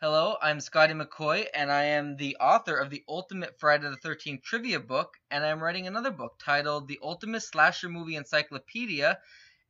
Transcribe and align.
Hello, 0.00 0.36
I'm 0.40 0.60
Scotty 0.60 0.94
McCoy, 0.94 1.46
and 1.52 1.72
I 1.72 1.82
am 1.82 2.16
the 2.16 2.36
author 2.38 2.76
of 2.76 2.88
the 2.88 3.02
Ultimate 3.08 3.58
Friday 3.58 3.90
the 3.90 4.08
13th 4.08 4.44
trivia 4.44 4.78
book, 4.78 5.16
and 5.28 5.44
I'm 5.44 5.60
writing 5.60 5.88
another 5.88 6.12
book 6.12 6.38
titled 6.38 6.86
The 6.86 7.00
Ultimate 7.02 7.40
Slasher 7.40 7.88
Movie 7.88 8.14
Encyclopedia, 8.14 9.18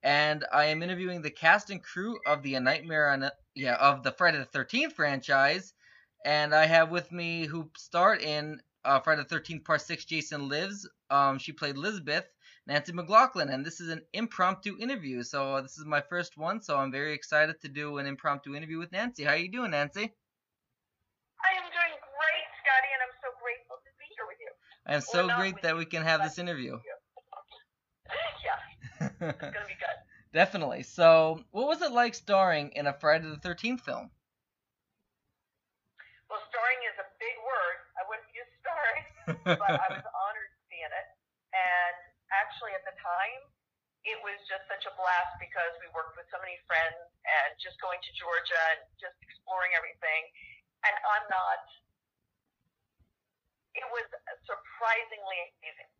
and 0.03 0.45
I 0.53 0.67
am 0.67 0.83
interviewing 0.83 1.23
the 1.23 1.31
cast 1.31 1.71
and 1.71 1.83
crew 1.83 2.19
of 2.27 2.43
the 2.43 2.61
Nightmare 2.61 3.09
on 3.09 3.31
yeah 3.55 3.77
of 3.77 4.03
the 4.03 4.13
Friday 4.13 4.37
the 4.37 4.45
13th 4.45 4.93
franchise, 4.93 5.73
and 6.27 6.55
I 6.55 6.67
have 6.67 6.91
with 6.91 7.11
me 7.11 7.47
who 7.47 7.71
starred 7.79 8.21
in 8.21 8.61
uh, 8.85 9.01
Friday 9.01 9.25
the 9.27 9.35
13th 9.35 9.65
Part 9.65 9.81
6 9.81 10.05
Jason 10.05 10.47
Lives. 10.47 10.87
Um, 11.09 11.39
she 11.39 11.53
played 11.53 11.77
Elizabeth, 11.77 12.27
Nancy 12.69 12.93
McLoughlin, 12.93 13.49
and 13.49 13.65
this 13.65 13.81
is 13.81 13.89
an 13.89 14.03
impromptu 14.13 14.77
interview. 14.79 15.23
So 15.23 15.55
uh, 15.55 15.63
this 15.63 15.79
is 15.79 15.87
my 15.87 16.03
first 16.03 16.37
one, 16.37 16.61
so 16.61 16.77
I'm 16.77 16.93
very 16.93 17.15
excited 17.15 17.59
to 17.63 17.69
do 17.69 17.97
an 17.97 18.05
impromptu 18.05 18.55
interview 18.55 18.79
with 18.79 18.93
Nancy. 18.93 19.25
How 19.25 19.33
are 19.33 19.37
you 19.39 19.51
doing, 19.51 19.71
Nancy? 19.71 20.05
I 20.05 21.51
am 21.57 21.65
doing 21.65 21.97
great, 21.97 22.49
Scotty, 22.61 22.91
and 22.93 23.01
I'm 23.09 23.17
so 23.25 23.33
grateful 23.41 23.81
to 23.81 23.91
be 23.97 24.05
here 24.13 24.29
with 24.29 24.37
you. 24.37 24.53
I 24.85 24.95
am 24.97 25.01
so 25.01 25.35
great 25.41 25.63
that 25.63 25.79
we 25.79 25.87
can 25.87 26.05
have 26.05 26.23
this 26.23 26.39
interview. 26.39 26.77
yeah, 28.45 28.61
it's 29.01 29.41
gonna 29.41 29.65
be 29.65 29.81
good. 29.81 29.99
Definitely. 30.35 30.83
So, 30.83 31.41
what 31.53 31.69
was 31.69 31.81
it 31.81 31.93
like 31.93 32.15
starring 32.15 32.73
in 32.77 32.87
a 32.87 32.93
Friday 32.93 33.33
the 33.33 33.41
13th 33.41 33.81
film? 33.81 34.11
Well, 36.29 36.45
starring 36.53 36.85
is 36.85 37.01
a 37.01 37.09
big 37.17 37.37
word. 37.41 37.79
I 37.97 38.05
wouldn't 38.13 38.29
use 38.37 38.51
starring, 38.61 39.57
but 39.57 39.73
I 39.73 39.89
was 39.89 40.05
honored 40.05 40.53
to 40.53 40.65
be 40.69 40.85
in 40.85 40.93
it. 40.93 41.09
And 41.57 41.97
actually, 42.59 42.75
at 42.75 42.83
the 42.83 42.99
time, 42.99 43.39
it 44.03 44.19
was 44.27 44.35
just 44.51 44.67
such 44.67 44.83
a 44.91 44.93
blast 44.99 45.39
because 45.39 45.71
we 45.79 45.87
worked 45.95 46.19
with 46.19 46.27
so 46.27 46.43
many 46.43 46.59
friends 46.67 46.99
and 47.23 47.55
just 47.63 47.79
going 47.79 48.03
to 48.03 48.11
Georgia 48.19 48.59
and 48.75 48.83
just 48.99 49.15
exploring 49.23 49.71
everything. 49.79 50.27
And 50.83 50.91
I'm 51.07 51.23
not. 51.31 51.63
It 53.79 53.87
was 53.95 54.11
surprisingly 54.43 55.39
amazing, 55.39 55.91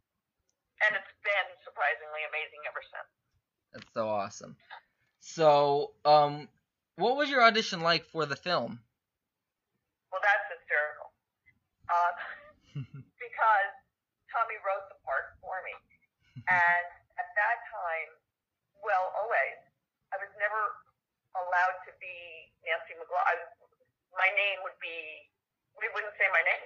and 0.83 0.99
it's 0.99 1.15
been 1.23 1.49
surprisingly 1.63 2.27
amazing 2.27 2.63
ever 2.67 2.83
since. 2.83 3.11
That's 3.71 3.91
so 3.95 4.11
awesome. 4.11 4.59
So, 5.23 5.95
um, 6.03 6.51
what 6.99 7.15
was 7.15 7.31
your 7.31 7.47
audition 7.47 7.87
like 7.87 8.03
for 8.11 8.27
the 8.27 8.35
film? 8.35 8.83
Well, 10.11 10.23
that's 10.27 10.43
hysterical. 10.51 11.15
Um, 11.87 12.15
because 13.23 13.71
Tommy 14.35 14.59
wrote 14.67 14.87
the 14.91 14.98
part 14.98 14.98
for 14.98 14.98
me. 14.98 14.98
And 16.49 16.89
at 17.21 17.29
that 17.37 17.59
time, 17.69 18.11
well, 18.81 19.13
always, 19.21 19.59
I 20.13 20.17
was 20.17 20.33
never 20.41 20.61
allowed 21.37 21.79
to 21.85 21.93
be 22.01 22.17
Nancy 22.65 22.97
McLoughlin. 22.97 23.41
My 24.17 24.33
name 24.33 24.65
would 24.65 24.79
be, 24.81 25.29
we 25.77 25.87
wouldn't 25.93 26.17
say 26.17 26.27
my 26.33 26.43
name. 26.49 26.65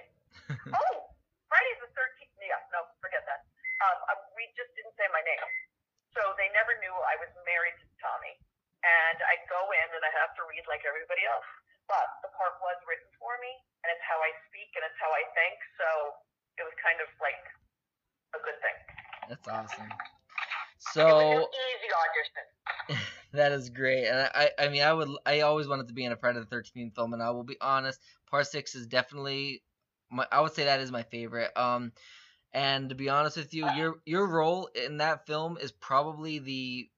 oh, 0.79 0.95
Friday's 1.51 1.83
the 1.83 1.91
13th. 1.91 2.31
Yeah, 2.39 2.59
no, 2.71 2.87
forget 3.03 3.27
that. 3.27 3.43
Um, 3.83 3.99
I, 4.07 4.13
we 4.39 4.47
just 4.55 4.71
didn't 4.79 4.95
say 4.95 5.07
my 5.11 5.21
name. 5.27 5.43
So 6.15 6.21
they 6.39 6.47
never 6.55 6.77
knew 6.79 6.93
I 7.03 7.19
was 7.19 7.31
married 7.43 7.75
to 7.83 7.87
Tommy. 7.99 8.39
And 8.83 9.17
I'd 9.19 9.45
go 9.51 9.63
in 9.71 9.87
and 9.95 10.03
I 10.03 10.11
have 10.23 10.35
to 10.39 10.43
read 10.47 10.63
like 10.67 10.83
everybody 10.87 11.23
else. 11.27 11.47
But 11.87 12.07
the 12.23 12.31
part 12.35 12.55
was 12.63 12.79
written 12.87 13.07
for 13.19 13.35
me, 13.43 13.51
and 13.83 13.91
it's 13.91 14.03
how 14.07 14.15
I 14.23 14.31
speak 14.47 14.71
and 14.79 14.87
it's 14.87 14.95
how 15.03 15.11
I 15.11 15.23
think. 15.35 15.59
So 15.75 15.87
it 16.55 16.63
was 16.63 16.75
kind 16.79 16.99
of 17.03 17.11
like 17.19 17.35
a 17.37 17.43
good 17.43 17.51
thing. 17.51 17.52
That's 19.33 19.47
awesome. 19.47 19.89
So 20.77 21.07
an 21.07 21.37
easy 21.37 22.91
audition. 22.91 23.03
that 23.33 23.51
is 23.51 23.69
great, 23.69 24.05
and 24.07 24.29
I, 24.33 24.51
I 24.59 24.67
mean, 24.67 24.83
I 24.83 24.93
would, 24.93 25.09
I 25.25 25.41
always 25.41 25.67
wanted 25.67 25.87
to 25.87 25.93
be 25.93 26.05
in 26.05 26.11
a 26.11 26.17
Friday 26.17 26.39
the 26.39 26.45
Thirteenth 26.45 26.93
film, 26.93 27.13
and 27.13 27.23
I 27.23 27.31
will 27.31 27.43
be 27.43 27.57
honest, 27.61 27.99
Part 28.29 28.47
Six 28.47 28.75
is 28.75 28.85
definitely 28.85 29.63
my, 30.11 30.27
I 30.31 30.41
would 30.41 30.53
say 30.53 30.65
that 30.65 30.81
is 30.81 30.91
my 30.91 31.03
favorite. 31.03 31.55
Um, 31.57 31.93
and 32.53 32.89
to 32.89 32.95
be 32.95 33.09
honest 33.09 33.37
with 33.37 33.53
you, 33.53 33.67
your 33.75 33.95
your 34.05 34.27
role 34.27 34.69
in 34.75 34.97
that 34.97 35.25
film 35.25 35.57
is 35.59 35.71
probably 35.71 36.39
the 36.39 36.89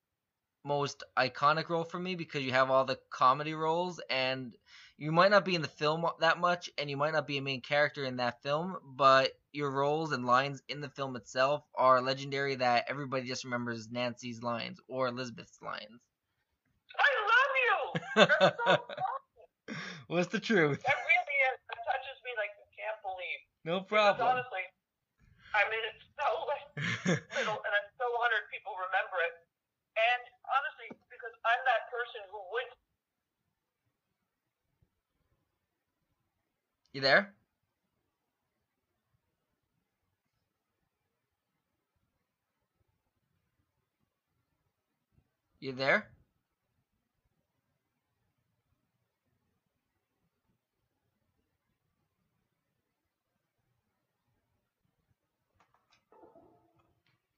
most 0.66 1.03
iconic 1.18 1.69
role 1.69 1.84
for 1.84 2.00
me 2.00 2.16
because 2.16 2.44
you 2.44 2.51
have 2.51 2.72
all 2.72 2.84
the 2.84 3.00
comedy 3.12 3.53
roles 3.53 4.01
and 4.09 4.57
you 4.97 5.11
might 5.11 5.31
not 5.31 5.45
be 5.45 5.56
in 5.56 5.61
the 5.61 5.67
film 5.67 6.06
that 6.19 6.39
much 6.39 6.69
and 6.78 6.89
you 6.89 6.97
might 6.97 7.13
not 7.13 7.28
be 7.28 7.38
a 7.38 7.41
main 7.41 7.61
character 7.61 8.06
in 8.06 8.17
that 8.17 8.41
film 8.44 8.78
but 8.95 9.31
your 9.51 9.72
roles 9.72 10.11
and 10.11 10.25
lines 10.25 10.61
in 10.67 10.81
the 10.81 10.89
film 10.89 11.16
itself 11.16 11.63
are 11.75 12.01
legendary 12.01 12.56
that 12.56 12.85
everybody 12.89 13.28
just 13.28 13.44
remembers 13.44 13.89
Nancy's 13.91 14.41
lines 14.44 14.79
or 14.88 15.07
Elizabeth's 15.07 15.59
lines. 15.61 16.01
I 17.00 17.09
love 17.31 17.53
you. 17.63 17.78
That's 18.16 18.56
so. 18.59 19.75
What's 20.07 20.29
the 20.29 20.39
truth? 20.39 20.83
That 20.83 21.00
really 21.07 21.38
is. 21.50 21.57
It 21.72 21.81
touches 21.88 22.17
me 22.23 22.31
like 22.38 22.51
you 22.59 22.67
can't 22.75 23.00
believe. 23.01 23.41
No 23.66 23.81
Because 23.81 24.19
problem. 24.19 24.27
honestly, 24.38 24.63
I 25.56 25.63
mean, 25.72 25.83
it's 25.88 26.03
so 26.19 26.27
like, 26.45 26.67
little, 27.39 27.57
and 27.63 27.73
I'm 27.73 27.89
so 27.97 28.06
honored 28.22 28.45
people 28.53 28.75
remember 28.77 29.17
it. 29.25 29.33
And 29.95 30.22
honestly, 30.51 30.91
because 31.07 31.31
I'm 31.47 31.62
that 31.66 31.88
person 31.89 32.22
who 32.29 32.39
would. 32.53 32.69
You 36.95 37.01
there? 37.01 37.33
You 45.59 45.73
there? 45.73 46.07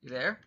You 0.04 0.12
there? 0.12 0.47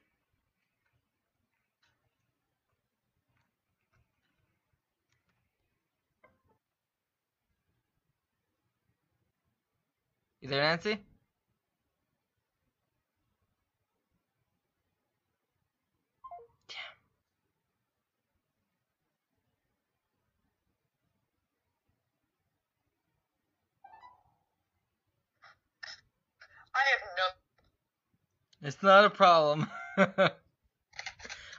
You 10.40 10.48
there, 10.48 10.62
Nancy? 10.62 10.98
I 26.74 26.80
have 26.92 27.02
no. 27.16 28.68
It's 28.68 28.82
not 28.82 29.04
a 29.04 29.10
problem. 29.10 29.68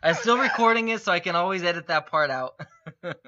I'm 0.03 0.15
still 0.15 0.37
recording 0.39 0.89
it, 0.89 1.01
so 1.01 1.11
I 1.11 1.19
can 1.19 1.35
always 1.35 1.63
edit 1.63 1.87
that 1.87 2.07
part 2.07 2.31
out. 2.31 2.57
Perfect. 3.01 3.21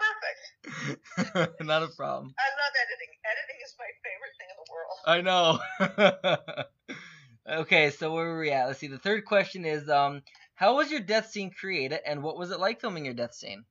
not 1.61 1.83
a 1.83 1.89
problem. 1.89 2.33
I 2.33 2.49
love 2.57 2.73
editing. 2.81 3.11
Editing 3.25 3.59
is 3.63 3.75
my 3.77 3.85
favorite 4.01 4.33
thing 4.39 4.49
in 4.49 4.57
the 4.57 4.65
world. 4.73 4.92
I 5.05 5.21
know. 5.21 5.59
okay, 7.49 7.89
so 7.91 8.13
where 8.13 8.25
were 8.25 8.39
we 8.39 8.51
at? 8.51 8.67
Let's 8.67 8.79
see. 8.79 8.87
The 8.87 8.97
third 8.99 9.25
question 9.25 9.65
is, 9.65 9.89
um, 9.89 10.23
how 10.55 10.77
was 10.77 10.91
your 10.91 11.01
death 11.01 11.29
scene 11.29 11.51
created, 11.51 11.99
and 12.05 12.23
what 12.23 12.37
was 12.37 12.51
it 12.51 12.59
like 12.59 12.79
filming 12.79 13.05
your 13.05 13.13
death 13.13 13.33
scene? 13.33 13.65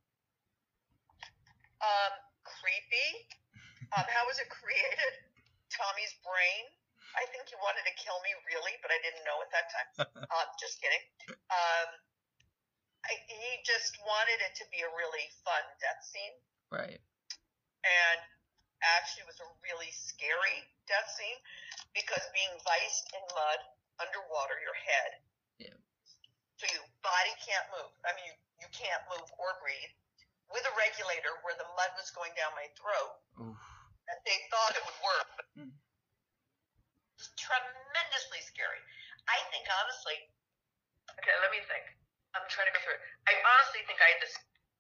Um, 1.81 2.13
creepy. 2.45 3.09
Um, 3.97 4.07
how 4.09 4.25
was 4.29 4.39
it 4.39 4.49
created? 4.53 5.13
Tommy's 5.73 6.15
brain. 6.21 6.65
I 7.17 7.25
think 7.29 7.49
he 7.49 7.57
wanted 7.61 7.85
to 7.85 7.95
kill 8.01 8.17
me, 8.25 8.33
really, 8.49 8.77
but 8.81 8.89
I 8.93 8.99
didn't 9.05 9.25
know 9.29 9.37
at 9.45 9.51
that 9.53 9.67
time. 9.69 9.89
um, 10.33 10.49
just 10.63 10.81
kidding. 10.81 11.05
Um, 11.53 11.89
I, 13.05 13.13
he 13.29 13.61
just 13.69 13.99
wanted 14.05 14.41
it 14.41 14.57
to 14.63 14.65
be 14.73 14.81
a 14.81 14.91
really 14.97 15.27
fun 15.45 15.65
death 15.83 16.01
scene, 16.07 16.33
Right. 16.73 17.03
and 17.85 18.21
actually, 18.97 19.27
it 19.27 19.31
was 19.33 19.43
a 19.45 19.49
really 19.61 19.91
scary 19.93 20.72
death 20.91 21.09
scene 21.15 21.39
because 21.93 22.23
being 22.33 22.53
viced 22.65 23.07
in 23.15 23.23
mud 23.35 23.61
underwater, 24.01 24.57
your 24.63 24.77
head. 24.77 25.11
Yeah. 25.61 25.79
So 26.59 26.67
your 26.71 26.87
body 27.05 27.35
can't 27.43 27.67
move. 27.75 27.93
I 28.07 28.15
mean, 28.19 28.33
you, 28.33 28.37
you 28.67 28.69
can't 28.73 29.03
move 29.11 29.27
or 29.39 29.51
breathe. 29.63 29.95
With 30.51 30.69
a 30.69 30.75
regulator 30.77 31.33
where 31.47 31.57
the 31.57 31.69
mud 31.79 31.93
was 31.97 32.13
going 32.13 32.37
down 32.37 32.53
my 32.53 32.69
throat, 32.77 33.13
Oof. 33.41 33.57
and 34.05 34.19
they 34.29 34.37
thought 34.53 34.77
it 34.77 34.85
would 34.85 35.01
work. 35.01 35.33
Hmm. 35.57 35.73
It's 37.17 37.33
tremendously 37.41 38.45
scary. 38.45 38.83
I 39.33 39.39
think 39.49 39.65
honestly. 39.65 40.19
Okay, 41.17 41.33
let 41.41 41.49
me 41.57 41.65
think. 41.65 41.87
I'm 42.37 42.45
trying 42.53 42.69
to 42.69 42.75
go 42.77 42.81
through 42.85 42.97
it. 42.97 43.05
I 43.29 43.37
honestly 43.37 43.81
think 43.89 43.97
I 44.01 44.09
had 44.13 44.21
this 44.21 44.37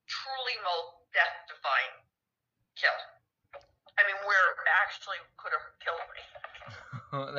truly 0.08 0.56
most 0.60 1.08
death-defying 1.16 1.94
kill. 2.76 2.98
I 3.98 4.02
mean, 4.06 4.16
where 4.26 4.50
it 4.52 4.68
actually 4.84 5.16
could 5.36 5.52
have 5.52 5.66
killed 5.84 6.00
me. 6.14 6.22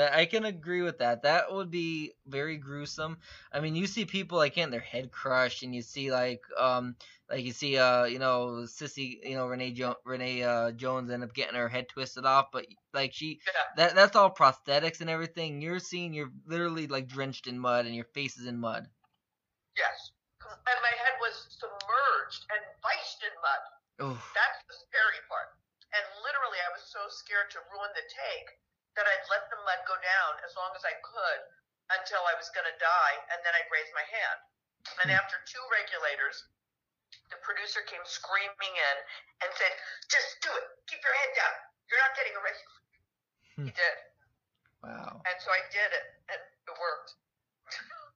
I 0.13 0.25
can 0.25 0.45
agree 0.45 0.81
with 0.81 0.99
that. 0.99 1.23
That 1.23 1.51
would 1.51 1.71
be 1.71 2.13
very 2.27 2.57
gruesome. 2.57 3.17
I 3.51 3.59
mean, 3.59 3.75
you 3.75 3.87
see 3.87 4.05
people 4.05 4.37
like 4.37 4.55
getting 4.55 4.71
their 4.71 4.79
head 4.79 5.11
crushed, 5.11 5.63
and 5.63 5.73
you 5.73 5.81
see 5.81 6.11
like 6.11 6.41
um 6.59 6.95
like 7.29 7.43
you 7.43 7.51
see 7.51 7.77
uh 7.77 8.05
you 8.05 8.19
know 8.19 8.65
sissy 8.65 9.17
you 9.23 9.35
know 9.35 9.47
Renee 9.47 9.71
jo- 9.71 9.97
Renee 10.05 10.43
uh, 10.43 10.71
Jones 10.71 11.09
end 11.09 11.23
up 11.23 11.33
getting 11.33 11.55
her 11.55 11.69
head 11.69 11.89
twisted 11.89 12.25
off, 12.25 12.47
but 12.51 12.65
like 12.93 13.13
she 13.13 13.39
Yeah. 13.47 13.61
that 13.77 13.95
that's 13.95 14.15
all 14.15 14.33
prosthetics 14.33 15.01
and 15.01 15.09
everything. 15.09 15.61
You're 15.61 15.79
seeing 15.79 16.13
you're 16.13 16.31
literally 16.45 16.87
like 16.87 17.07
drenched 17.07 17.47
in 17.47 17.57
mud, 17.57 17.85
and 17.85 17.95
your 17.95 18.05
face 18.13 18.37
is 18.37 18.45
in 18.47 18.59
mud. 18.59 18.87
Yes. 19.77 20.11
And 20.43 20.79
my 20.81 20.93
head 21.01 21.17
was 21.19 21.47
submerged 21.49 22.45
and 22.51 22.61
viced 22.83 23.23
in 23.23 23.33
mud. 23.41 23.63
Oh, 23.99 24.21
That's 24.35 24.59
the 24.67 24.75
scary 24.89 25.21
part. 25.29 25.52
And 25.93 26.05
literally, 26.25 26.57
I 26.61 26.69
was 26.73 26.83
so 26.89 27.01
scared 27.09 27.53
to 27.53 27.59
ruin 27.69 27.91
the 27.93 28.05
take 28.09 28.49
that 28.97 29.05
I'd 29.05 29.25
let 29.29 29.45
the 29.53 29.57
mud 29.65 29.81
go 29.89 29.97
down 30.01 30.31
as 30.45 30.53
long 30.57 30.73
as 30.73 30.81
I 30.85 30.93
could 31.05 31.39
until 32.01 32.21
I 32.25 32.33
was 32.37 32.49
going 32.53 32.65
to 32.65 32.77
die, 32.81 33.15
and 33.33 33.37
then 33.45 33.53
I'd 33.53 33.69
raise 33.69 33.89
my 33.93 34.05
hand. 34.09 34.39
And 35.05 35.07
Hmm. 35.13 35.17
after 35.21 35.37
two 35.45 35.61
regulators, 35.69 36.49
the 37.29 37.37
producer 37.45 37.81
came 37.85 38.01
screaming 38.05 38.73
in 38.73 38.95
and 39.45 39.49
said, 39.53 39.73
Just 40.09 40.41
do 40.41 40.49
it. 40.53 40.65
Keep 40.89 41.01
your 41.05 41.13
head 41.13 41.31
down. 41.37 41.55
You're 41.89 42.01
not 42.01 42.13
getting 42.17 42.33
a 42.35 42.41
raise. 42.41 42.61
Hmm. 43.57 43.65
he 43.69 43.71
did. 43.77 43.95
wow, 44.81 45.21
And 45.29 45.37
so 45.41 45.49
I 45.53 45.61
did 45.69 45.89
it, 45.93 46.05
and 46.33 46.39
it 46.41 46.73
worked. 46.81 47.13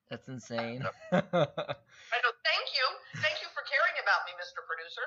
that's 0.09 0.27
insane. 0.27 0.81
I 1.13 2.17
know. 2.25 2.33
Thank 2.41 2.67
you. 2.73 2.85
Thank 3.21 3.37
you 3.43 3.49
for 3.53 3.61
caring 3.69 3.95
about 4.01 4.25
me, 4.25 4.33
Mr. 4.41 4.65
Producer. 4.65 5.05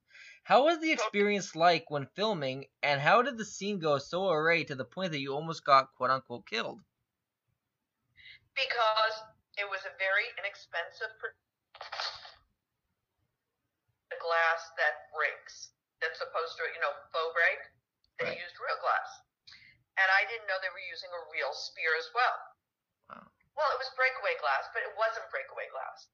How 0.44 0.64
was 0.64 0.80
the 0.80 0.92
experience 0.92 1.54
like 1.56 1.90
when 1.90 2.06
filming, 2.06 2.66
and 2.82 3.00
how 3.00 3.22
did 3.22 3.38
the 3.38 3.44
scene 3.44 3.78
go 3.78 3.98
so 3.98 4.28
array 4.30 4.64
to 4.64 4.74
the 4.74 4.84
point 4.84 5.12
that 5.12 5.20
you 5.20 5.32
almost 5.34 5.64
got 5.64 5.92
"quote 5.94 6.10
unquote" 6.10 6.46
killed? 6.46 6.80
because 8.54 9.16
it 9.58 9.66
was 9.68 9.80
a 9.86 9.94
very 9.98 10.26
inexpensive 10.38 11.10
pro- 11.18 11.34
the 14.10 14.16
glass 14.20 14.62
that 14.76 15.10
breaks. 15.16 15.72
That's 16.00 16.18
supposed 16.18 16.56
to, 16.56 16.64
you 16.72 16.80
know, 16.80 16.92
faux 17.12 17.32
break. 17.36 17.60
They 18.18 18.26
Right. 18.32 18.40
used 18.40 18.56
real 18.60 18.76
glass, 18.80 19.08
and 19.96 20.08
I 20.10 20.24
didn't 20.28 20.46
know 20.46 20.58
they 20.60 20.68
were 20.68 20.88
using 20.92 21.08
a 21.12 21.22
real 21.32 21.52
spear 21.54 21.96
as 21.96 22.08
well. 22.12 22.36
Wow. 23.08 23.32
Well, 23.56 23.70
it 23.72 23.78
was 23.80 23.88
breakaway 23.96 24.36
glass, 24.40 24.68
but 24.72 24.82
it 24.82 24.92
wasn't 24.96 25.28
breakaway 25.30 25.68
glass. 25.68 26.08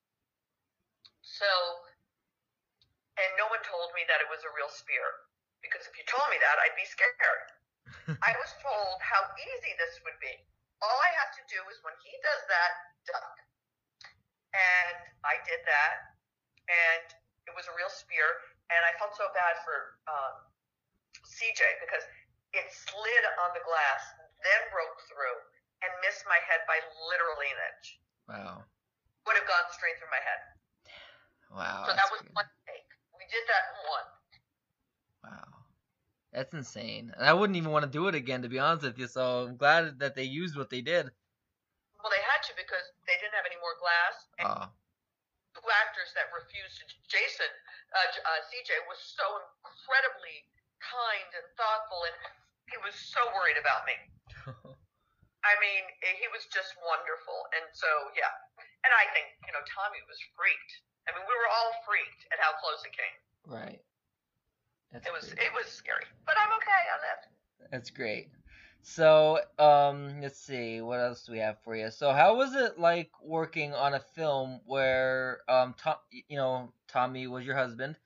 So, 1.23 1.51
and 3.19 3.31
no 3.37 3.47
one 3.51 3.63
told 3.63 3.93
me 3.95 4.05
that 4.07 4.21
it 4.23 4.29
was 4.31 4.43
a 4.45 4.51
real 4.55 4.71
spear 4.71 5.27
because 5.63 5.83
if 5.87 5.95
you 5.99 6.05
told 6.07 6.27
me 6.31 6.39
that, 6.39 6.57
I'd 6.63 6.77
be 6.79 6.87
scared. 6.87 7.47
I 8.23 8.33
was 8.39 8.51
told 8.63 9.03
how 9.03 9.23
easy 9.35 9.73
this 9.79 9.99
would 10.07 10.19
be. 10.23 10.35
All 10.83 10.99
I 11.03 11.11
have 11.23 11.33
to 11.35 11.43
do 11.51 11.59
is 11.71 11.79
when 11.83 11.95
he 12.05 12.13
does 12.23 12.43
that, 12.47 12.73
duck. 13.09 13.35
And 14.55 14.99
I 15.27 15.43
did 15.45 15.61
that, 15.67 15.95
and 16.71 17.07
it 17.51 17.55
was 17.57 17.67
a 17.69 17.75
real 17.77 17.91
spear. 17.91 18.27
And 18.71 18.81
I 18.83 18.93
felt 18.99 19.15
so 19.15 19.31
bad 19.31 19.55
for 19.63 19.77
um, 20.11 20.35
CJ 21.23 21.63
because 21.83 22.03
it 22.55 22.67
slid 22.73 23.25
on 23.47 23.55
the 23.55 23.63
glass, 23.63 24.03
then 24.43 24.61
broke 24.75 24.99
through, 25.07 25.39
and 25.87 25.91
missed 26.03 26.27
my 26.27 26.39
head 26.51 26.67
by 26.67 26.79
literally 27.07 27.51
an 27.53 27.61
inch. 27.71 27.87
Wow, 28.27 28.67
Would 29.27 29.39
have 29.39 29.47
gone 29.47 29.67
straight 29.71 29.95
through 30.03 30.11
my 30.11 30.23
head. 30.23 30.41
wow, 31.55 31.87
so 31.87 31.95
that 31.95 32.11
was 32.11 32.23
good. 32.27 32.35
one 32.35 32.49
take. 32.67 32.91
We 33.15 33.23
did 33.31 33.45
that 33.47 33.65
in 33.71 33.79
one. 33.87 34.09
wow, 35.31 35.51
that's 36.35 36.55
insane. 36.55 37.15
And 37.15 37.23
I 37.23 37.35
wouldn't 37.39 37.55
even 37.57 37.71
want 37.71 37.87
to 37.87 37.93
do 37.93 38.11
it 38.11 38.19
again, 38.19 38.43
to 38.43 38.51
be 38.51 38.59
honest 38.59 38.83
with 38.83 38.99
you. 38.99 39.07
So 39.07 39.47
I'm 39.47 39.57
glad 39.57 40.03
that 40.03 40.19
they 40.19 40.27
used 40.27 40.59
what 40.59 40.71
they 40.75 40.83
did. 40.83 41.07
Well, 42.03 42.11
they 42.11 42.23
had 42.23 42.43
to 42.51 42.53
because 42.59 42.87
they 43.07 43.15
didn't 43.23 43.35
have 43.35 43.47
any 43.47 43.59
more 43.63 43.75
glass. 43.79 44.17
And 44.39 44.47
Oh, 44.47 44.67
two 45.59 45.67
actors 45.87 46.11
that 46.15 46.31
refused 46.35 46.79
to. 46.83 46.85
Jason, 47.11 47.51
uh, 47.95 47.99
uh, 47.99 48.41
CJ, 48.51 48.71
was 48.91 48.99
so 48.99 49.25
incredibly 49.63 50.43
kind 50.83 51.29
and 51.37 51.47
thoughtful, 51.55 52.03
and 52.09 52.17
he 52.71 52.77
was 52.83 52.95
so 52.97 53.21
worried 53.35 53.59
about 53.61 53.87
me. 53.87 53.97
I 55.47 55.55
mean, 55.63 55.83
he 56.03 56.27
was 56.35 56.43
just 56.51 56.75
wonderful, 56.83 57.39
and 57.55 57.65
so 57.71 57.87
yeah. 58.19 58.33
And 58.83 58.91
I 58.91 59.07
think 59.15 59.31
you 59.47 59.53
know 59.55 59.63
Tommy 59.67 60.03
was 60.11 60.19
freaked. 60.35 60.73
I 61.07 61.15
mean, 61.15 61.23
we 61.23 61.35
were 61.39 61.51
all 61.55 61.71
freaked 61.87 62.27
at 62.35 62.39
how 62.43 62.55
close 62.59 62.83
it 62.83 62.95
came. 62.95 63.17
right. 63.47 63.81
That's 64.95 65.07
It 65.07 65.13
was 65.15 65.27
great. 65.35 65.47
it 65.51 65.53
was 65.55 65.67
scary, 65.71 66.07
but 66.27 66.35
I'm 66.39 66.51
okay 66.63 66.83
on 66.95 67.01
that. 67.03 67.21
That's 67.71 67.91
great. 67.91 68.31
So, 68.87 69.43
um, 69.59 70.23
let's 70.23 70.39
see, 70.39 70.81
what 70.81 71.03
else 71.03 71.27
do 71.27 71.35
we 71.35 71.43
have 71.43 71.59
for 71.67 71.75
you? 71.75 71.91
So, 71.91 72.15
how 72.15 72.39
was 72.39 72.55
it 72.55 72.79
like 72.79 73.11
working 73.21 73.75
on 73.75 73.99
a 73.99 74.01
film 74.15 74.63
where, 74.65 75.43
um, 75.51 75.75
Tom, 75.75 75.99
you 76.31 76.39
know, 76.39 76.71
Tommy 76.87 77.27
was 77.27 77.45
your 77.45 77.59
husband? 77.59 77.99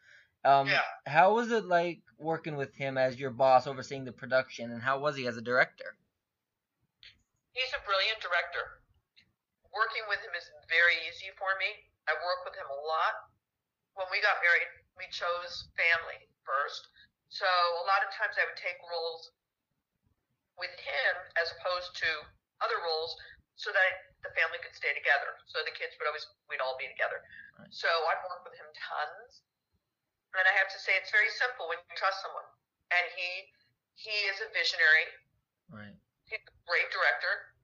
Um, 0.43 0.69
Yeah. 0.69 0.81
How 1.05 1.37
was 1.37 1.53
it 1.53 1.67
like 1.69 2.00
working 2.17 2.56
with 2.56 2.73
him 2.75 2.97
as 2.97 3.21
your 3.21 3.29
boss, 3.29 3.69
overseeing 3.69 4.09
the 4.09 4.17
production, 4.17 4.73
and 4.73 4.81
how 4.81 4.99
was 4.99 5.21
he 5.21 5.29
as 5.29 5.37
a 5.37 5.44
director? 5.44 6.00
He's 7.53 7.73
a 7.76 7.85
brilliant 7.85 8.19
director. 8.25 8.81
Working 9.76 10.09
with 10.09 10.25
him 10.25 10.33
is 10.33 10.49
very 10.67 10.97
easy 11.12 11.29
for 11.37 11.61
me. 11.61 11.69
I 12.09 12.17
work 12.25 12.41
with 12.49 12.56
him 12.56 12.67
a 12.73 12.81
lot. 12.88 13.29
When 14.00 14.09
we 14.11 14.25
got 14.25 14.41
married, 14.41 14.73
we 14.97 15.05
chose 15.12 15.69
family 15.76 16.25
first. 16.41 16.88
So 17.29 17.44
a 17.44 17.85
lot 17.85 18.00
of 18.00 18.09
times 18.17 18.41
I 18.41 18.49
would 18.49 18.56
take 18.56 18.81
roles 18.88 19.31
with 20.61 20.73
him 20.77 21.15
as 21.41 21.49
opposed 21.59 21.97
to 22.05 22.11
other 22.61 22.79
roles 22.85 23.17
so 23.57 23.73
that 23.73 23.93
the 24.23 24.33
family 24.37 24.61
could 24.61 24.77
stay 24.77 24.93
together. 24.93 25.33
So 25.49 25.65
the 25.65 25.73
kids 25.73 25.97
would 25.97 26.09
always, 26.09 26.25
we'd 26.53 26.61
all 26.61 26.77
be 26.77 26.89
together. 26.89 27.21
Right. 27.57 27.73
So 27.73 27.89
I've 27.89 28.21
worked 28.29 28.45
with 28.45 28.57
him 28.57 28.69
tons. 28.77 29.45
And 30.37 30.47
I 30.47 30.55
have 30.55 30.71
to 30.71 30.79
say, 30.79 30.95
it's 30.95 31.11
very 31.11 31.29
simple 31.35 31.67
when 31.67 31.81
you 31.83 31.95
trust 31.99 32.23
someone. 32.23 32.47
And 32.95 33.05
he, 33.19 33.29
he 33.99 34.15
is 34.31 34.39
a 34.45 34.49
visionary 34.55 35.11
Right. 35.71 35.95
he's 36.27 36.43
a 36.43 36.55
great 36.67 36.91
director. 36.91 37.55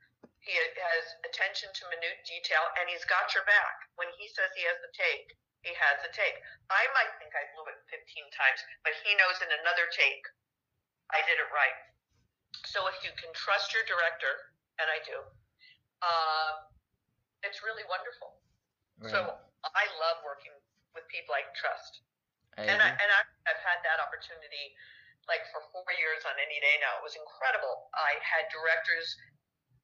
He 0.43 0.55
has 0.55 1.05
attention 1.27 1.75
to 1.75 1.83
minute 1.91 2.23
detail, 2.23 2.63
and 2.79 2.87
he's 2.87 3.03
got 3.11 3.35
your 3.35 3.43
back. 3.51 3.83
When 3.99 4.07
he 4.15 4.31
says 4.31 4.47
he 4.55 4.63
has 4.63 4.79
the 4.79 4.95
take, 4.95 5.35
he 5.67 5.75
has 5.75 5.99
the 6.07 6.15
take. 6.15 6.39
I 6.71 6.87
might 6.95 7.11
think 7.19 7.35
I 7.35 7.43
blew 7.55 7.67
it 7.67 7.83
15 7.91 7.99
times, 8.31 8.63
but 8.87 8.95
he 9.03 9.19
knows 9.19 9.43
in 9.43 9.51
another 9.63 9.91
take 9.91 10.23
I 11.11 11.23
did 11.27 11.39
it 11.39 11.51
right. 11.55 11.79
So 12.65 12.89
if 12.89 12.97
you 13.05 13.13
can 13.21 13.29
trust 13.37 13.77
your 13.77 13.85
director, 13.85 14.53
and 14.81 14.89
I 14.89 14.99
do, 15.05 15.19
uh, 16.01 16.51
it's 17.45 17.61
really 17.61 17.85
wonderful. 17.89 18.41
Right. 19.01 19.13
So 19.13 19.21
I 19.63 19.85
love 20.01 20.25
working 20.25 20.53
with 20.97 21.05
people 21.13 21.37
I 21.37 21.45
can 21.45 21.57
trust 21.57 22.01
I 22.57 22.65
and 22.65 22.81
I, 22.81 22.89
and 22.89 23.11
I, 23.13 23.21
I've 23.45 23.61
had 23.61 23.85
that 23.85 24.01
opportunity 24.01 24.73
like 25.29 25.45
for 25.53 25.61
four 25.75 25.87
years 26.01 26.25
on 26.25 26.33
any 26.41 26.57
day 26.63 26.77
now. 26.81 26.97
It 27.01 27.05
was 27.05 27.19
incredible. 27.19 27.93
I 27.93 28.17
had 28.25 28.49
directors 28.49 29.13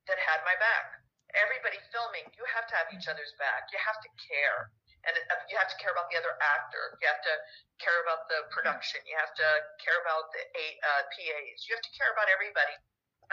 that 0.09 0.17
had 0.17 0.41
my 0.49 0.57
back. 0.57 1.03
Everybody 1.37 1.81
filming, 1.93 2.29
you 2.37 2.45
have 2.49 2.69
to 2.69 2.75
have 2.77 2.89
each 2.93 3.09
other's 3.09 3.33
back. 3.41 3.69
You 3.73 3.81
have 3.81 4.01
to 4.01 4.11
care, 4.21 4.73
and 5.07 5.15
uh, 5.15 5.35
you 5.51 5.57
have 5.59 5.71
to 5.71 5.79
care 5.79 5.91
about 5.91 6.09
the 6.11 6.19
other 6.19 6.35
actor. 6.39 6.99
You 7.03 7.07
have 7.11 7.23
to 7.23 7.35
care 7.83 7.99
about 8.07 8.31
the 8.31 8.47
production. 8.55 9.03
You 9.07 9.19
have 9.19 9.35
to 9.35 9.49
care 9.83 9.99
about 10.03 10.31
the 10.31 10.43
uh, 10.43 11.03
PAs. 11.11 11.59
You 11.67 11.75
have 11.75 11.85
to 11.85 11.93
care 11.95 12.11
about 12.15 12.31
everybody, 12.31 12.77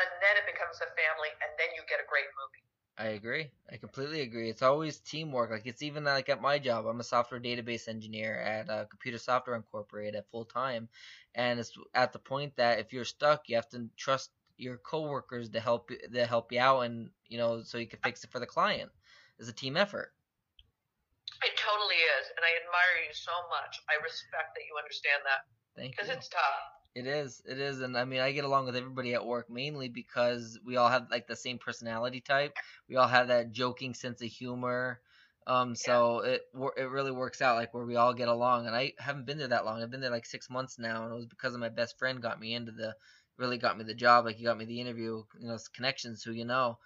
and 0.01 0.09
then 0.21 0.33
it 0.39 0.45
becomes 0.49 0.81
a 0.81 0.89
family, 0.97 1.31
and 1.45 1.51
then 1.61 1.69
you 1.77 1.85
get 1.85 2.01
a 2.01 2.07
great 2.09 2.29
movie. 2.33 2.63
I 2.99 3.15
agree. 3.15 3.49
I 3.71 3.77
completely 3.77 4.21
agree. 4.21 4.49
It's 4.49 4.61
always 4.61 4.99
teamwork. 4.99 5.51
Like 5.51 5.65
it's 5.65 5.81
even 5.81 6.03
like 6.03 6.27
at 6.27 6.41
my 6.41 6.59
job. 6.59 6.85
I'm 6.85 6.99
a 6.99 7.03
software 7.03 7.39
database 7.39 7.88
engineer 7.88 8.35
at 8.35 8.69
uh, 8.69 8.85
Computer 8.91 9.17
Software 9.17 9.55
Incorporated 9.55 10.15
at 10.15 10.29
full 10.29 10.43
time, 10.43 10.89
and 11.33 11.59
it's 11.61 11.71
at 11.95 12.11
the 12.11 12.19
point 12.19 12.57
that 12.57 12.79
if 12.79 12.91
you're 12.91 13.05
stuck, 13.05 13.47
you 13.47 13.55
have 13.55 13.69
to 13.69 13.88
trust 13.95 14.31
your 14.57 14.77
coworkers 14.77 15.49
to 15.51 15.61
help 15.61 15.89
to 16.13 16.25
help 16.25 16.51
you 16.51 16.59
out, 16.59 16.81
and 16.81 17.09
you 17.29 17.38
know 17.38 17.61
so 17.63 17.77
you 17.77 17.88
can 17.88 17.99
fix 18.03 18.25
it 18.25 18.31
for 18.31 18.39
the 18.39 18.45
client. 18.45 18.91
It's 19.39 19.47
a 19.47 19.53
team 19.53 19.77
effort. 19.77 20.11
It 21.41 21.55
totally 21.55 22.01
is, 22.19 22.25
and 22.36 22.43
I 22.43 22.51
admire 22.60 23.08
you 23.08 23.13
so 23.13 23.31
much. 23.50 23.79
I 23.88 23.96
respect 24.03 24.55
that 24.55 24.65
you 24.67 24.75
understand 24.77 25.24
that 25.24 25.48
Thank 25.75 25.96
you. 25.96 26.03
because 26.03 26.10
it's 26.12 26.27
tough. 26.27 26.63
It 26.96 27.08
is. 27.08 27.41
It 27.46 27.60
is, 27.60 27.79
and 27.81 27.98
I 27.98 28.03
mean, 28.03 28.19
I 28.19 28.31
get 28.31 28.43
along 28.43 28.65
with 28.65 28.75
everybody 28.75 29.13
at 29.13 29.25
work 29.25 29.50
mainly 29.50 29.89
because 29.89 30.60
we 30.65 30.75
all 30.75 30.89
have 30.89 31.08
like 31.12 31.27
the 31.27 31.36
same 31.36 31.58
personality 31.60 32.19
type. 32.19 32.53
We 32.89 32.96
all 32.96 33.08
have 33.08 33.27
that 33.29 33.51
joking 33.51 33.93
sense 33.93 34.22
of 34.22 34.27
humor. 34.27 35.00
Um, 35.48 35.75
so 35.75 36.19
it 36.19 36.41
wor- 36.53 36.77
it 36.77 36.89
really 36.89 37.12
works 37.12 37.41
out 37.41 37.55
like 37.55 37.74
where 37.74 37.86
we 37.86 37.96
all 37.96 38.13
get 38.13 38.27
along. 38.27 38.67
And 38.67 38.75
I 38.75 38.93
haven't 39.00 39.25
been 39.25 39.38
there 39.38 39.48
that 39.48 39.65
long. 39.65 39.81
I've 39.81 39.91
been 39.91 40.01
there 40.01 40.12
like 40.12 40.25
six 40.25 40.50
months 40.50 40.77
now, 40.77 41.03
and 41.03 41.13
it 41.13 41.15
was 41.15 41.25
because 41.25 41.53
of 41.53 41.60
my 41.60 41.69
best 41.69 41.98
friend 41.98 42.22
got 42.22 42.39
me 42.39 42.53
into 42.53 42.72
the 42.72 42.96
really 43.38 43.58
got 43.58 43.77
me 43.77 43.84
the 43.84 43.93
job. 43.93 44.25
Like 44.25 44.36
he 44.36 44.43
got 44.43 44.58
me 44.58 44.65
the 44.65 44.81
interview. 44.81 45.24
You 45.39 45.48
know, 45.48 45.58
connections 45.74 46.24
who 46.24 46.31
you 46.31 46.46
know. 46.46 46.79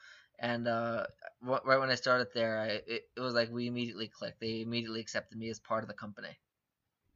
And 0.43 0.67
uh, 0.67 1.07
right 1.39 1.79
when 1.79 1.87
I 1.87 1.95
started 1.95 2.27
there, 2.35 2.59
I 2.59 2.83
it, 2.83 3.07
it 3.15 3.23
was 3.23 3.31
like 3.31 3.47
we 3.47 3.71
immediately 3.71 4.11
clicked. 4.11 4.43
They 4.43 4.59
immediately 4.59 4.99
accepted 4.99 5.39
me 5.39 5.47
as 5.47 5.57
part 5.63 5.87
of 5.87 5.89
the 5.89 5.95
company. 5.95 6.35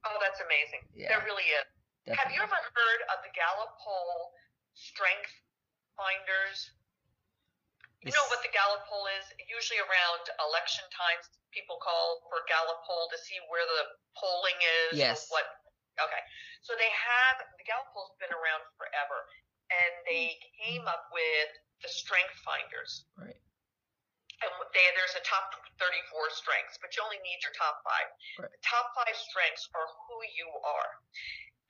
Oh, 0.08 0.16
that's 0.24 0.40
amazing. 0.40 0.88
Yeah. 0.96 1.12
There 1.12 1.22
really 1.28 1.44
is. 1.44 1.68
Have 2.16 2.32
you 2.32 2.40
ever 2.40 2.56
heard 2.56 3.02
of 3.12 3.20
the 3.28 3.32
Gallup 3.36 3.76
poll 3.84 4.32
strength 4.80 5.36
finders? 6.00 6.72
You 8.00 8.16
know 8.16 8.28
what 8.32 8.40
the 8.40 8.54
Gallup 8.56 8.88
poll 8.88 9.04
is? 9.20 9.28
Usually 9.52 9.84
around 9.84 10.24
election 10.40 10.88
times, 10.96 11.28
people 11.52 11.76
call 11.84 12.24
for 12.32 12.48
Gallup 12.48 12.80
poll 12.88 13.12
to 13.12 13.20
see 13.20 13.36
where 13.52 13.68
the 13.68 13.92
polling 14.16 14.56
is. 14.88 14.96
Yes. 14.96 15.28
What? 15.28 15.44
Okay. 16.00 16.24
So 16.64 16.80
they 16.80 16.88
have 16.88 17.44
the 17.60 17.68
Gallup 17.68 17.92
poll's 17.92 18.16
been 18.24 18.32
around 18.32 18.64
forever, 18.80 19.20
and 19.68 19.92
they 20.08 20.40
came 20.64 20.88
up 20.88 21.12
with 21.12 21.52
the 21.82 21.90
strength 21.90 22.38
finders. 22.42 23.06
Right. 23.18 23.38
And 24.46 24.52
they, 24.70 24.86
there's 24.94 25.18
a 25.18 25.26
top 25.26 25.50
34 25.82 26.30
strengths, 26.30 26.78
but 26.78 26.94
you 26.94 27.02
only 27.02 27.18
need 27.26 27.42
your 27.42 27.54
top 27.58 27.82
five. 27.82 28.10
Right. 28.38 28.54
The 28.54 28.62
top 28.62 28.94
five 28.94 29.18
strengths 29.18 29.66
are 29.74 29.88
who 30.06 30.18
you 30.38 30.50
are. 30.62 30.92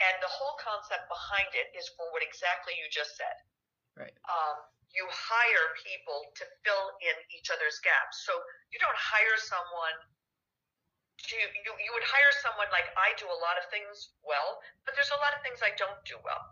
And 0.04 0.16
the 0.20 0.30
whole 0.30 0.60
concept 0.60 1.08
behind 1.08 1.48
it 1.56 1.72
is 1.74 1.88
for 1.96 2.06
what 2.12 2.22
exactly 2.22 2.76
you 2.76 2.86
just 2.92 3.16
said. 3.16 3.38
Right. 3.96 4.14
Um, 4.28 4.68
you 4.92 5.08
hire 5.10 5.68
people 5.80 6.28
to 6.38 6.44
fill 6.64 6.86
in 7.02 7.16
each 7.34 7.50
other's 7.50 7.80
gaps. 7.82 8.24
So 8.28 8.36
you 8.72 8.78
don't 8.84 9.00
hire 9.00 9.36
someone 9.40 9.98
to, 11.18 11.36
you, 11.36 11.72
you 11.82 11.92
would 11.98 12.06
hire 12.06 12.34
someone 12.46 12.70
like 12.70 12.88
I 12.94 13.12
do 13.18 13.26
a 13.26 13.40
lot 13.42 13.58
of 13.58 13.66
things 13.74 14.14
well, 14.22 14.62
but 14.86 14.94
there's 14.94 15.12
a 15.12 15.20
lot 15.20 15.34
of 15.34 15.42
things 15.42 15.60
I 15.66 15.74
don't 15.76 15.98
do 16.06 16.16
well. 16.22 16.44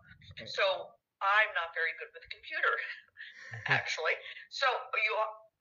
So 0.49 0.89
I'm 1.23 1.51
not 1.55 1.71
very 1.71 1.95
good 2.01 2.11
with 2.11 2.25
a 2.25 2.31
computer, 2.33 2.73
actually. 3.67 4.15
So 4.49 4.65
you, 4.95 5.11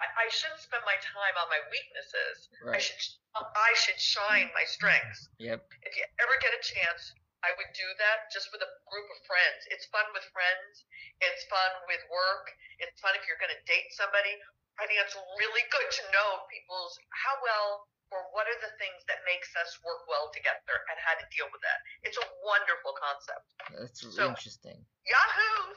I, 0.01 0.07
I 0.07 0.27
shouldn't 0.31 0.61
spend 0.61 0.83
my 0.89 0.97
time 1.03 1.35
on 1.39 1.47
my 1.51 1.61
weaknesses. 1.71 2.49
I 2.67 2.79
should, 2.81 2.99
I 3.37 3.71
should 3.79 3.99
shine 4.01 4.51
my 4.55 4.65
strengths. 4.67 5.29
Yep. 5.39 5.61
If 5.87 5.93
you 5.97 6.05
ever 6.21 6.35
get 6.43 6.53
a 6.57 6.63
chance, 6.63 7.15
I 7.45 7.53
would 7.61 7.71
do 7.77 7.85
that 8.01 8.33
just 8.33 8.49
with 8.57 8.65
a 8.65 8.71
group 8.89 9.09
of 9.13 9.19
friends. 9.29 9.61
It's 9.69 9.85
fun 9.93 10.07
with 10.17 10.25
friends. 10.33 10.89
It's 11.21 11.45
fun 11.53 11.71
with 11.87 12.01
work. 12.09 12.49
It's 12.81 12.97
fun 13.05 13.13
if 13.21 13.29
you're 13.29 13.39
going 13.39 13.53
to 13.53 13.63
date 13.69 13.93
somebody. 13.93 14.33
I 14.81 14.89
think 14.91 14.99
it's 14.99 15.15
really 15.39 15.65
good 15.71 15.87
to 15.87 16.03
know 16.11 16.43
people's 16.51 16.97
how 17.15 17.37
well 17.45 17.87
or 18.13 18.27
what 18.35 18.47
are 18.47 18.61
the 18.63 18.73
things 18.79 19.01
that 19.11 19.23
makes 19.27 19.51
us 19.59 19.77
work 19.83 20.03
well 20.11 20.31
together 20.35 20.77
and 20.91 20.97
how 21.03 21.15
to 21.19 21.25
deal 21.35 21.47
with 21.51 21.63
that. 21.63 21.79
It's 22.07 22.19
a 22.19 22.27
wonderful 22.43 22.95
concept. 22.97 23.47
That's 23.77 24.03
So- 24.03 24.31
interesting. 24.35 24.81
Yahoo! 25.05 25.77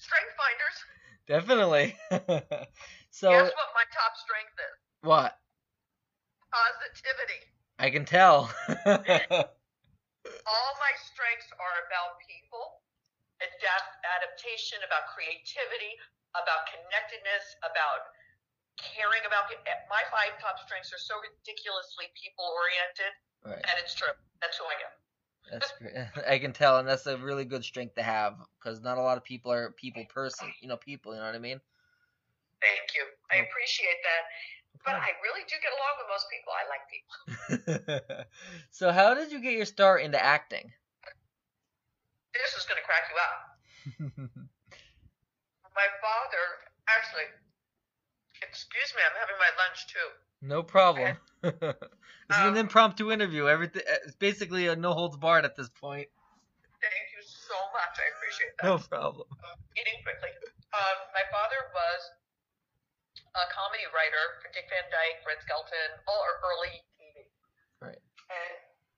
Strength 0.00 0.34
finders. 0.40 0.76
Definitely. 1.26 1.96
so 3.10 3.28
Guess 3.32 3.48
what 3.56 3.70
my 3.72 3.86
top 3.92 4.12
strength 4.20 4.56
is? 4.60 4.76
what? 5.00 5.40
Positivity. 6.52 7.40
I 7.80 7.88
can 7.90 8.04
tell. 8.04 8.52
all 10.46 10.72
my 10.78 10.94
strengths 11.00 11.50
are 11.56 11.76
about 11.88 12.20
people, 12.22 12.84
adapt 13.40 13.90
adaptation, 14.04 14.78
about 14.84 15.10
creativity, 15.10 15.96
about 16.36 16.68
connectedness, 16.70 17.44
about 17.64 18.14
caring 18.78 19.24
about 19.26 19.48
people. 19.50 19.64
Eh, 19.66 19.80
my 19.90 20.04
five 20.12 20.36
top 20.38 20.60
strengths 20.62 20.92
are 20.92 21.02
so 21.02 21.18
ridiculously 21.18 22.12
people 22.14 22.44
oriented, 22.46 23.12
right. 23.42 23.64
and 23.64 23.74
it's 23.80 23.96
true. 23.96 24.12
That's 24.44 24.60
who 24.60 24.68
I 24.68 24.76
am. 24.84 24.94
That's 25.50 25.72
great. 25.78 25.94
I 26.28 26.38
can 26.38 26.52
tell, 26.52 26.78
and 26.78 26.88
that's 26.88 27.06
a 27.06 27.16
really 27.16 27.44
good 27.44 27.64
strength 27.64 27.94
to 27.96 28.02
have 28.02 28.36
because 28.58 28.80
not 28.80 28.98
a 28.98 29.02
lot 29.02 29.16
of 29.16 29.24
people 29.24 29.52
are 29.52 29.70
people 29.72 30.04
person. 30.12 30.48
You 30.60 30.68
know, 30.68 30.76
people. 30.76 31.12
You 31.12 31.20
know 31.20 31.26
what 31.26 31.34
I 31.34 31.38
mean? 31.38 31.60
Thank 32.60 32.94
you. 32.94 33.04
I 33.30 33.44
appreciate 33.44 34.00
that. 34.02 34.22
But 34.84 34.94
I 34.96 35.12
really 35.22 35.44
do 35.48 35.56
get 35.64 35.72
along 35.72 35.94
with 35.96 36.08
most 36.12 36.26
people. 36.28 36.52
I 36.52 36.64
like 36.68 36.84
people. 36.92 38.24
so, 38.70 38.92
how 38.92 39.14
did 39.14 39.32
you 39.32 39.40
get 39.40 39.54
your 39.54 39.64
start 39.64 40.02
into 40.02 40.22
acting? 40.22 40.72
This 42.34 42.52
is 42.58 42.66
going 42.66 42.80
to 42.80 42.84
crack 42.84 43.08
you 43.08 43.16
up. 43.16 43.34
My 45.74 45.88
father, 46.02 46.44
actually, 46.88 47.26
excuse 48.42 48.92
me, 48.94 49.02
I'm 49.02 49.16
having 49.18 49.36
my 49.40 49.50
lunch 49.58 49.86
too. 49.88 50.08
no 50.42 50.62
problem. 50.62 51.16
this 52.28 52.36
is 52.40 52.46
an 52.48 52.56
Um, 52.56 52.56
impromptu 52.56 53.12
interview. 53.12 53.48
Everything 53.48 53.82
it's 54.06 54.16
basically 54.16 54.68
a 54.68 54.76
no 54.76 54.92
holds 54.92 55.16
barred 55.16 55.44
at 55.44 55.56
this 55.56 55.68
point. 55.68 56.08
Thank 56.80 57.06
you 57.16 57.22
so 57.24 57.56
much. 57.72 57.94
I 58.00 58.06
appreciate 58.16 58.52
that. 58.60 58.64
No 58.64 58.76
problem. 58.80 59.28
eating 59.76 60.00
quickly. 60.04 60.32
Um, 60.72 60.96
my 61.12 61.24
father 61.32 61.60
was 61.72 62.00
a 63.34 63.44
comedy 63.52 63.84
writer 63.92 64.24
for 64.42 64.48
Dick 64.56 64.66
Van 64.72 64.84
Dyke, 64.90 65.20
Red 65.26 65.40
Skelton, 65.44 65.90
all 66.08 66.20
our 66.22 66.36
early 66.44 66.80
TV. 66.98 67.28
Right. 67.82 68.00
And 68.30 68.54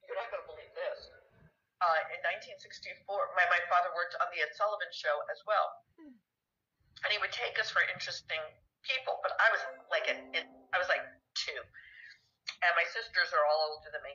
you're 0.07 0.17
not 0.19 0.29
going 0.31 0.43
to 0.45 0.49
believe 0.51 0.73
this. 0.77 1.09
Uh, 1.85 2.01
in 2.17 2.21
1964, 2.25 3.05
my, 3.37 3.45
my 3.53 3.61
father 3.69 3.93
worked 3.93 4.17
on 4.17 4.29
the 4.33 4.41
Ed 4.41 4.49
Sullivan 4.57 4.89
Show 4.97 5.13
as 5.29 5.45
well, 5.45 5.85
and 6.01 7.09
he 7.13 7.21
would 7.21 7.33
take 7.37 7.61
us 7.61 7.69
for 7.69 7.85
interesting 7.93 8.41
people. 8.81 9.21
But 9.21 9.37
I 9.37 9.53
was 9.53 9.61
like, 9.93 10.09
in, 10.09 10.17
I 10.73 10.81
was 10.81 10.89
like 10.89 11.05
two, 11.37 11.61
and 12.65 12.73
my 12.77 12.87
sisters 12.93 13.33
are 13.37 13.45
all 13.49 13.77
older 13.77 13.91
than 13.93 14.03
me. 14.07 14.15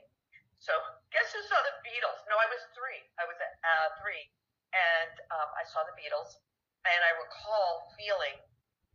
So 0.62 0.70
guess 1.10 1.34
who 1.34 1.42
saw 1.50 1.58
the 1.66 1.74
Beatles? 1.82 2.22
No, 2.30 2.38
I 2.38 2.46
was 2.46 2.62
three. 2.74 3.02
I 3.18 3.26
was 3.26 3.34
at 3.42 3.52
uh, 3.66 3.88
three, 3.98 4.22
and 4.70 5.14
um, 5.34 5.50
I 5.58 5.66
saw 5.66 5.82
the 5.82 5.94
Beatles, 5.98 6.38
and 6.86 7.00
I 7.02 7.12
recall 7.18 7.90
feeling 7.98 8.38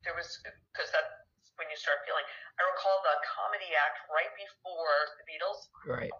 there 0.07 0.15
was 0.15 0.39
because 0.71 0.87
that's 0.95 1.11
when 1.59 1.67
you 1.67 1.75
start 1.75 1.99
feeling. 2.07 2.23
I 2.55 2.63
recall 2.71 3.03
the 3.03 3.19
comedy 3.27 3.67
act 3.75 3.99
right 4.07 4.31
before 4.39 4.97
the 5.19 5.25
Beatles, 5.27 5.59
Right. 5.83 6.13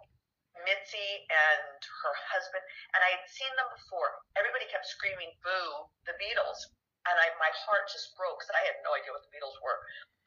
Mitzi 0.66 1.10
and 1.30 1.80
her 1.80 2.14
husband, 2.28 2.60
and 2.92 3.00
I 3.00 3.16
had 3.16 3.24
seen 3.30 3.48
them 3.56 3.70
before. 3.72 4.20
Everybody 4.36 4.68
kept 4.68 4.84
screaming 4.84 5.32
"Boo!" 5.40 5.88
the 6.04 6.12
Beatles, 6.20 6.60
and 7.08 7.16
I 7.16 7.32
my 7.40 7.48
heart 7.64 7.88
just 7.88 8.12
broke 8.20 8.42
because 8.42 8.52
I 8.52 8.62
had 8.68 8.76
no 8.84 8.92
idea 8.92 9.16
what 9.16 9.24
the 9.24 9.32
Beatles 9.32 9.56
were. 9.64 9.78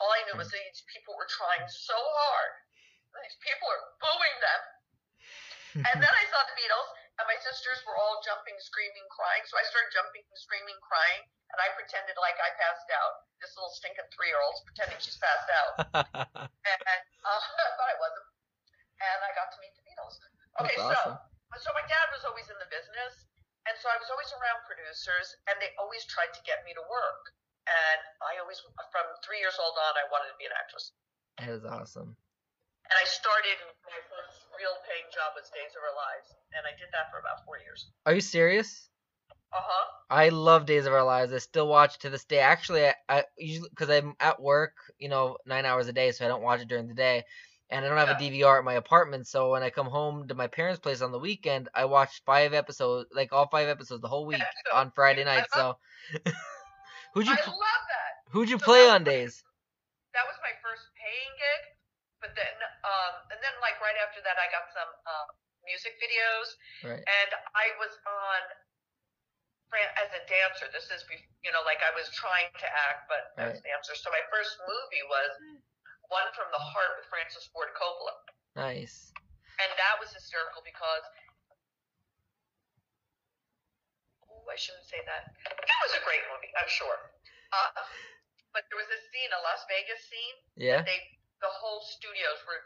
All 0.02 0.10
I 0.10 0.26
knew 0.26 0.40
was 0.40 0.50
that 0.50 0.58
these 0.58 0.82
people 0.90 1.14
were 1.14 1.30
trying 1.30 1.62
so 1.70 1.94
hard. 1.94 2.52
These 3.20 3.38
people 3.44 3.68
are 3.68 3.84
booing 4.00 4.38
them. 4.40 4.62
And 5.88 6.04
then 6.04 6.12
I 6.12 6.26
saw 6.28 6.44
the 6.52 6.56
Beatles, 6.60 6.90
and 7.16 7.24
my 7.32 7.40
sisters 7.48 7.80
were 7.88 7.96
all 7.96 8.20
jumping, 8.28 8.60
screaming, 8.60 9.08
crying. 9.08 9.40
So 9.48 9.56
I 9.56 9.64
started 9.72 9.88
jumping, 9.96 10.20
screaming, 10.36 10.76
crying, 10.84 11.24
and 11.48 11.58
I 11.64 11.72
pretended 11.80 12.20
like 12.20 12.36
I 12.44 12.52
passed 12.60 12.92
out. 12.92 13.24
This 13.40 13.56
little 13.56 13.72
stinking 13.72 14.04
three-year-old's 14.12 14.60
pretending 14.68 15.00
she's 15.00 15.16
passed 15.16 15.48
out, 15.48 15.74
and 16.44 16.80
uh, 17.24 17.42
but 17.80 17.88
I 17.88 17.96
wasn't. 18.04 18.28
And 19.00 19.20
I 19.24 19.32
got 19.32 19.48
to 19.56 19.58
meet 19.64 19.72
the 19.80 19.84
Beatles. 19.88 20.16
Okay, 20.60 20.76
That's 20.76 20.92
awesome. 20.92 21.16
so 21.56 21.64
so 21.64 21.70
my 21.72 21.88
dad 21.88 22.08
was 22.12 22.28
always 22.28 22.52
in 22.52 22.60
the 22.60 22.68
business, 22.68 23.32
and 23.68 23.76
so 23.80 23.88
I 23.88 23.96
was 23.96 24.12
always 24.12 24.32
around 24.36 24.60
producers, 24.68 25.36
and 25.48 25.56
they 25.60 25.72
always 25.80 26.04
tried 26.08 26.36
to 26.36 26.42
get 26.44 26.64
me 26.68 26.76
to 26.76 26.84
work. 26.92 27.32
And 27.70 28.02
I 28.26 28.42
always, 28.42 28.58
from 28.90 29.06
three 29.22 29.38
years 29.38 29.56
old 29.62 29.78
on, 29.78 29.94
I 29.96 30.06
wanted 30.10 30.34
to 30.34 30.38
be 30.42 30.50
an 30.50 30.56
actress. 30.58 30.92
That 31.38 31.50
is 31.54 31.64
awesome. 31.64 32.18
And 32.92 33.00
I 33.00 33.08
started 33.08 33.56
my 33.88 34.04
first 34.12 34.44
real 34.60 34.76
paying 34.84 35.08
job 35.16 35.32
was 35.40 35.48
Days 35.56 35.72
of 35.80 35.82
Our 35.82 35.96
Lives, 35.96 36.36
and 36.52 36.68
I 36.68 36.76
did 36.76 36.92
that 36.92 37.08
for 37.08 37.24
about 37.24 37.46
four 37.46 37.56
years. 37.56 37.88
Are 38.06 38.14
you 38.14 38.20
serious? 38.20 38.90
Uh 39.54 39.64
huh. 39.64 39.88
I 40.10 40.28
love 40.28 40.66
Days 40.66 40.86
of 40.86 40.92
Our 40.92 41.06
Lives. 41.06 41.32
I 41.32 41.38
still 41.38 41.70
watch 41.70 41.96
it 41.96 42.02
to 42.02 42.10
this 42.10 42.26
day. 42.26 42.40
Actually, 42.40 42.88
I, 42.88 42.96
I 43.08 43.24
usually 43.38 43.70
because 43.70 43.90
I'm 43.90 44.16
at 44.20 44.42
work, 44.42 44.74
you 45.00 45.08
know, 45.08 45.38
nine 45.46 45.64
hours 45.64 45.88
a 45.88 45.94
day, 45.94 46.12
so 46.12 46.26
I 46.26 46.28
don't 46.28 46.44
watch 46.44 46.60
it 46.60 46.68
during 46.68 46.90
the 46.90 46.94
day, 46.94 47.24
and 47.70 47.86
I 47.86 47.88
don't 47.88 47.98
have 47.98 48.10
a 48.10 48.20
DVR 48.20 48.60
at 48.60 48.66
my 48.66 48.74
apartment. 48.74 49.26
So 49.26 49.52
when 49.52 49.64
I 49.64 49.70
come 49.70 49.88
home 49.88 50.28
to 50.28 50.36
my 50.36 50.48
parents' 50.48 50.82
place 50.82 51.02
on 51.02 51.14
the 51.14 51.20
weekend, 51.20 51.70
I 51.74 51.86
watch 51.86 52.22
five 52.26 52.54
episodes, 52.54 53.08
like 53.16 53.32
all 53.32 53.48
five 53.48 53.70
episodes, 53.70 54.02
the 54.02 54.10
whole 54.10 54.26
week 54.26 54.44
so 54.68 54.76
on 54.76 54.92
Friday 54.92 55.24
night. 55.24 55.46
So 55.54 55.78
who'd 57.14 57.26
you 57.26 57.32
I 57.32 57.48
love 57.48 57.84
that. 57.88 58.32
who'd 58.32 58.50
you 58.50 58.60
so 58.60 58.66
play 58.66 58.90
on 58.90 59.06
Days? 59.06 59.44
That 60.12 60.28
was 60.28 60.36
my 60.44 60.52
first 60.60 60.84
paying 61.00 61.32
gig, 61.40 61.71
but 62.32 62.40
then, 62.40 62.58
um, 62.88 63.14
and 63.36 63.40
then 63.44 63.52
like 63.60 63.76
right 63.84 64.00
after 64.00 64.24
that, 64.24 64.40
I 64.40 64.48
got 64.56 64.72
some 64.72 64.88
um, 65.04 65.28
music 65.68 66.00
videos, 66.00 66.48
Right. 66.80 67.04
and 67.04 67.30
I 67.52 67.76
was 67.76 67.92
on 68.08 68.40
as 70.00 70.08
a 70.16 70.24
dancer. 70.32 70.72
This 70.72 70.88
is, 70.96 71.04
you 71.44 71.52
know, 71.52 71.60
like 71.68 71.84
I 71.84 71.92
was 71.92 72.08
trying 72.16 72.48
to 72.56 72.68
act, 72.88 73.12
but 73.12 73.36
as 73.36 73.60
a 73.60 73.64
dancer. 73.68 74.00
So 74.00 74.08
my 74.16 74.24
first 74.32 74.56
movie 74.64 75.04
was 75.12 75.32
One 76.08 76.24
from 76.32 76.48
the 76.56 76.60
Heart 76.64 77.04
with 77.04 77.08
Francis 77.12 77.52
Ford 77.52 77.76
Coppola, 77.76 78.16
Nice. 78.56 79.12
and 79.60 79.68
that 79.76 80.00
was 80.00 80.16
hysterical 80.16 80.64
because. 80.64 81.04
Ooh, 84.32 84.48
I 84.48 84.56
shouldn't 84.56 84.88
say 84.88 85.04
that. 85.04 85.36
That 85.52 85.80
was 85.84 85.94
a 86.00 86.04
great 86.08 86.24
movie, 86.32 86.52
I'm 86.56 86.72
sure. 86.72 86.96
Uh, 87.52 87.76
but 88.56 88.64
there 88.72 88.80
was 88.80 88.88
a 88.88 89.00
scene, 89.12 89.32
a 89.36 89.40
Las 89.44 89.68
Vegas 89.68 90.00
scene, 90.08 90.38
Yeah. 90.56 90.80
they 90.88 91.00
the 91.42 91.52
whole 91.52 91.82
studios 91.84 92.40
were 92.46 92.62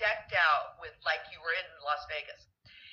decked 0.00 0.32
out 0.36 0.76
with 0.80 0.94
like 1.04 1.22
you 1.32 1.38
were 1.42 1.52
in 1.56 1.68
Las 1.84 2.02
Vegas. 2.08 2.48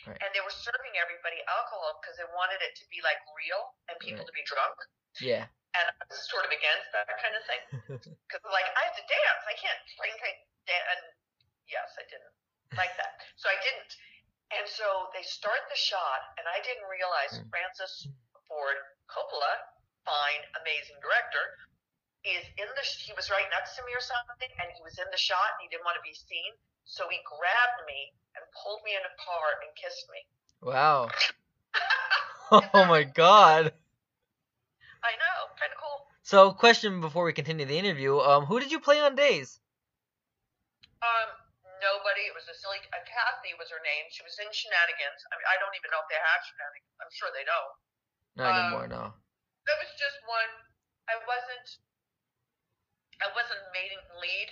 Right. 0.07 0.15
And 0.23 0.29
they 0.31 0.39
were 0.41 0.53
serving 0.55 0.95
everybody 0.95 1.43
alcohol 1.51 1.99
because 1.99 2.15
they 2.15 2.27
wanted 2.31 2.63
it 2.63 2.73
to 2.79 2.85
be 2.87 3.03
like 3.03 3.19
real 3.35 3.75
and 3.91 3.95
people 3.99 4.23
Right. 4.23 4.31
to 4.31 4.35
be 4.35 4.45
drunk. 4.47 4.77
Yeah. 5.19 5.45
and 5.77 5.85
I 5.85 6.03
was 6.09 6.21
sort 6.31 6.45
of 6.47 6.51
against 6.55 6.87
that 6.97 7.05
kind 7.21 7.35
of 7.35 7.43
thing 7.45 7.61
because 8.25 8.43
like 8.49 8.65
I 8.73 8.81
have 8.89 8.95
to 8.97 9.05
dance, 9.05 9.41
I 9.45 9.55
can't 9.59 9.79
like 10.01 10.15
I 10.17 10.31
dance, 10.65 10.87
and 10.95 11.01
yes, 11.69 11.89
I 11.99 12.03
didn't 12.09 12.33
like 12.77 12.93
that, 12.97 13.21
so 13.37 13.49
I 13.51 13.57
didn't. 13.61 13.91
And 14.49 14.65
so 14.65 15.09
they 15.13 15.21
start 15.21 15.61
the 15.69 15.77
shot, 15.77 16.33
and 16.41 16.45
I 16.49 16.57
didn't 16.65 16.89
realize 16.89 17.37
Mm. 17.37 17.49
Francis 17.53 18.09
Ford 18.49 18.79
Coppola, 19.13 19.53
fine, 20.09 20.41
amazing 20.61 20.97
director, 21.05 21.43
is 22.37 22.45
in 22.59 22.67
the. 22.77 22.83
He 22.83 23.13
was 23.15 23.29
right 23.29 23.47
next 23.53 23.77
to 23.77 23.81
me 23.87 23.93
or 23.95 24.03
something, 24.03 24.51
and 24.61 24.67
he 24.75 24.81
was 24.83 24.97
in 24.99 25.07
the 25.13 25.19
shot, 25.21 25.57
and 25.57 25.65
he 25.65 25.69
didn't 25.71 25.85
want 25.87 25.95
to 25.97 26.05
be 26.05 26.13
seen, 26.13 26.51
so 26.85 27.07
he 27.09 27.17
grabbed 27.25 27.81
me 27.87 28.13
and 28.35 28.43
pulled 28.53 28.81
me 28.85 28.93
in 28.93 29.03
a 29.05 29.13
car 29.17 29.47
and 29.65 29.69
kissed 29.79 30.05
me. 30.11 30.21
Wow. 30.61 31.09
Oh 32.49 32.85
my 32.89 33.05
god. 33.05 33.69
I 35.05 35.11
know, 35.21 35.37
kind 35.53 35.69
of 35.69 35.77
cool. 35.77 36.09
So, 36.25 36.49
question 36.49 36.97
before 36.97 37.21
we 37.21 37.31
continue 37.31 37.61
the 37.61 37.77
interview. 37.77 38.17
Um, 38.17 38.49
who 38.49 38.57
did 38.57 38.73
you 38.73 38.81
play 38.81 38.97
on 38.97 39.13
Days? 39.13 39.61
Um, 41.05 41.29
nobody. 41.77 42.25
It 42.25 42.33
was 42.33 42.49
a 42.49 42.55
silly. 42.57 42.81
Uh, 42.89 43.05
Kathy 43.05 43.53
was 43.61 43.69
her 43.69 43.77
name. 43.85 44.09
She 44.09 44.25
was 44.25 44.33
in 44.41 44.49
Shenanigans. 44.49 45.21
I 45.29 45.37
mean, 45.37 45.45
I 45.45 45.61
don't 45.61 45.77
even 45.77 45.93
know 45.93 46.01
if 46.01 46.09
they 46.09 46.17
have 46.17 46.41
Shenanigans. 46.49 46.95
I'm 46.97 47.13
sure 47.13 47.29
they 47.37 47.45
don't. 47.45 47.73
Not 48.33 48.49
Um, 48.49 48.57
anymore, 48.57 48.87
no. 48.89 49.03
That 49.69 49.77
was 49.77 49.93
just 49.95 50.17
one. 50.25 50.51
I 51.05 51.21
wasn't. 51.29 51.67
I 53.19 53.27
wasn't 53.35 53.61
main 53.75 53.93
lead. 54.19 54.49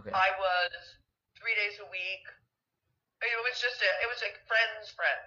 Okay. 0.00 0.12
I 0.14 0.30
was 0.40 0.72
three 1.36 1.54
days 1.56 1.76
a 1.80 1.88
week. 1.88 2.24
It 3.20 3.36
was 3.44 3.60
just 3.60 3.80
a. 3.84 3.90
It 4.00 4.08
was 4.08 4.20
a 4.24 4.30
friend's 4.48 4.88
friend. 4.96 5.24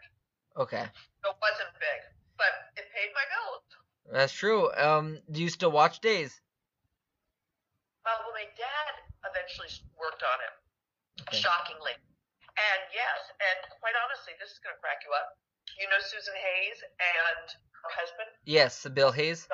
Okay. 0.58 0.86
So 1.22 1.34
it 1.34 1.40
wasn't 1.42 1.74
big, 1.78 2.00
but 2.38 2.74
it 2.78 2.90
paid 2.90 3.14
my 3.14 3.26
bills. 3.30 3.66
That's 4.10 4.34
true. 4.34 4.74
Um, 4.74 5.22
do 5.30 5.42
you 5.42 5.50
still 5.50 5.72
watch 5.72 6.02
Days? 6.02 6.34
Uh, 8.04 8.18
well, 8.26 8.36
my 8.36 8.50
dad 8.58 8.94
eventually 9.24 9.70
worked 9.96 10.22
on 10.26 10.38
it. 10.44 10.54
Okay. 11.30 11.38
shockingly. 11.38 11.94
And 12.54 12.82
yes, 12.94 13.20
and 13.42 13.60
quite 13.82 13.98
honestly, 14.06 14.34
this 14.38 14.54
is 14.54 14.60
going 14.62 14.74
to 14.74 14.82
crack 14.82 15.02
you 15.06 15.14
up. 15.14 15.38
You 15.78 15.90
know 15.90 16.02
Susan 16.02 16.38
Hayes 16.38 16.80
and 16.86 17.46
her 17.54 17.92
husband? 17.98 18.30
Yes, 18.46 18.86
Bill 18.94 19.10
Hayes. 19.10 19.48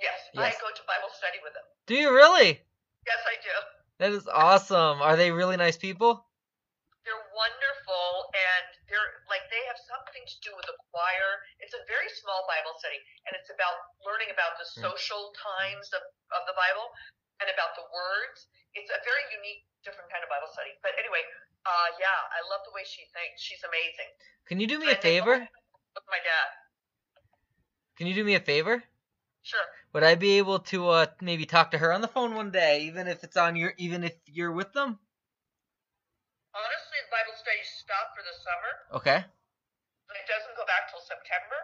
Yes, 0.00 0.18
I 0.32 0.50
go 0.58 0.72
to 0.72 0.82
Bible 0.88 1.12
study 1.12 1.38
with 1.44 1.52
them. 1.52 1.66
Do 1.86 1.94
you 1.94 2.08
really? 2.10 2.60
Yes, 3.06 3.20
I 3.28 3.36
do. 3.44 3.54
That 4.00 4.12
is 4.16 4.24
awesome. 4.28 5.04
Are 5.04 5.16
they 5.16 5.28
really 5.30 5.60
nice 5.60 5.76
people? 5.76 6.24
They're 7.04 7.26
wonderful, 7.36 8.08
and 8.32 8.64
they're 8.88 9.10
like 9.28 9.44
they 9.52 9.60
have 9.68 9.76
something 9.88 10.24
to 10.24 10.36
do 10.40 10.52
with 10.56 10.64
the 10.68 10.76
choir. 10.92 11.28
It's 11.60 11.72
a 11.76 11.82
very 11.88 12.08
small 12.20 12.44
Bible 12.48 12.76
study, 12.80 13.00
and 13.28 13.32
it's 13.36 13.52
about 13.52 13.76
learning 14.04 14.32
about 14.32 14.56
the 14.60 14.68
Mm. 14.80 14.88
social 14.88 15.32
times 15.36 15.88
of, 15.96 16.00
of 16.36 16.42
the 16.48 16.56
Bible 16.56 16.88
and 17.44 17.48
about 17.52 17.76
the 17.76 17.84
words. 17.92 18.48
It's 18.76 18.88
a 18.92 19.00
very 19.04 19.24
unique, 19.36 19.64
different 19.84 20.08
kind 20.12 20.24
of 20.24 20.28
Bible 20.32 20.48
study. 20.52 20.76
But 20.84 20.92
anyway, 21.00 21.24
uh, 21.66 21.88
yeah, 22.00 22.20
I 22.36 22.40
love 22.48 22.64
the 22.68 22.72
way 22.76 22.84
she 22.84 23.04
thinks. 23.12 23.40
She's 23.40 23.64
amazing. 23.64 24.10
Can 24.48 24.60
you 24.60 24.68
do 24.68 24.78
me 24.78 24.92
a 24.92 25.00
favor? 25.00 25.40
With 25.40 26.06
my 26.08 26.20
dad. 26.24 26.48
Can 27.96 28.06
you 28.06 28.14
do 28.14 28.24
me 28.24 28.36
a 28.36 28.40
favor? 28.44 28.84
Sure. 29.42 29.60
Would 29.92 30.02
I 30.04 30.14
be 30.14 30.38
able 30.38 30.58
to 30.70 30.88
uh 30.88 31.06
maybe 31.20 31.46
talk 31.46 31.70
to 31.72 31.78
her 31.78 31.92
on 31.92 32.00
the 32.00 32.08
phone 32.08 32.34
one 32.34 32.50
day, 32.50 32.82
even 32.84 33.08
if 33.08 33.24
it's 33.24 33.36
on 33.36 33.56
your 33.56 33.72
even 33.78 34.04
if 34.04 34.14
you're 34.26 34.52
with 34.52 34.72
them? 34.72 34.98
Honestly, 36.54 36.98
the 37.06 37.10
Bible 37.10 37.34
study 37.38 37.62
stopped 37.62 38.12
for 38.16 38.22
the 38.22 38.34
summer. 38.42 38.72
Okay. 39.00 39.18
It 39.24 40.26
doesn't 40.28 40.56
go 40.56 40.66
back 40.66 40.90
till 40.90 41.00
September. 41.00 41.58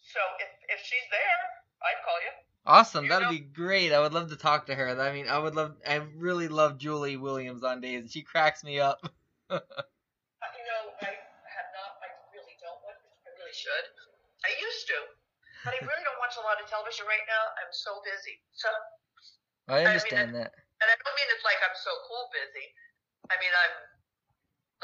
So 0.00 0.20
if 0.40 0.78
if 0.78 0.80
she's 0.86 1.06
there, 1.10 1.40
I'd 1.82 2.00
call 2.04 2.18
you. 2.22 2.32
Awesome. 2.66 3.04
You 3.04 3.10
That'd 3.10 3.26
know- 3.28 3.32
be 3.36 3.40
great. 3.40 3.92
I 3.92 4.00
would 4.00 4.14
love 4.14 4.30
to 4.30 4.36
talk 4.36 4.66
to 4.66 4.74
her. 4.74 4.88
I 4.98 5.12
mean, 5.12 5.28
I 5.28 5.38
would 5.38 5.54
love. 5.54 5.76
I 5.86 5.96
really 6.16 6.48
love 6.48 6.78
Julie 6.78 7.16
Williams 7.18 7.62
on 7.62 7.80
days, 7.82 8.00
and 8.00 8.10
she 8.10 8.22
cracks 8.22 8.64
me 8.64 8.80
up. 8.80 9.00
You 9.50 10.64
know, 10.70 10.96
I 11.02 11.12
have 11.12 11.68
not. 11.76 11.90
I 12.00 12.08
really 12.32 12.56
don't 12.60 12.80
want. 12.84 12.96
To. 12.96 13.06
I 13.28 13.30
really 13.36 13.52
should. 13.52 13.84
I 14.44 14.50
used 14.60 14.84
to, 14.88 14.96
but 15.64 15.72
I 15.72 15.80
really 15.80 16.04
don't 16.04 16.20
watch 16.20 16.36
a 16.36 16.44
lot 16.44 16.60
of 16.60 16.68
television 16.68 17.08
right 17.08 17.24
now. 17.26 17.44
I'm 17.58 17.72
so 17.72 17.98
busy. 18.04 18.36
So, 18.52 18.68
I 19.68 19.80
mean, 19.80 19.88
understand 19.96 20.36
that. 20.36 20.52
and 20.52 20.88
I 20.88 20.94
don't 21.00 21.16
mean 21.16 21.28
it's 21.32 21.44
like 21.44 21.58
I'm 21.64 21.76
so 21.76 21.92
cool 22.08 22.28
busy. 22.30 22.66
I 23.32 23.40
mean 23.40 23.50
I'm 23.52 23.74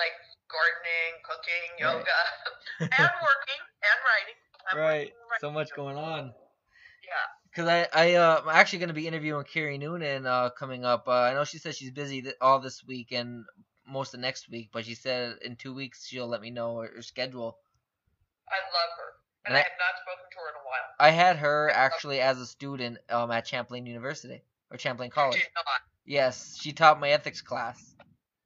like 0.01 0.17
gardening, 0.49 1.13
cooking, 1.29 1.69
Right. 1.77 2.01
yoga, 2.01 2.21
and 2.97 3.13
working 3.21 3.61
and 3.85 3.99
writing. 4.09 4.39
I'm 4.71 4.77
Right. 4.81 5.09
working 5.13 5.29
writing. 5.29 5.45
So 5.45 5.51
much 5.53 5.69
going 5.77 5.97
on. 6.01 6.33
Yeah. 7.05 7.27
Cause 7.55 7.67
I 7.69 7.89
I 7.93 8.15
uh, 8.15 8.41
I'm 8.43 8.49
actually 8.57 8.79
gonna 8.79 8.95
be 8.95 9.07
interviewing 9.09 9.45
Kerry 9.45 9.77
Noonan 9.77 10.25
uh 10.25 10.51
coming 10.51 10.85
up. 10.85 11.09
Uh, 11.09 11.13
I 11.29 11.35
know 11.35 11.45
she 11.45 11.59
said 11.59 11.75
she's 11.75 11.91
busy 11.91 12.23
th- 12.23 12.37
all 12.41 12.61
this 12.61 12.85
week 12.85 13.13
and 13.13 13.45
most 13.87 14.15
of 14.15 14.21
next 14.21 14.49
week, 14.49 14.71
but 14.73 14.85
she 14.87 14.95
said 14.95 15.37
in 15.45 15.57
two 15.57 15.75
weeks 15.75 16.07
she'll 16.07 16.29
let 16.29 16.41
me 16.41 16.51
know 16.51 16.79
her, 16.79 16.91
her 16.97 17.03
schedule. 17.03 17.59
I 18.49 18.59
love 18.71 18.93
her, 18.99 19.11
and 19.47 19.55
And 19.55 19.57
I 19.57 19.61
I- 19.61 19.63
have 19.63 19.73
not 19.79 20.01
spoken 20.03 20.25
to 20.33 20.39
her 20.39 20.49
in 20.49 20.55
a 20.55 20.65
while. 20.67 20.95
I 20.99 21.11
had 21.11 21.37
her 21.37 21.71
actually 21.71 22.21
as 22.21 22.39
a 22.39 22.47
student 22.47 22.99
um 23.09 23.31
at 23.31 23.47
Champlain 23.47 23.87
University 23.87 24.43
or 24.71 24.79
Champlain 24.79 25.11
College. 25.11 25.47
Yes, 26.05 26.59
she 26.61 26.73
taught 26.73 26.99
my 27.01 27.11
ethics 27.11 27.41
class. 27.41 27.95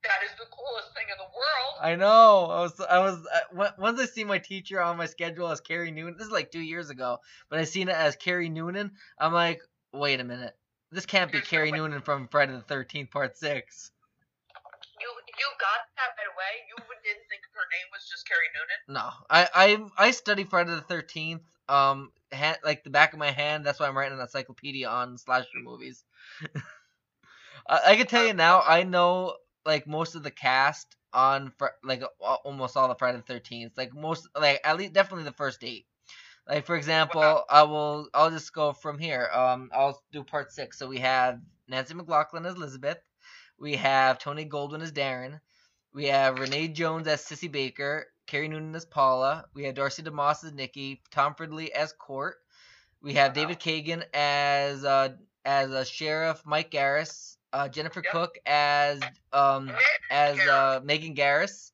That 0.02 0.22
is 0.22 0.30
the 0.38 0.44
coolest 0.50 0.92
thing 0.94 1.06
in 1.10 1.16
the 1.16 1.24
world. 1.24 1.74
I 1.80 1.94
know. 1.96 2.46
I 2.50 2.60
was 2.60 2.80
I 2.80 2.98
was 2.98 3.26
uh, 3.32 3.60
on- 3.62 3.72
once 3.78 4.00
I 4.00 4.04
see 4.06 4.24
my 4.24 4.38
teacher 4.38 4.80
on 4.80 4.96
my 4.98 5.06
schedule 5.06 5.48
as 5.50 5.60
Kerry 5.60 5.90
Noonan. 5.90 6.16
This 6.18 6.26
is 6.26 6.32
like 6.32 6.50
two 6.50 6.60
years 6.60 6.90
ago, 6.90 7.18
but 7.48 7.58
I 7.58 7.64
seen 7.64 7.88
it 7.88 7.94
as 7.96 8.16
Kerry 8.16 8.48
Noonan. 8.50 8.92
I'm 9.18 9.32
like, 9.32 9.62
wait 9.92 10.20
a 10.20 10.24
minute, 10.24 10.54
this 10.90 11.06
can't 11.06 11.32
be 11.32 11.40
Kerry 11.40 11.72
Noonan 11.72 12.02
from 12.02 12.28
Friday 12.28 12.52
the 12.52 12.60
Thirteenth 12.60 13.10
Part 13.10 13.38
Six. 13.38 13.90
You 15.38 15.46
got 15.60 15.80
that 15.96 16.10
right 16.16 16.30
away. 16.34 16.52
You 16.68 16.76
didn't 17.04 17.26
think 17.28 17.42
her 17.52 17.66
name 17.70 17.88
was 17.92 18.08
just 18.08 18.26
Kerry 18.26 18.48
Noonan. 18.54 18.80
No, 18.88 19.10
I 19.30 19.88
I 19.98 20.06
I 20.08 20.10
study 20.10 20.44
Friday 20.44 20.70
the 20.70 20.80
Thirteenth. 20.80 21.42
Um, 21.68 22.12
ha- 22.32 22.58
like 22.64 22.84
the 22.84 22.90
back 22.90 23.12
of 23.12 23.18
my 23.18 23.30
hand. 23.30 23.64
That's 23.64 23.80
why 23.80 23.88
I'm 23.88 23.96
writing 23.96 24.18
an 24.18 24.22
encyclopedia 24.22 24.88
on 24.88 25.18
slasher 25.18 25.60
movies. 25.62 26.04
I, 27.68 27.80
I 27.88 27.96
can 27.96 28.06
tell 28.06 28.26
you 28.26 28.34
now. 28.34 28.62
I 28.66 28.82
know 28.84 29.36
like 29.64 29.86
most 29.86 30.14
of 30.14 30.22
the 30.22 30.30
cast 30.30 30.96
on 31.12 31.52
fr- 31.58 31.78
like 31.82 32.02
almost 32.20 32.76
all 32.76 32.88
the 32.88 32.94
Friday 32.94 33.18
the 33.18 33.22
Thirteenth. 33.24 33.72
Like 33.76 33.94
most, 33.94 34.28
like 34.38 34.60
at 34.64 34.76
least 34.76 34.92
definitely 34.92 35.24
the 35.24 35.32
first 35.32 35.62
eight. 35.64 35.86
Like 36.48 36.66
for 36.66 36.76
example. 36.76 37.44
I 37.48 37.62
will 37.62 38.08
I'll 38.14 38.30
just 38.30 38.52
go 38.52 38.72
from 38.72 38.98
here. 38.98 39.28
Um, 39.32 39.70
I'll 39.74 40.02
do 40.12 40.22
part 40.22 40.52
six. 40.52 40.78
So 40.78 40.86
we 40.88 40.98
have 40.98 41.40
Nancy 41.68 41.94
McLoughlin 41.94 42.46
as 42.46 42.54
Elizabeth. 42.54 42.98
We 43.58 43.76
have 43.76 44.18
Tony 44.18 44.44
Goldwyn 44.46 44.82
as 44.82 44.92
Darren. 44.92 45.40
We 45.92 46.06
have 46.06 46.38
Renee 46.40 46.68
Jones 46.68 47.06
as 47.06 47.22
Sissy 47.24 47.50
Baker. 47.50 48.06
Kerry 48.26 48.48
Noonan 48.48 48.74
as 48.74 48.84
Paula. 48.84 49.44
We 49.54 49.64
have 49.64 49.74
Darcy 49.74 50.02
DeMoss 50.02 50.44
as 50.44 50.52
Nikki. 50.52 51.02
Tom 51.10 51.34
Fridley 51.34 51.68
as 51.70 51.92
Cort. 51.92 52.36
We 53.02 53.14
have 53.14 53.30
Wow. 53.36 53.42
David 53.42 53.60
Kagen 53.60 54.02
as 54.14 54.84
uh 54.84 55.10
as 55.44 55.70
uh, 55.70 55.84
Sheriff 55.84 56.42
Mike 56.46 56.70
Garris. 56.70 57.36
Uh, 57.52 57.68
Jennifer 57.68 58.00
Yep. 58.02 58.12
Cooke 58.12 58.38
as 58.46 59.00
um 59.32 59.70
as 60.10 60.38
uh, 60.40 60.80
Megan 60.82 61.14
Garris. 61.14 61.70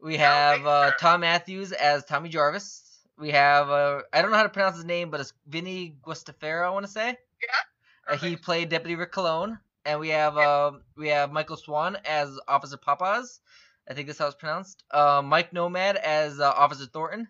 We 0.00 0.18
have 0.18 0.64
uh, 0.66 0.92
Thom 1.00 1.22
Mathews 1.22 1.72
as 1.72 2.04
Tommy 2.04 2.28
Jarvis. 2.28 2.82
We 3.18 3.30
have 3.30 3.70
uh, 3.70 4.02
I 4.12 4.20
don't 4.22 4.30
know 4.30 4.36
how 4.36 4.42
to 4.44 4.48
pronounce 4.50 4.76
his 4.76 4.84
name, 4.84 5.10
but 5.10 5.20
it's 5.20 5.32
Vinny 5.48 5.96
Guastaferro. 6.04 6.66
I 6.66 6.70
want 6.70 6.84
to 6.86 6.92
say. 6.92 7.16
Uh, 8.08 8.16
he 8.18 8.36
played 8.36 8.68
Deputy 8.68 8.94
Rick 8.94 9.10
Colone, 9.12 9.58
and 9.86 9.98
we 10.00 10.08
have 10.10 10.36
um 10.36 10.82
we 10.96 11.08
have 11.08 11.32
Michael 11.32 11.56
Swan 11.56 11.96
as 12.04 12.38
Officer 12.48 12.76
Pappas. 12.76 13.40
I 13.88 13.94
think 13.94 14.08
that's 14.08 14.18
how 14.18 14.26
it's 14.26 14.34
pronounced. 14.34 14.82
Uh, 14.90 15.22
Mike 15.24 15.52
Nomad 15.52 15.96
as 15.96 16.40
uh, 16.40 16.50
Officer 16.50 16.86
Thornton. 16.86 17.28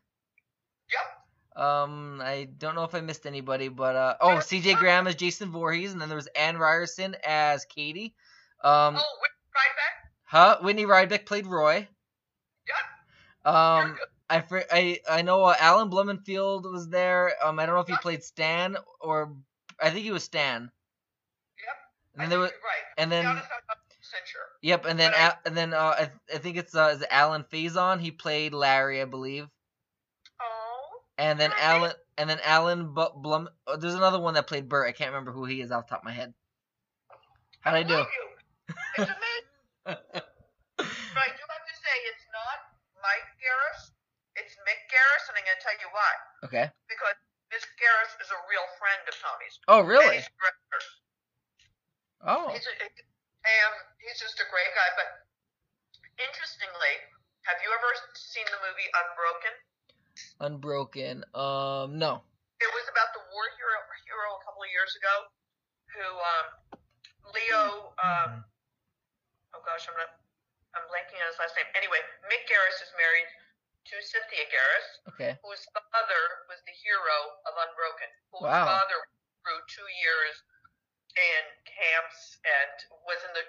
Yep. 0.91 1.63
Um, 1.65 2.21
I 2.23 2.49
don't 2.59 2.75
know 2.75 2.85
if 2.85 2.95
I 2.95 3.01
missed 3.03 3.27
anybody, 3.27 3.69
but 3.69 3.95
uh, 3.97 4.17
oh, 4.21 4.41
C.J. 4.41 4.75
Graham 4.75 5.07
as 5.07 5.15
Jason 5.17 5.51
Voorhees, 5.51 5.93
and 5.93 6.01
then 6.01 6.09
there 6.09 6.17
was 6.17 6.29
Ann 6.29 6.57
Ryerson 6.59 7.15
as 7.27 7.65
Katie. 7.67 8.15
Um, 8.65 8.97
Oh, 8.97 9.19
Whit 9.21 9.31
Rydbeck. 9.55 10.13
huh? 10.25 10.59
Whitney 10.63 10.85
Rydbeck 10.87 11.27
played 11.27 11.47
Roy. 11.47 11.87
Yep. 12.67 13.55
Um, 13.55 13.97
I 14.29 14.43
I 14.73 15.01
I 15.11 15.23
know 15.23 15.45
uh, 15.45 15.55
Alan 15.61 15.89
Blumenfeld 15.91 16.65
was 16.71 16.89
there. 16.89 17.33
Um, 17.45 17.59
I 17.59 17.67
don't 17.67 17.75
know 17.75 17.81
if 17.83 17.89
he 17.89 17.97
played 17.99 18.23
Stan 18.25 18.77
or 19.01 19.35
I 19.81 19.91
think 19.91 20.05
he 20.05 20.11
was 20.11 20.25
Stan. 20.25 20.71
And 22.17 22.23
then 22.23 22.31
there 22.31 22.39
was 22.41 22.51
right. 22.51 22.85
and 22.99 23.13
then 23.13 23.27
honest, 23.27 23.45
I'm 23.45 23.61
not 23.69 23.79
percent 23.89 24.23
sure. 24.27 24.41
Yep, 24.63 24.85
and 24.87 24.99
then 24.99 25.13
I- 25.15 25.37
and 25.45 25.57
then 25.57 25.75
uh, 25.75 25.79
I, 25.99 26.11
I 26.35 26.39
think 26.39 26.57
it's 26.57 26.75
uh, 26.75 26.93
is 26.95 27.03
it 27.03 27.09
Alan 27.11 27.45
Faison. 27.53 28.01
He 28.01 28.11
played 28.11 28.55
Larry, 28.55 29.01
I 29.03 29.05
believe. 29.05 29.47
Oh. 30.41 31.01
And 31.19 31.39
then 31.41 31.51
Really? 31.51 31.63
Alan 31.63 31.93
and 32.19 32.31
then 32.31 32.39
Alan 32.45 32.95
Bu- 32.95 33.17
Blum. 33.17 33.49
Oh, 33.67 33.77
there's 33.77 33.95
another 33.95 34.19
one 34.21 34.35
that 34.35 34.47
played 34.47 34.69
Bert. 34.69 34.89
I 34.89 34.93
can't 34.93 35.11
remember 35.11 35.33
who 35.33 35.45
he 35.45 35.61
is 35.61 35.71
off 35.71 35.87
the 35.87 35.91
top 35.91 36.01
of 36.01 36.05
my 36.05 36.13
head. 36.13 36.33
How'd 37.61 37.75
I 37.75 37.83
do? 37.83 37.95
Love 37.95 38.07
you. 38.07 38.27
It's 39.03 39.11
amazing. 39.11 39.43
But 40.77 41.23
I 41.25 41.33
do 41.33 41.45
have 41.49 41.65
to 41.65 41.77
say, 41.81 41.95
it's 42.13 42.27
not 42.37 42.59
Mike 43.01 43.25
Garris. 43.41 43.97
It's 44.37 44.53
Mick 44.69 44.77
Garris, 44.93 45.25
and 45.33 45.41
I'm 45.41 45.45
going 45.49 45.57
to 45.57 45.65
tell 45.65 45.77
you 45.81 45.89
why. 45.97 46.13
okay. 46.45 46.67
Because 46.93 47.17
Mick 47.49 47.65
Garris 47.81 48.13
is 48.21 48.29
a 48.29 48.37
real 48.53 48.67
friend 48.77 49.01
of 49.09 49.17
Tommy's. 49.17 49.57
Oh, 49.73 49.81
And 49.81 49.89
really? 49.89 50.21
he's 50.21 50.29
a 50.29 50.37
director. 50.37 50.81
Oh, 52.25 52.49
He's, 52.53 52.65
a, 52.65 52.75
and 52.81 53.73
he's 54.01 54.19
just 54.19 54.41
a 54.41 54.47
great 54.49 54.73
guy. 54.73 54.89
But 54.97 55.09
interestingly, 56.23 56.95
have 57.45 57.59
you 57.61 57.71
ever 57.71 57.91
seen 58.17 58.47
the 58.49 58.61
movie 58.65 58.89
Unbroken? 58.97 59.55
Unbroken. 60.41 61.17
Um, 61.37 62.01
no. 62.01 62.25
It 62.57 62.71
was 62.73 62.87
about 62.89 63.13
the 63.13 63.21
war 63.37 63.47
hero 63.61 63.77
hero 64.09 64.29
a 64.41 64.43
couple 64.49 64.65
of 64.65 64.71
years 64.73 64.97
ago, 64.97 65.15
who 65.93 66.07
um, 66.09 66.47
Leo. 67.37 67.93
Um, 68.01 68.31
oh 69.53 69.61
gosh, 69.61 69.85
I'm 69.85 69.97
not. 70.01 70.17
I'm 70.73 70.85
blanking 70.93 71.21
on 71.21 71.29
his 71.33 71.37
last 71.41 71.53
name. 71.57 71.69
Anyway, 71.77 72.01
Mick 72.33 72.45
Garris 72.49 72.81
is 72.85 72.93
married 72.97 73.29
to 73.89 73.95
Cynthia 74.05 74.45
Garris, 74.53 74.89
Okay. 75.17 75.33
whose 75.41 75.65
father 75.73 76.23
was 76.53 76.61
the 76.69 76.73
hero 76.81 77.17
of 77.49 77.53
Unbroken. 77.57 78.09
Whose 78.33 78.45
Wow. 78.49 78.69
father 78.73 78.99
grew 79.45 79.57
two 79.73 79.89
years 80.05 80.35
in 81.17 81.43
camps 81.65 82.37
and 82.45 82.77
was 83.09 83.19
in 83.25 83.33
the 83.33 83.45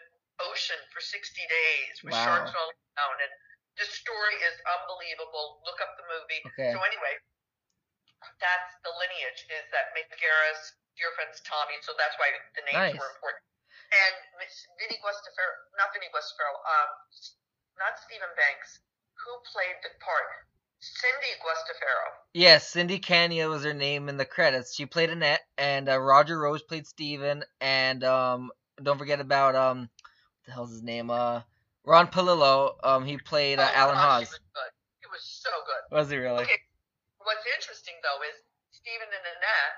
ocean 0.47 0.80
for 0.93 1.01
60 1.01 1.36
days 1.47 1.95
with 2.03 2.13
Wow. 2.15 2.23
sharks 2.25 2.53
all 2.56 2.71
around. 2.71 3.17
And 3.21 3.32
the 3.77 3.86
story 3.86 4.36
is 4.41 4.56
unbelievable. 4.80 5.62
Look 5.65 5.80
up 5.82 5.93
the 5.99 6.08
movie. 6.08 6.41
Okay. 6.56 6.71
So 6.73 6.80
anyway, 6.82 7.15
that's 8.41 8.71
the 8.84 8.91
lineage 8.91 9.45
is 9.51 9.65
that 9.71 9.93
Mick 9.93 10.10
Garris, 10.17 10.62
dear 10.97 11.12
friends 11.13 11.41
Tommy. 11.45 11.77
So 11.82 11.93
that's 11.97 12.17
why 12.17 12.32
the 12.56 12.63
names 12.65 12.93
Nice. 12.93 12.97
were 12.97 13.12
important. 13.13 13.43
And 13.93 14.15
Vinny 14.80 14.97
Guastaferro, 14.99 15.53
not 15.77 15.93
Vinny 15.93 16.10
Guastaferro, 16.12 16.56
um, 16.60 16.89
not 17.80 17.99
Stephen 18.03 18.30
Banks. 18.36 18.80
Who 19.25 19.32
played 19.51 19.77
the 19.84 19.89
part? 19.99 20.45
Cindy 20.79 21.33
Guastaferro. 21.41 22.09
Yes, 22.33 22.69
Cindy 22.69 22.99
Kania 22.99 23.49
was 23.49 23.63
her 23.63 23.73
name 23.73 24.09
in 24.09 24.17
the 24.17 24.25
credits. 24.25 24.75
She 24.75 24.85
played 24.85 25.09
Annette, 25.09 25.41
and 25.57 25.89
uh, 25.89 25.97
Roger 25.99 26.39
Rose 26.39 26.61
played 26.61 26.85
Steven, 26.85 27.43
and 27.61 28.03
um, 28.03 28.51
don't 28.81 28.97
forget 28.97 29.19
about 29.19 29.55
um, 29.55 29.81
what 29.81 30.45
the 30.45 30.51
hell's 30.51 30.71
his 30.71 30.83
name? 30.83 31.09
Uh, 31.09 31.41
Ron 31.85 32.07
Palillo. 32.07 32.75
Um, 32.83 33.05
he 33.05 33.17
played 33.17 33.59
uh, 33.59 33.67
Oh, 33.67 33.77
Alan 33.79 33.95
gosh, 33.95 34.03
Hawes. 34.03 34.21
He 34.21 34.33
was 34.35 34.39
good. 34.53 34.71
He 35.01 35.07
was 35.09 35.23
so 35.23 35.49
good. 35.65 35.83
Was 35.95 36.09
he 36.11 36.17
really? 36.17 36.43
Okay. 36.43 36.59
What's 37.23 37.43
interesting 37.57 37.95
though 38.05 38.21
is 38.23 38.37
Stephen 38.71 39.09
and 39.09 39.25
Annette, 39.35 39.75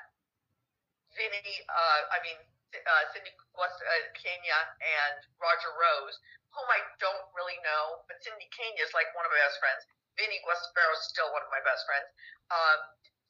Vinny, 1.18 1.56
uh, 1.66 2.00
I 2.14 2.18
mean 2.22 2.38
uh, 2.76 3.04
Cindy 3.10 3.34
West, 3.58 3.82
uh, 3.82 4.06
Kania 4.14 4.60
and 4.84 5.18
Roger 5.42 5.74
Rose, 5.74 6.20
whom 6.54 6.68
I 6.70 6.78
don't 7.02 7.26
really 7.34 7.58
know, 7.66 8.06
but 8.06 8.22
Cindy 8.22 8.46
Kania 8.54 8.86
is 8.86 8.94
like 8.94 9.10
one 9.18 9.26
of 9.26 9.32
my 9.34 9.42
best 9.42 9.58
friends. 9.58 9.82
Vinny 10.20 10.40
Guastaferro 10.44 10.92
is 11.00 11.08
still 11.08 11.32
one 11.32 11.40
of 11.42 11.50
my 11.50 11.64
best 11.64 11.88
friends. 11.88 12.08
Um, 12.52 12.80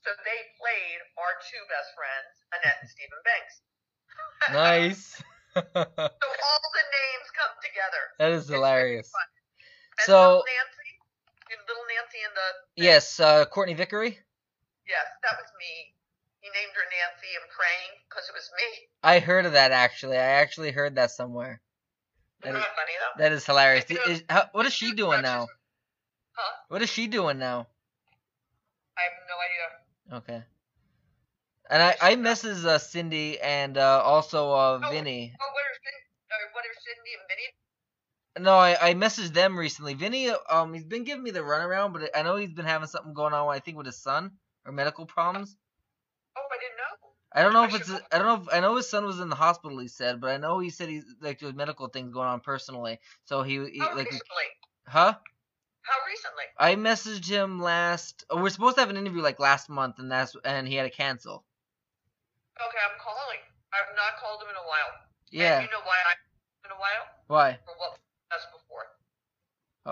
so 0.02 0.10
they 0.26 0.40
played 0.58 1.00
our 1.22 1.34
two 1.46 1.62
best 1.70 1.94
friends, 1.94 2.32
Annette 2.58 2.80
and 2.82 2.90
Stephen 2.90 3.22
Banks. 3.22 3.54
nice. 4.58 5.02
So 5.54 5.62
all 5.86 6.60
the 6.74 6.86
names 6.90 7.28
come 7.38 7.54
together. 7.62 8.04
that 8.18 8.32
is 8.34 8.48
hilarious. 8.50 9.12
And 10.02 10.06
So- 10.10 10.42
little 10.42 10.50
Nancy, 10.50 10.92
and 11.54 11.62
little 11.68 11.86
Nancy 11.94 12.20
in 12.26 12.34
the 12.34 12.50
Yes, 12.82 13.20
uh, 13.20 13.46
Courtney 13.46 13.74
Vickery. 13.76 14.18
Yes, 14.88 15.06
that 15.24 15.38
was 15.38 15.50
me. 15.60 15.94
He 16.42 16.48
named 16.50 16.72
her 16.74 16.88
Nancy 16.90 17.36
and 17.36 17.46
praying 17.52 17.92
because 18.10 18.26
it 18.30 18.34
was 18.34 18.50
me. 18.58 18.88
I 19.04 19.20
heard 19.20 19.46
of 19.46 19.54
that 19.54 19.72
actually. 19.72 20.18
I 20.18 20.40
actually 20.42 20.72
heard 20.72 20.96
that 20.96 21.12
somewhere. 21.12 21.62
That 22.42 22.56
is, 22.56 22.64
funny 22.64 22.94
though? 22.98 23.22
that 23.22 23.32
is 23.34 23.46
hilarious. 23.46 23.86
Is- 23.92 24.24
how, 24.30 24.46
what 24.54 24.66
is 24.66 24.74
she 24.74 24.94
doing 24.94 25.22
now? 25.22 25.48
Huh? 26.40 26.56
What 26.70 26.82
is 26.82 26.90
she 26.90 27.08
doing 27.08 27.38
now? 27.38 27.68
I 28.98 29.02
have 29.04 29.12
no 29.28 29.36
idea. 29.44 30.40
Okay. 30.40 30.44
And 31.70 31.84
I, 31.84 31.96
I 32.02 32.16
misses 32.16 32.66
uh, 32.66 32.80
Cindy 32.80 33.40
and 33.42 33.78
uh, 33.78 34.02
also 34.04 34.52
uh, 34.52 34.80
Oh. 34.82 34.90
Vinny. 34.90 35.34
Oh, 35.40 35.46
what 35.52 35.64
are 35.66 35.76
Cindy, 35.84 36.02
uh, 36.32 36.36
what 36.54 36.64
are 36.64 36.78
Cindy 36.80 37.12
and 37.20 37.28
Vinny? 37.30 38.46
No, 38.46 38.56
I, 38.56 38.90
I 38.90 38.94
messaged 38.94 39.34
them 39.34 39.60
recently. 39.60 39.96
Vinny, 39.96 40.30
um, 40.50 40.74
he's 40.74 40.86
been 40.86 41.04
giving 41.04 41.24
me 41.24 41.32
the 41.32 41.42
runaround, 41.42 41.92
but 41.92 42.10
I 42.16 42.24
know 42.24 42.38
he's 42.38 42.54
been 42.54 42.66
having 42.66 42.88
something 42.88 43.14
going 43.14 43.34
on. 43.34 43.50
I 43.54 43.60
think 43.60 43.76
with 43.76 43.86
his 43.86 44.02
son 44.02 44.32
or 44.66 44.72
medical 44.72 45.06
problems. 45.06 45.58
Oh, 46.38 46.42
I 46.50 46.58
didn't 46.58 46.78
know. 46.78 47.10
I 47.34 47.44
don't 47.44 47.54
know 47.54 47.64
I 47.64 47.68
if 47.68 47.76
it's. 47.76 48.02
I 48.14 48.18
don't 48.18 48.28
know. 48.28 48.44
If, 48.44 48.54
I 48.56 48.60
know 48.62 48.76
his 48.78 48.90
son 48.90 49.06
was 49.06 49.20
in 49.20 49.30
the 49.30 49.36
hospital. 49.36 49.78
He 49.78 49.90
said, 49.90 50.22
but 50.22 50.30
I 50.32 50.38
know 50.38 50.60
he 50.60 50.70
said 50.70 50.90
he's 50.90 51.04
like 51.22 51.40
there's 51.40 51.54
medical 51.54 51.88
things 51.90 52.14
going 52.14 52.28
on 52.30 52.40
personally. 52.40 53.00
So 53.26 53.44
he, 53.44 53.54
he 53.72 53.80
How 53.80 53.90
like, 53.96 54.06
recently? 54.10 54.48
huh? 54.88 55.14
How 55.90 55.98
recently? 56.06 56.44
I 56.58 56.76
messaged 56.76 57.28
him 57.28 57.60
last. 57.60 58.24
Oh, 58.30 58.42
we're 58.42 58.50
supposed 58.50 58.76
to 58.76 58.82
have 58.82 58.90
an 58.92 58.98
interview 58.98 59.22
like 59.22 59.40
last 59.40 59.70
month, 59.70 59.98
and 59.98 60.12
that's 60.12 60.36
and 60.46 60.68
he 60.68 60.76
had 60.76 60.84
to 60.84 60.90
cancel. 60.96 61.44
Okay, 62.62 62.78
I'm 62.86 63.00
calling. 63.02 63.40
I've 63.74 63.96
not 63.96 64.20
called 64.22 64.42
him 64.44 64.50
in 64.50 64.56
a 64.56 64.68
while. 64.68 64.92
Yeah. 65.32 65.58
And 65.60 65.66
you 65.66 65.72
know 65.72 65.84
why 65.86 65.98
I 66.06 66.14
in 66.66 66.72
a 66.72 66.80
while? 66.80 67.06
Why? 67.28 67.58
For 67.66 67.74
what 67.78 67.98
that's 68.30 68.46
before. 68.54 68.86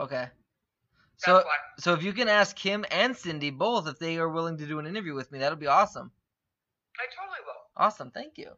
Okay. 0.06 0.30
That's 0.30 1.26
So 1.26 1.34
why. 1.38 1.58
so 1.80 1.94
if 1.94 2.04
you 2.04 2.14
can 2.14 2.28
ask 2.28 2.58
him 2.60 2.86
and 2.92 3.16
Cindy 3.18 3.50
both 3.50 3.88
if 3.88 3.98
they 3.98 4.18
are 4.18 4.30
willing 4.30 4.58
to 4.58 4.68
do 4.68 4.78
an 4.80 4.86
interview 4.86 5.16
with 5.16 5.32
me, 5.32 5.40
that'll 5.40 5.58
be 5.58 5.68
awesome. 5.68 6.12
I 7.00 7.06
totally 7.10 7.42
will. 7.46 7.62
Awesome. 7.76 8.12
Thank 8.12 8.38
you. 8.38 8.52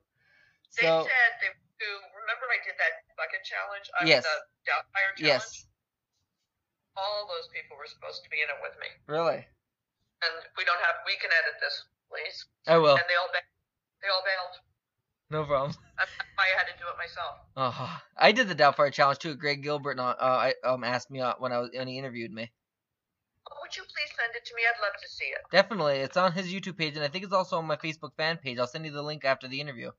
They 0.75 0.87
So 0.87 1.03
said 1.03 1.31
they 1.39 1.47
do. 1.79 1.91
Remember, 2.19 2.45
I 2.51 2.59
did 2.65 2.75
that 2.79 2.93
bucket 3.15 3.43
challenge. 3.47 3.87
Uh, 3.95 4.05
yes. 4.07 4.23
the 4.23 4.71
Doubtfire 4.71 5.11
challenge. 5.15 5.43
yes, 5.43 5.65
All 6.99 7.23
those 7.31 7.47
people 7.55 7.79
were 7.79 7.87
supposed 7.87 8.27
to 8.27 8.29
be 8.29 8.43
in 8.43 8.51
it 8.51 8.59
with 8.59 8.75
me, 8.83 8.91
really, 9.07 9.39
and 9.39 10.33
we 10.59 10.67
don't 10.67 10.83
have. 10.83 10.99
We 11.07 11.15
can 11.15 11.31
edit 11.31 11.55
this, 11.63 11.75
please. 12.11 12.43
I 12.67 12.75
will. 12.75 12.99
And 12.99 13.07
they 13.07 13.15
all 13.15 13.31
ba- 13.31 13.47
they 14.03 14.11
all 14.11 14.23
bailed. 14.27 14.55
No 15.31 15.47
problem. 15.47 15.71
That's 15.97 16.11
why 16.35 16.51
I 16.51 16.57
had 16.59 16.67
to 16.67 16.75
do 16.75 16.85
it 16.91 16.97
myself. 16.99 17.33
Uh, 17.55 17.99
I 18.17 18.31
did 18.31 18.49
the 18.49 18.55
Doubtfire 18.55 18.91
challenge 18.91 19.19
too. 19.19 19.35
Greg 19.35 19.63
Gilbert 19.63 19.99
uh, 19.99 20.15
uh, 20.19 20.51
I, 20.51 20.67
um 20.67 20.83
asked 20.83 21.11
me 21.11 21.21
uh, 21.21 21.35
when 21.39 21.53
I 21.53 21.59
was 21.59 21.69
when 21.73 21.87
he 21.87 21.97
interviewed 21.97 22.31
me. 22.33 22.51
Would 23.61 23.77
you 23.77 23.83
please 23.83 24.11
send 24.17 24.35
it 24.35 24.45
to 24.45 24.55
me? 24.55 24.61
I'd 24.65 24.81
love 24.81 24.99
to 25.01 25.07
see 25.07 25.25
it. 25.25 25.41
Definitely, 25.51 25.97
it's 26.03 26.17
on 26.17 26.33
his 26.33 26.51
YouTube 26.51 26.77
page, 26.77 26.95
and 26.95 27.03
I 27.03 27.07
think 27.07 27.23
it's 27.23 27.33
also 27.33 27.57
on 27.57 27.65
my 27.65 27.75
Facebook 27.77 28.11
fan 28.17 28.37
page. 28.37 28.57
I'll 28.59 28.67
send 28.67 28.85
you 28.85 28.91
the 28.91 29.01
link 29.01 29.25
after 29.25 29.47
the 29.47 29.61
interview. 29.61 29.91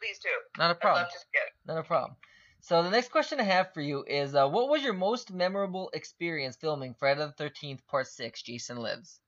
Please 0.00 0.18
do. 0.18 0.28
Not 0.58 0.70
a 0.70 0.74
problem. 0.74 1.04
love 1.04 1.12
to 1.12 1.18
see 1.18 1.24
it. 1.34 1.52
Not 1.66 1.78
a 1.78 1.82
problem. 1.82 2.16
So 2.64 2.80
the 2.82 2.88
next 2.88 3.12
question 3.12 3.40
I 3.40 3.44
have 3.44 3.74
for 3.74 3.82
you 3.82 4.08
is, 4.08 4.34
uh, 4.34 4.48
what 4.48 4.70
was 4.70 4.80
your 4.82 4.96
most 4.96 5.30
memorable 5.30 5.90
experience 5.92 6.56
filming 6.56 6.94
Friday 6.94 7.20
the 7.20 7.36
Thirteenth 7.36 7.86
Part 7.86 8.08
Six? 8.08 8.40
Jason 8.40 8.78
Lives. 8.78 9.20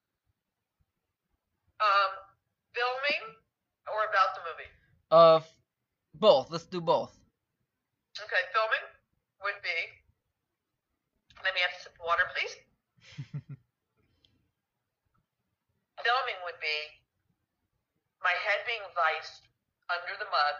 Um, 1.77 2.16
filming 2.72 3.37
or 3.92 4.09
about 4.09 4.33
the 4.33 4.40
movie? 4.40 4.72
Uh, 5.12 5.40
both. 6.16 6.49
Let's 6.49 6.64
do 6.64 6.81
both. 6.81 7.12
Okay, 8.16 8.40
filming 8.57 8.88
would 9.44 9.61
be. 9.61 9.77
Let 11.44 11.53
me 11.53 11.61
have 11.61 11.77
a 11.77 11.81
sip 11.85 11.92
of 11.92 12.09
water, 12.09 12.25
please. 12.33 12.57
filming 16.01 16.40
would 16.49 16.57
be 16.64 16.79
my 18.25 18.33
head 18.49 18.64
being 18.64 18.81
viced 18.96 19.44
under 19.92 20.16
the 20.16 20.25
mud 20.33 20.57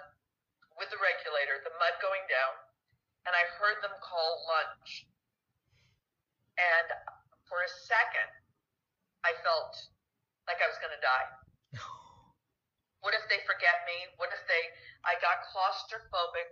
with 0.77 0.93
the 0.93 1.01
regulator, 1.01 1.65
the 1.65 1.73
mud 1.81 1.97
going 2.05 2.21
down, 2.29 2.65
and 3.27 3.33
I 3.35 3.45
heard 3.59 3.83
them 3.83 3.95
call 4.01 4.47
lunch. 4.47 5.07
And 6.57 6.89
for 7.51 7.61
a 7.61 7.71
second, 7.85 8.31
I 9.27 9.37
felt 9.45 9.75
like 10.49 10.62
I 10.62 10.67
was 10.71 10.79
going 10.81 10.95
to 10.95 11.03
die. 11.05 11.29
What 13.05 13.15
if 13.15 13.23
they 13.31 13.39
forget 13.47 13.87
me? 13.87 13.95
What 14.19 14.35
if 14.35 14.43
they? 14.51 14.62
I 15.07 15.15
got 15.23 15.47
claustrophobic 15.55 16.51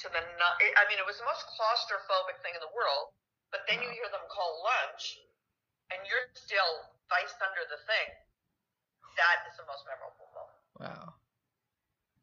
to 0.00 0.08
the. 0.08 0.16
I 0.16 0.82
mean, 0.88 0.96
it 0.96 1.04
was 1.04 1.20
the 1.20 1.28
most 1.28 1.44
claustrophobic 1.52 2.40
thing 2.40 2.56
in 2.56 2.62
the 2.64 2.72
world. 2.72 3.12
But 3.52 3.68
then 3.68 3.84
you 3.84 3.90
hear 3.92 4.08
them 4.08 4.24
call 4.32 4.64
lunch, 4.64 5.20
and 5.92 6.00
you're 6.08 6.24
still 6.32 6.88
viced 7.12 7.36
under 7.44 7.68
the 7.68 7.84
thing. 7.84 8.08
That 9.20 9.44
is 9.52 9.60
the 9.60 9.68
most 9.68 9.84
memorable 9.84 10.32
moment. 10.32 10.60
Wow. 10.80 11.19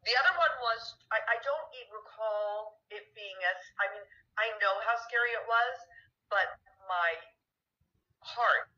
The 0.08 0.16
other 0.16 0.32
one 0.40 0.54
was 0.64 0.96
I, 1.12 1.20
I 1.20 1.36
don't 1.44 1.68
e- 1.76 1.84
recall 1.92 2.80
it 2.88 3.04
being 3.12 3.36
as 3.44 3.60
I 3.76 3.92
mean 3.92 4.00
I 4.40 4.48
know 4.56 4.80
how 4.88 4.96
scary 5.04 5.36
it 5.36 5.44
was, 5.44 5.76
but 6.32 6.48
my 6.88 7.10
heart 8.24 8.72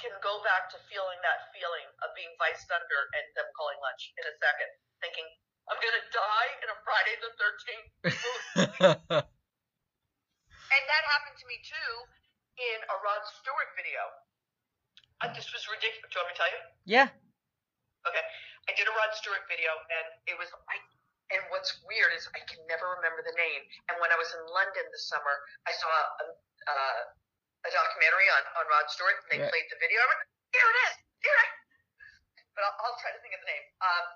can 0.00 0.16
go 0.24 0.40
back 0.40 0.72
to 0.72 0.80
feeling 0.88 1.20
that 1.20 1.52
feeling 1.52 1.84
of 2.00 2.08
being 2.16 2.32
viced 2.40 2.72
under 2.72 3.00
and 3.12 3.24
them 3.36 3.44
calling 3.52 3.76
lunch 3.84 4.16
in 4.16 4.24
a 4.24 4.32
second, 4.40 4.70
thinking 5.04 5.28
I'm 5.68 5.76
gonna 5.76 6.08
die 6.08 6.50
in 6.64 6.68
a 6.72 6.76
Friday 6.80 7.14
the 7.20 7.30
Thirteenth, 7.36 7.88
movie. 8.00 8.96
and 10.72 10.82
that 10.88 11.02
happened 11.04 11.36
to 11.36 11.44
me 11.44 11.60
too 11.60 11.92
in 12.56 12.78
a 12.88 12.96
Rod 13.04 13.20
Stewart 13.28 13.76
video. 13.76 14.08
Uh, 15.20 15.28
this 15.36 15.52
was 15.52 15.68
ridiculous. 15.68 16.08
Do 16.08 16.16
you 16.16 16.24
want 16.24 16.32
me 16.32 16.34
to 16.34 16.40
tell 16.40 16.48
you? 16.48 16.62
yeah. 16.88 17.08
Okay, 18.08 18.24
I 18.70 18.72
did 18.78 18.86
a 18.86 18.94
Rod 18.94 19.10
Stewart 19.18 19.42
video, 19.50 19.74
and 19.90 20.06
it 20.30 20.38
was 20.38 20.46
I. 20.70 20.78
And 21.34 21.42
what's 21.50 21.74
weird 21.86 22.10
is 22.14 22.26
I 22.34 22.42
can 22.46 22.58
never 22.70 22.86
remember 22.98 23.22
the 23.22 23.34
name. 23.38 23.62
And 23.90 23.98
when 24.02 24.10
I 24.10 24.18
was 24.18 24.30
in 24.34 24.42
London 24.50 24.82
this 24.90 25.06
summer, 25.10 25.34
I 25.62 25.70
saw 25.74 25.90
a, 25.90 26.24
uh, 26.66 27.02
a 27.66 27.70
documentary 27.70 28.26
on, 28.34 28.42
on 28.58 28.64
Rod 28.66 28.86
Stewart, 28.90 29.14
and 29.14 29.26
they 29.30 29.38
Yeah. 29.38 29.46
played 29.50 29.66
the 29.70 29.78
video. 29.78 30.02
I 30.02 30.06
went, 30.10 30.20
here 30.50 30.66
it 30.70 30.78
is, 30.90 30.94
here 31.22 31.34
it 31.38 31.46
is. 31.46 31.54
but 32.58 32.66
I'll, 32.66 32.76
I'll 32.82 32.98
try 32.98 33.14
to 33.14 33.20
think 33.22 33.38
of 33.38 33.42
the 33.46 33.50
name. 33.50 33.62
Um, 33.78 34.06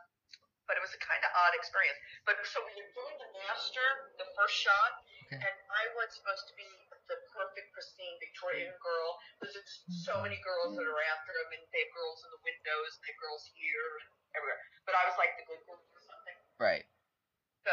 but 0.67 0.75
it 0.75 0.83
was 0.83 0.91
a 0.91 0.99
kind 1.07 1.23
of 1.23 1.31
odd 1.39 1.55
experience. 1.55 1.99
But 2.27 2.35
so 2.51 2.59
we 2.67 2.75
were 2.83 2.91
doing 2.99 3.15
the 3.15 3.31
master, 3.47 3.87
the 4.19 4.27
first 4.35 4.59
shot, 4.59 5.07
Okay. 5.31 5.39
and 5.39 5.57
I 5.71 5.85
was 5.95 6.11
supposed 6.19 6.51
to 6.51 6.55
be 6.59 6.67
the 7.07 7.19
perfect, 7.31 7.71
pristine 7.79 8.19
Victorian 8.19 8.75
girl. 8.83 9.23
There's 9.39 9.55
just 9.55 9.87
so 10.03 10.19
many 10.19 10.43
girls 10.43 10.75
that 10.75 10.83
are 10.83 11.03
after 11.15 11.31
him, 11.31 11.49
and 11.59 11.63
they 11.71 11.79
have 11.87 11.95
girls 11.95 12.27
in 12.27 12.31
the 12.35 12.43
windows, 12.43 12.91
they 13.07 13.15
have 13.15 13.23
girls 13.23 13.47
here 13.55 13.91
and 14.03 14.24
everywhere. 14.35 14.61
But 14.85 14.95
I 14.99 15.03
was 15.09 15.17
like 15.17 15.35
the 15.41 15.47
good 15.49 15.63
girl 15.65 15.81
or 15.81 16.03
something. 16.05 16.37
Right. 16.61 16.85
So 17.65 17.73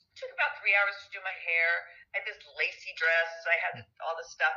it 0.00 0.16
took 0.16 0.32
about 0.32 0.56
three 0.58 0.72
hours 0.78 0.96
to 1.04 1.08
do 1.12 1.20
my 1.22 1.36
hair. 1.44 1.70
I 2.16 2.22
had 2.22 2.26
this 2.26 2.40
lacy 2.56 2.92
dress. 2.96 3.30
I 3.44 3.56
had 3.60 3.74
all 4.00 4.16
this 4.16 4.32
stuff. 4.32 4.54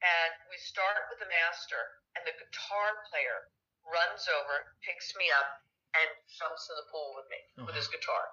And 0.00 0.32
we 0.48 0.56
start 0.56 1.12
with 1.12 1.20
the 1.20 1.28
master, 1.28 1.76
and 2.16 2.24
the 2.24 2.32
guitar 2.32 3.04
player 3.12 3.52
runs 3.84 4.24
over, 4.32 4.72
picks 4.80 5.12
me 5.20 5.28
up, 5.28 5.60
and 5.92 6.08
jumps 6.24 6.72
in 6.72 6.76
the 6.80 6.88
pool 6.88 7.12
with 7.20 7.28
me 7.28 7.40
with 7.60 7.76
uh-huh. 7.76 7.84
his 7.84 7.88
guitar. 7.92 8.32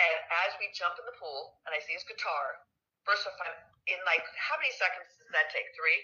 And 0.00 0.18
as 0.48 0.56
we 0.56 0.72
jump 0.72 0.96
in 0.96 1.04
the 1.04 1.18
pool, 1.20 1.60
and 1.68 1.76
I 1.76 1.84
see 1.84 1.92
his 1.92 2.06
guitar, 2.08 2.64
first 3.04 3.28
off, 3.28 3.36
I'm 3.44 3.60
in 3.92 4.00
like, 4.08 4.24
how 4.40 4.56
many 4.56 4.72
seconds 4.72 5.04
does 5.20 5.28
that 5.36 5.52
take? 5.52 5.68
Three? 5.76 6.00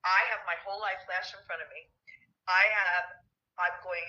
I 0.00 0.20
have 0.32 0.40
my 0.48 0.56
whole 0.64 0.80
life 0.80 1.04
flash 1.04 1.36
in 1.36 1.42
front 1.44 1.60
of 1.60 1.68
me. 1.68 1.84
I 2.48 2.64
have, 2.72 3.06
I'm 3.60 3.76
going, 3.84 4.06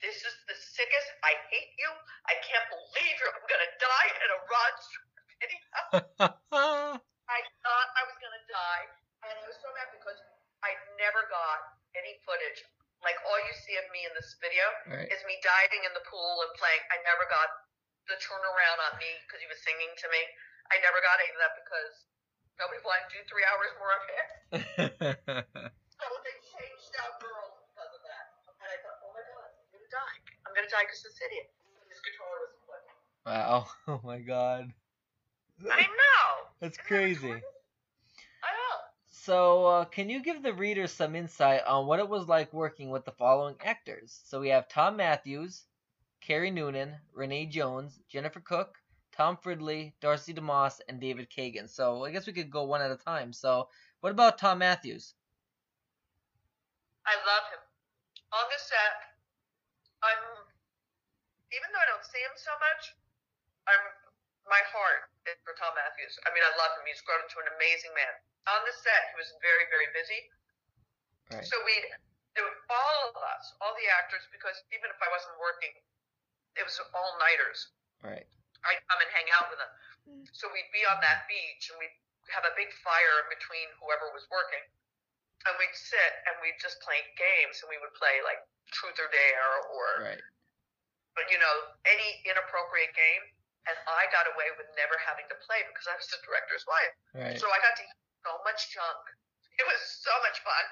this 0.00 0.16
is 0.24 0.34
the 0.48 0.56
sickest. 0.56 1.08
I 1.22 1.36
hate 1.52 1.72
you. 1.76 1.90
I 2.28 2.34
can't 2.40 2.66
believe 2.72 3.14
you're 3.20 3.32
I'm 3.32 3.44
going 3.44 3.64
to 3.64 3.72
die 3.80 4.10
in 4.16 4.28
a 4.32 4.40
Rod 4.48 4.74
Stewart 4.80 5.24
video. 5.40 5.64
I 7.30 7.40
thought 7.62 7.88
I 7.94 8.02
was 8.08 8.16
going 8.18 8.34
to 8.34 8.46
die. 8.48 8.84
And 9.28 9.36
I 9.36 9.44
was 9.44 9.60
so 9.60 9.68
mad 9.76 9.92
because 9.92 10.16
I 10.64 10.72
never 10.96 11.28
got 11.28 11.76
any 11.92 12.16
footage. 12.24 12.64
Like 13.04 13.16
all 13.28 13.40
you 13.40 13.54
see 13.64 13.76
of 13.80 13.86
me 13.92 14.04
in 14.04 14.12
this 14.16 14.36
video 14.40 14.64
right. 14.88 15.08
is 15.08 15.20
me 15.24 15.36
diving 15.40 15.84
in 15.88 15.92
the 15.96 16.04
pool 16.08 16.44
and 16.44 16.52
playing. 16.56 16.82
I 16.92 17.00
never 17.04 17.24
got 17.28 17.48
the 18.08 18.16
turnaround 18.20 18.78
on 18.92 19.00
me 19.00 19.08
because 19.24 19.40
he 19.40 19.48
was 19.48 19.60
singing 19.64 19.92
to 20.04 20.06
me. 20.12 20.20
I 20.72 20.80
never 20.84 21.00
got 21.00 21.16
any 21.20 21.32
of 21.32 21.40
that 21.40 21.54
because 21.60 21.94
nobody 22.60 22.80
wanted 22.84 23.08
to 23.08 23.12
do 23.16 23.22
three 23.28 23.44
hours 23.48 23.72
more 23.80 23.92
of 23.92 24.02
it. 24.08 24.20
So 26.00 26.08
they 26.24 26.32
changed 26.40 26.96
out 27.04 27.20
girls 27.20 27.60
because 27.60 27.92
of 27.92 28.00
that. 28.08 28.24
And 28.56 28.68
I 28.72 28.76
thought, 28.80 29.04
oh 29.04 29.12
my 29.12 29.20
god, 29.20 29.52
I'm 29.52 29.68
gonna 29.68 29.92
die. 29.92 30.16
I'm 30.48 30.49
gonna 30.60 30.70
die 30.70 30.84
because 30.84 31.02
this 31.02 31.20
idiot. 31.24 31.48
His 31.88 31.98
was 32.04 32.52
playing. 32.68 33.38
wow. 33.38 33.66
Oh 33.88 34.00
my 34.04 34.18
god. 34.20 34.72
I 35.70 35.82
know. 35.82 36.28
That's 36.60 36.76
Isn't 36.76 36.86
crazy. 36.86 37.28
know. 37.28 37.40
So, 39.12 39.66
uh, 39.66 39.84
can 39.84 40.08
you 40.08 40.22
give 40.22 40.42
the 40.42 40.52
reader 40.52 40.86
some 40.86 41.14
insight 41.14 41.64
on 41.64 41.86
what 41.86 41.98
it 41.98 42.08
was 42.08 42.26
like 42.28 42.52
working 42.52 42.90
with 42.90 43.04
the 43.04 43.12
following 43.12 43.56
actors? 43.64 44.20
So 44.24 44.40
we 44.40 44.48
have 44.48 44.68
Thom 44.68 44.96
Mathews, 44.96 45.64
Kerry 46.20 46.50
Noonan, 46.50 46.94
Renee 47.12 47.46
Jones, 47.46 47.98
Jennifer 48.08 48.40
Cooke, 48.40 48.76
Tom 49.12 49.36
Fridley, 49.36 49.92
Darcy 50.00 50.32
DeMoss, 50.32 50.80
and 50.88 51.00
David 51.00 51.28
Kagen. 51.30 51.68
So 51.68 52.04
I 52.04 52.10
guess 52.12 52.26
we 52.26 52.32
could 52.32 52.50
go 52.50 52.64
one 52.64 52.80
at 52.80 52.90
a 52.90 52.96
time. 52.96 53.32
So 53.32 53.68
what 54.00 54.10
about 54.12 54.38
Thom 54.38 54.58
Mathews? 54.58 55.14
I 57.06 57.14
love 57.26 57.44
him. 57.52 57.60
On 58.32 58.46
the 58.48 58.58
set, 58.62 58.96
I'm 60.02 60.39
even 61.54 61.68
though 61.74 61.82
I 61.82 61.88
don't 61.90 62.06
see 62.06 62.22
him 62.22 62.34
so 62.38 62.54
much, 62.58 62.82
I'm 63.66 63.82
my 64.48 64.62
heart 64.72 65.06
is 65.28 65.38
for 65.46 65.52
Thom 65.54 65.70
Mathews. 65.76 66.18
I 66.24 66.32
mean, 66.32 66.42
I 66.42 66.52
love 66.58 66.74
him. 66.80 66.84
He's 66.88 67.02
grown 67.04 67.20
into 67.22 67.38
an 67.38 67.48
amazing 67.54 67.94
man. 67.94 68.14
On 68.50 68.60
the 68.66 68.74
set, 68.74 69.12
he 69.12 69.16
was 69.20 69.30
very, 69.44 69.68
very 69.70 69.86
busy. 69.92 70.20
Right. 71.30 71.46
So 71.46 71.54
we, 71.62 71.74
it 72.34 72.42
was 72.42 72.56
all 72.66 73.12
of 73.12 73.14
us, 73.14 73.44
all 73.62 73.76
the 73.78 73.86
actors, 74.00 74.26
because 74.34 74.58
even 74.74 74.90
if 74.90 74.98
I 74.98 75.08
wasn't 75.12 75.38
working, 75.38 75.70
it 76.58 76.66
was 76.66 76.74
all 76.96 77.14
nighters. 77.22 77.70
Right. 78.02 78.26
I'd 78.66 78.82
come 78.90 79.00
and 79.00 79.10
hang 79.14 79.28
out 79.38 79.46
with 79.52 79.60
them. 79.60 79.72
Mm. 80.08 80.24
So 80.34 80.50
we'd 80.50 80.72
be 80.74 80.82
on 80.88 80.98
that 81.04 81.30
beach 81.30 81.70
and 81.70 81.78
we'd 81.78 81.94
have 82.34 82.44
a 82.44 82.54
big 82.58 82.74
fire 82.82 83.14
in 83.22 83.28
between 83.30 83.70
whoever 83.78 84.10
was 84.10 84.26
working. 84.32 84.64
And 85.48 85.56
we'd 85.56 85.72
sit 85.72 86.12
and 86.28 86.36
we'd 86.44 86.58
just 86.60 86.82
play 86.84 87.00
games 87.16 87.62
and 87.64 87.70
we 87.72 87.80
would 87.80 87.94
play 87.96 88.20
like 88.26 88.44
truth 88.74 88.98
or 88.98 89.08
dare 89.08 89.52
or, 89.72 89.86
Right. 90.12 90.22
But 91.18 91.26
you 91.28 91.38
know, 91.38 91.54
any 91.86 92.08
inappropriate 92.26 92.94
game. 92.94 93.24
And 93.68 93.76
I 93.84 94.08
got 94.08 94.24
away 94.24 94.48
with 94.56 94.72
never 94.72 94.96
having 95.04 95.28
to 95.28 95.36
play 95.44 95.60
because 95.68 95.84
I 95.84 95.94
was 95.94 96.08
the 96.08 96.16
director's 96.24 96.64
wife. 96.64 96.94
Right. 97.12 97.36
So 97.36 97.44
I 97.44 97.60
got 97.60 97.76
to 97.76 97.84
eat 97.84 98.00
so 98.24 98.32
much 98.46 98.72
junk. 98.72 99.02
It 99.60 99.68
was 99.68 99.82
so 100.00 100.14
much 100.24 100.38
fun. 100.40 100.64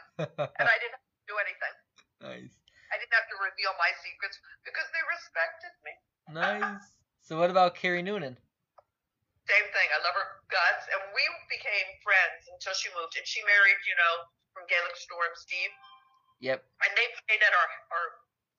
And 0.57 0.64
I 0.64 0.77
didn't 0.81 0.96
have 0.96 1.12
to 1.12 1.27
do 1.29 1.37
anything. 1.37 1.74
nice. 2.24 2.55
I 2.88 2.96
didn't 2.96 3.12
have 3.12 3.29
to 3.29 3.37
reveal 3.37 3.77
my 3.77 3.92
secrets 4.01 4.40
because 4.64 4.88
they 4.96 5.05
respected 5.05 5.72
me. 5.85 5.92
Nice. 6.33 6.96
So 7.20 7.37
what 7.37 7.53
about 7.53 7.77
Kerry 7.77 8.01
Noonan? 8.01 8.40
Same 9.44 9.68
thing. 9.77 9.88
I 9.92 10.01
love 10.01 10.16
her 10.16 10.29
guts. 10.48 10.88
And 10.88 11.01
we 11.12 11.20
became 11.53 11.88
friends 12.01 12.48
until 12.48 12.72
she 12.72 12.88
moved. 12.96 13.12
And 13.20 13.29
she 13.29 13.44
married, 13.44 13.81
you 13.85 13.92
know, 14.01 14.24
from 14.57 14.64
Gaelic 14.72 14.96
Storm, 14.96 15.37
Steve. 15.37 15.72
Yep. 16.40 16.64
And 16.64 16.92
they 16.96 17.07
played 17.29 17.44
at 17.44 17.53
our, 17.53 17.68
our 17.92 18.07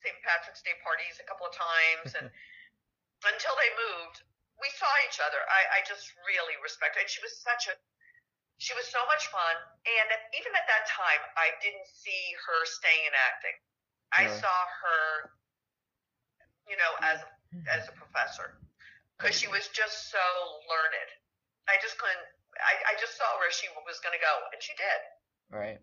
St. 0.04 0.16
Patrick's 0.24 0.64
Day 0.64 0.76
parties 0.84 1.20
a 1.20 1.26
couple 1.28 1.48
of 1.48 1.54
times. 1.56 2.16
And 2.16 2.28
until 3.32 3.56
they 3.60 3.72
moved, 3.76 4.24
we 4.60 4.68
saw 4.76 4.92
each 5.08 5.20
other. 5.24 5.40
I, 5.48 5.80
I 5.80 5.88
just 5.88 6.12
really 6.28 6.56
respect 6.64 6.96
her. 7.00 7.04
And 7.04 7.12
she 7.12 7.24
was 7.24 7.36
such 7.40 7.68
a, 7.72 7.76
she 8.60 8.76
was 8.76 8.88
so 8.92 9.00
much 9.08 9.28
fun. 9.32 9.56
And 9.88 10.08
even 10.36 10.52
at 10.56 10.68
that 10.68 10.88
time, 10.88 11.22
I 11.40 11.56
didn't 11.64 11.88
see 11.88 12.36
her 12.48 12.60
staying 12.68 13.08
in 13.08 13.16
acting. 13.16 13.56
I 14.12 14.28
Really? 14.28 14.42
saw 14.42 14.58
her, 14.84 15.32
you 16.68 16.76
know, 16.76 16.92
as 17.06 17.22
as 17.70 17.88
a 17.90 17.94
professor 17.94 18.58
because 19.18 19.36
she 19.38 19.48
was 19.48 19.68
just 19.70 20.10
so 20.12 20.22
learned. 20.70 21.12
I 21.68 21.78
just 21.82 21.98
couldn't. 21.98 22.26
I, 22.58 22.94
I 22.96 23.00
just 23.00 23.18
saw 23.18 23.26
where 23.38 23.52
she 23.52 23.68
was 23.86 24.00
going 24.02 24.18
to 24.18 24.24
go, 24.24 24.34
and 24.54 24.62
she 24.62 24.74
did. 24.74 25.00
Right. 25.54 25.80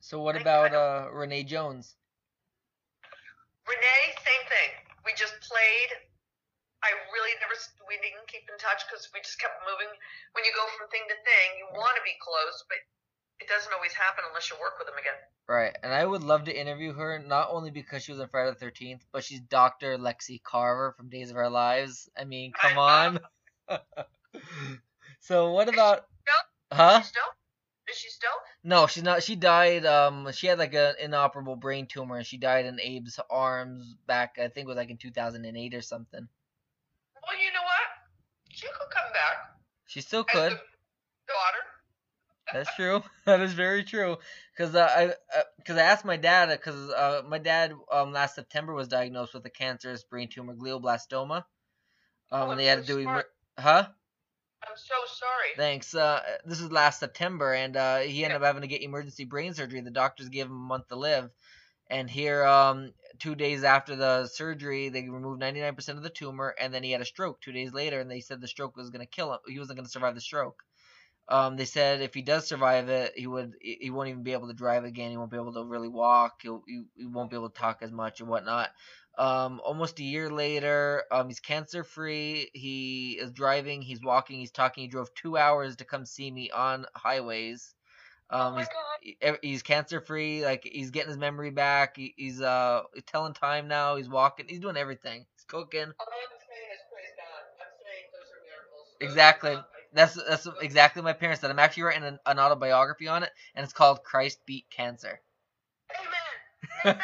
So 0.00 0.20
what 0.20 0.36
I 0.36 0.40
about 0.40 0.74
uh, 0.74 1.10
Renee 1.12 1.44
Jones? 1.44 1.96
Renee, 3.64 4.04
same 4.20 4.44
thing. 4.48 4.70
We 5.04 5.12
just 5.16 5.36
played. 5.44 5.90
I 6.84 6.92
really 7.16 7.32
never. 7.40 7.56
We 7.88 7.96
didn't 8.04 8.28
keep 8.28 8.44
in 8.48 8.56
touch 8.60 8.84
because 8.84 9.08
we 9.16 9.20
just 9.24 9.40
kept 9.40 9.56
moving. 9.64 9.88
When 10.36 10.44
you 10.44 10.52
go 10.52 10.64
from 10.76 10.88
thing 10.92 11.04
to 11.08 11.16
thing, 11.24 11.48
you 11.56 11.66
want 11.72 11.96
to 11.96 12.04
be 12.04 12.12
close, 12.20 12.60
but 12.68 12.76
it 13.40 13.48
doesn't 13.48 13.72
always 13.72 13.96
happen 13.96 14.24
unless 14.28 14.52
you 14.52 14.56
work 14.60 14.76
with 14.76 14.88
them 14.88 15.00
again. 15.00 15.16
Right, 15.48 15.76
and 15.82 15.92
I 15.92 16.04
would 16.04 16.24
love 16.24 16.44
to 16.44 16.56
interview 16.56 16.92
her 16.94 17.18
not 17.18 17.48
only 17.52 17.70
because 17.70 18.02
she 18.02 18.12
was 18.12 18.20
in 18.20 18.28
Friday 18.28 18.50
the 18.50 18.56
Thirteenth, 18.56 19.04
but 19.12 19.24
she's 19.24 19.40
Doctor 19.40 19.98
Lexi 19.98 20.42
Carver 20.42 20.92
from 20.96 21.08
Days 21.10 21.30
of 21.30 21.36
Our 21.36 21.50
Lives. 21.50 22.08
I 22.16 22.24
mean, 22.24 22.52
I 22.62 22.68
come 22.68 22.78
on. 22.78 23.20
so 25.20 25.52
what 25.52 25.68
about? 25.68 25.98
Is 25.98 26.04
Huh? 26.72 27.02
still? 27.02 27.22
Is 27.90 27.96
she 27.98 28.08
still? 28.08 28.30
No, 28.62 28.86
she's 28.86 29.02
not. 29.02 29.22
She 29.22 29.36
died. 29.36 29.84
Um, 29.84 30.30
she 30.32 30.46
had 30.46 30.58
like 30.58 30.74
an 30.74 30.94
inoperable 31.00 31.56
brain 31.56 31.86
tumor, 31.86 32.16
and 32.16 32.26
she 32.26 32.38
died 32.38 32.64
in 32.64 32.80
Abe's 32.80 33.20
arms 33.30 33.94
back. 34.06 34.38
I 34.38 34.48
think 34.48 34.64
it 34.64 34.68
was 34.68 34.76
like 34.76 34.90
in 34.90 34.96
2008 34.96 35.74
or 35.74 35.82
something. 35.82 36.28
Well, 37.26 37.38
you 37.40 37.52
know 37.52 37.60
what? 37.62 38.50
She 38.50 38.66
could 38.68 38.90
come 38.90 39.12
back. 39.12 39.56
She 39.86 40.00
still 40.00 40.24
could. 40.24 40.52
daughter. 41.28 41.64
That's 42.52 42.74
true. 42.74 43.02
That 43.24 43.40
is 43.40 43.54
very 43.54 43.84
true. 43.84 44.18
Cause 44.56 44.74
uh, 44.74 44.86
I, 44.86 45.06
uh, 45.36 45.42
cause 45.66 45.76
I 45.78 45.82
asked 45.82 46.04
my 46.04 46.16
dad, 46.18 46.50
uh, 46.50 46.56
cause 46.58 46.90
uh, 46.90 47.22
my 47.26 47.38
dad 47.38 47.72
um 47.90 48.12
last 48.12 48.34
September 48.34 48.74
was 48.74 48.88
diagnosed 48.88 49.32
with 49.34 49.44
a 49.46 49.50
cancerous 49.50 50.04
brain 50.04 50.28
tumor, 50.28 50.54
glioblastoma. 50.54 51.44
Um, 52.30 52.42
Oh, 52.48 52.50
and 52.50 52.60
they 52.60 52.66
had 52.66 52.80
to 52.80 52.86
do, 52.86 53.00
emer- 53.00 53.24
huh? 53.58 53.88
I'm 54.68 54.76
so 54.76 54.94
sorry. 55.06 55.50
Thanks. 55.56 55.94
Uh, 55.94 56.20
this 56.44 56.60
was 56.60 56.72
last 56.72 57.00
September, 57.00 57.52
and 57.52 57.76
uh, 57.76 57.98
he 57.98 58.24
ended 58.24 58.36
up 58.36 58.42
having 58.42 58.62
to 58.62 58.68
get 58.68 58.82
emergency 58.82 59.24
brain 59.24 59.54
surgery. 59.54 59.80
The 59.80 59.90
doctors 59.90 60.28
gave 60.28 60.46
him 60.46 60.52
a 60.52 60.54
month 60.54 60.88
to 60.88 60.96
live, 60.96 61.30
and 61.90 62.08
here, 62.08 62.44
um, 62.44 62.92
two 63.18 63.34
days 63.34 63.64
after 63.64 63.94
the 63.96 64.26
surgery, 64.26 64.88
they 64.88 65.08
removed 65.08 65.40
99% 65.40 65.88
of 65.90 66.02
the 66.02 66.10
tumor, 66.10 66.54
and 66.60 66.72
then 66.72 66.82
he 66.82 66.90
had 66.92 67.00
a 67.00 67.06
stroke 67.06 67.40
two 67.40 67.52
days 67.52 67.72
later, 67.72 68.00
and 68.00 68.10
they 68.10 68.20
said 68.20 68.40
the 68.40 68.48
stroke 68.48 68.76
was 68.76 68.90
gonna 68.90 69.06
kill 69.06 69.32
him. 69.32 69.38
He 69.46 69.58
wasn't 69.58 69.78
gonna 69.78 69.88
survive 69.88 70.14
the 70.14 70.20
stroke. 70.20 70.62
Um, 71.28 71.56
they 71.56 71.64
said 71.64 72.02
if 72.02 72.12
he 72.12 72.20
does 72.22 72.46
survive 72.46 72.90
it, 72.90 73.12
he 73.16 73.26
would 73.26 73.54
he 73.60 73.78
he 73.82 73.90
won't 73.90 74.08
even 74.08 74.22
be 74.22 74.32
able 74.32 74.48
to 74.48 74.54
drive 74.54 74.84
again. 74.84 75.10
He 75.10 75.16
won't 75.16 75.30
be 75.30 75.38
able 75.38 75.54
to 75.54 75.64
really 75.64 75.88
walk. 75.88 76.40
He'll, 76.42 76.62
he 76.66 76.82
he 76.96 77.06
won't 77.06 77.30
be 77.30 77.36
able 77.36 77.48
to 77.48 77.58
talk 77.58 77.78
as 77.80 77.90
much 77.90 78.20
and 78.20 78.28
whatnot. 78.28 78.70
Um, 79.18 79.60
almost 79.64 80.00
a 80.00 80.04
year 80.04 80.30
later, 80.30 81.04
um, 81.12 81.28
he's 81.28 81.40
cancer 81.40 81.84
free. 81.84 82.50
He 82.54 83.18
is 83.20 83.32
driving. 83.32 83.82
He's 83.82 84.02
walking. 84.02 84.38
He's 84.40 84.50
talking. 84.52 84.82
He 84.82 84.88
drove 84.88 85.14
two 85.14 85.36
hours 85.36 85.76
to 85.76 85.84
come 85.84 86.06
see 86.06 86.30
me 86.30 86.50
on 86.50 86.86
highways. 86.96 87.74
oh 88.30 88.38
Um, 88.38 88.54
my 88.54 88.60
he's 88.60 88.68
god. 88.68 89.38
he's 89.42 89.62
cancer 89.62 90.00
free. 90.00 90.44
Like 90.44 90.64
he's 90.64 90.90
getting 90.90 91.10
his 91.10 91.18
memory 91.18 91.50
back. 91.50 91.96
He, 91.96 92.14
he's 92.16 92.40
uh 92.40 92.82
telling 93.06 93.34
time 93.34 93.68
now. 93.68 93.96
He's 93.96 94.08
walking. 94.08 94.46
He's 94.48 94.60
doing 94.60 94.76
everything. 94.76 95.26
He's 95.36 95.44
cooking. 95.46 95.80
All 96.00 96.06
I'm 96.08 96.38
saying 96.48 96.70
is 96.74 96.80
praise 96.92 97.14
God. 97.16 97.44
I'm 97.60 97.74
saying 97.84 98.06
those 98.12 98.30
are 98.32 98.42
miracles. 98.46 98.88
Those 99.00 99.00
are 99.02 99.10
Exactly. 99.10 99.58
That's 99.94 100.14
that's 100.28 100.48
exactly 100.62 101.02
my 101.02 101.12
parents 101.14 101.40
said. 101.42 101.50
I'm 101.50 101.58
actually 101.60 101.84
writing 101.84 102.04
an, 102.04 102.18
an 102.26 102.38
autobiography 102.40 103.08
on 103.08 103.22
it, 103.22 103.30
and 103.54 103.64
it's 103.64 103.72
called 103.72 104.04
Christ 104.04 104.40
Beat 104.46 104.66
Cancer. 104.70 105.20
Amen. 105.98 106.10
Amen. 106.86 107.02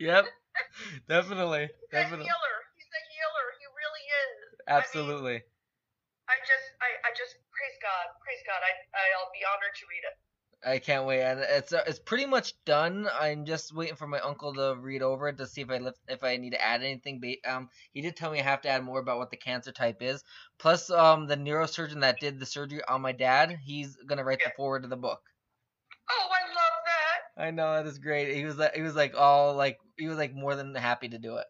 Yep. 0.00 0.26
Definitely. 1.08 1.68
He's 1.68 1.90
a 1.90 1.96
Definitely. 1.96 2.26
healer. 2.26 2.56
He's 2.76 2.92
a 2.92 3.02
healer. 3.12 3.46
He 3.58 3.64
really 3.72 4.04
is. 4.06 4.36
Absolutely. 4.68 5.38
I 6.30 6.36
just, 6.46 6.66
I, 6.80 6.88
I 7.06 7.10
just 7.12 7.36
praise 7.50 7.76
God. 7.82 8.06
Praise 8.24 8.42
God. 8.46 8.60
I, 8.62 8.72
I'll 9.18 9.32
be 9.34 9.44
honored 9.44 9.74
to 9.74 9.84
read 9.90 10.04
it. 10.06 10.16
I 10.64 10.78
can't 10.78 11.06
wait, 11.06 11.22
and 11.22 11.40
it's 11.40 11.72
uh, 11.72 11.82
it's 11.88 11.98
pretty 11.98 12.24
much 12.24 12.54
done. 12.64 13.08
I'm 13.20 13.44
just 13.44 13.74
waiting 13.74 13.96
for 13.96 14.06
my 14.06 14.20
uncle 14.20 14.54
to 14.54 14.76
read 14.78 15.02
over 15.02 15.26
it 15.28 15.38
to 15.38 15.46
see 15.46 15.62
if 15.62 15.70
I 15.70 15.78
lift, 15.78 15.98
if 16.06 16.22
I 16.22 16.36
need 16.36 16.50
to 16.50 16.62
add 16.62 16.84
anything. 16.84 17.20
Um, 17.44 17.68
he 17.92 18.00
did 18.00 18.14
tell 18.14 18.30
me 18.30 18.38
I 18.38 18.44
have 18.44 18.60
to 18.62 18.68
add 18.68 18.84
more 18.84 19.00
about 19.00 19.18
what 19.18 19.30
the 19.30 19.36
cancer 19.36 19.72
type 19.72 20.02
is. 20.02 20.22
Plus, 20.58 20.88
um, 20.90 21.26
the 21.26 21.36
neurosurgeon 21.36 22.02
that 22.02 22.20
did 22.20 22.38
the 22.38 22.46
surgery 22.46 22.80
on 22.88 23.02
my 23.02 23.10
dad, 23.10 23.58
he's 23.64 23.96
gonna 24.06 24.22
write 24.22 24.38
the 24.38 24.50
Yeah. 24.50 24.56
forward 24.56 24.82
to 24.82 24.88
the 24.88 24.96
book. 24.96 25.20
Oh, 26.08 26.28
I. 26.30 26.41
I 27.42 27.50
know 27.50 27.74
that 27.74 27.90
is 27.90 27.98
great. 27.98 28.30
He 28.38 28.46
was 28.46 28.54
like, 28.54 28.78
he 28.78 28.86
was 28.86 28.94
like 28.94 29.18
all 29.18 29.58
like, 29.58 29.78
he 29.98 30.06
was 30.06 30.16
like 30.16 30.30
more 30.32 30.54
than 30.54 30.70
happy 30.78 31.10
to 31.10 31.18
do 31.18 31.42
it. 31.42 31.48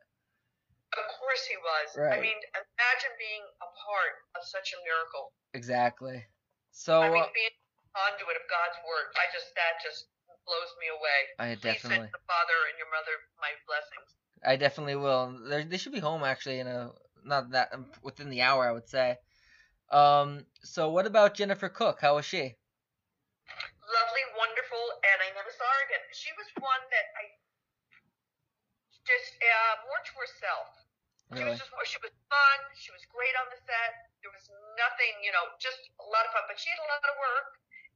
Of 0.96 1.07
course 1.20 1.44
he 1.44 1.57
was. 1.61 1.87
Right. 2.00 2.16
I 2.16 2.20
mean, 2.20 2.40
imagine 2.57 3.12
being 3.20 3.44
a 3.61 3.68
part 3.68 4.14
of 4.33 4.40
such 4.48 4.72
a 4.72 4.81
miracle. 4.88 5.37
Exactly. 5.52 6.24
So 6.72 7.05
I 7.05 7.12
mean, 7.12 7.20
uh, 7.20 7.28
being 7.37 7.52
a 7.52 7.92
conduit 7.92 8.40
of 8.40 8.46
God's 8.48 8.81
word. 8.88 9.12
I 9.20 9.28
just, 9.37 9.52
that 9.52 9.85
just 9.85 10.09
blows 10.48 10.72
me 10.81 10.88
away. 10.88 11.20
I 11.37 11.55
Please 11.55 11.76
definitely, 11.76 12.09
send 12.09 12.16
the 12.16 12.24
father 12.24 12.59
and 12.72 12.76
your 12.81 12.88
mother 12.88 13.14
my 13.37 13.52
blessings. 13.68 14.09
I 14.44 14.57
definitely 14.57 14.96
will. 14.96 15.37
They 15.48 15.64
they 15.64 15.78
should 15.78 15.92
be 15.92 16.00
home 16.00 16.24
actually 16.24 16.59
in 16.59 16.66
a 16.66 16.90
not 17.24 17.50
that 17.52 17.70
within 18.02 18.31
the 18.31 18.42
hour, 18.42 18.68
I 18.68 18.72
would 18.72 18.88
say. 18.88 19.16
Um. 19.90 20.46
So 20.64 20.90
what 20.90 21.07
about 21.07 21.35
Jennifer 21.35 21.68
Cooke? 21.68 22.00
How 22.00 22.16
was 22.16 22.24
she? 22.24 22.57
Lovely, 23.92 24.24
wonderful, 24.37 24.85
and 25.05 25.18
I 25.22 25.28
never 25.37 25.52
saw 25.52 25.64
her 25.68 25.83
again. 25.88 26.02
She 26.16 26.33
was 26.40 26.48
one 26.61 26.83
that 26.92 27.07
I 27.20 27.24
just 29.07 29.35
uh, 29.40 29.74
more 29.88 30.00
to 30.02 30.12
herself. 30.18 30.68
She 31.33 31.40
Really? 31.40 31.57
was 31.57 31.61
just 31.64 31.72
more. 31.72 31.85
She 31.88 31.96
was 32.05 32.12
fun. 32.28 32.59
She 32.76 32.92
was 32.92 33.02
great 33.09 33.33
on 33.40 33.48
the 33.48 33.57
set. 33.64 33.92
There 34.20 34.31
was 34.31 34.44
nothing, 34.76 35.12
you 35.24 35.33
know, 35.33 35.48
just 35.57 35.81
a 35.98 36.07
lot 36.12 36.28
of 36.28 36.31
fun. 36.37 36.44
But 36.46 36.61
she 36.61 36.68
had 36.68 36.76
a 36.83 36.88
lot 36.92 37.00
of 37.02 37.16
work, 37.16 37.48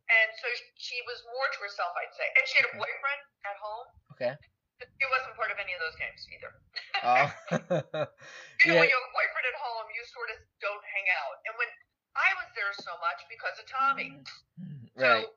and 0.08 0.28
so 0.40 0.48
she 0.80 0.96
was 1.04 1.20
more 1.28 1.46
to 1.52 1.58
herself, 1.60 1.92
I'd 2.00 2.14
say. 2.16 2.26
And 2.32 2.42
she 2.48 2.56
had 2.58 2.66
a 2.68 2.72
Okay. 2.74 2.80
boyfriend 2.88 3.20
at 3.44 3.56
home. 3.60 3.86
Okay. 4.16 4.32
But 4.80 4.88
she 4.96 5.04
wasn't 5.12 5.36
part 5.36 5.52
of 5.52 5.58
any 5.60 5.72
of 5.76 5.80
those 5.84 5.96
games 6.00 6.20
either. 6.32 6.52
Oh. 7.04 7.28
You 8.64 8.72
know, 8.72 8.80
yeah. 8.80 8.88
when 8.88 8.88
you 8.88 8.96
have 8.96 9.08
a 9.08 9.14
boyfriend 9.14 9.46
at 9.52 9.58
home, 9.60 9.86
you 9.92 10.00
sort 10.08 10.32
of 10.32 10.40
don't 10.64 10.80
hang 10.88 11.06
out. 11.20 11.36
And 11.44 11.52
when 11.60 11.68
I 12.16 12.28
was 12.40 12.48
there 12.56 12.72
so 12.80 12.96
much 13.04 13.20
because 13.28 13.52
of 13.60 13.68
Tommy, 13.68 14.16
Right. 14.96 15.28
so 15.28 15.36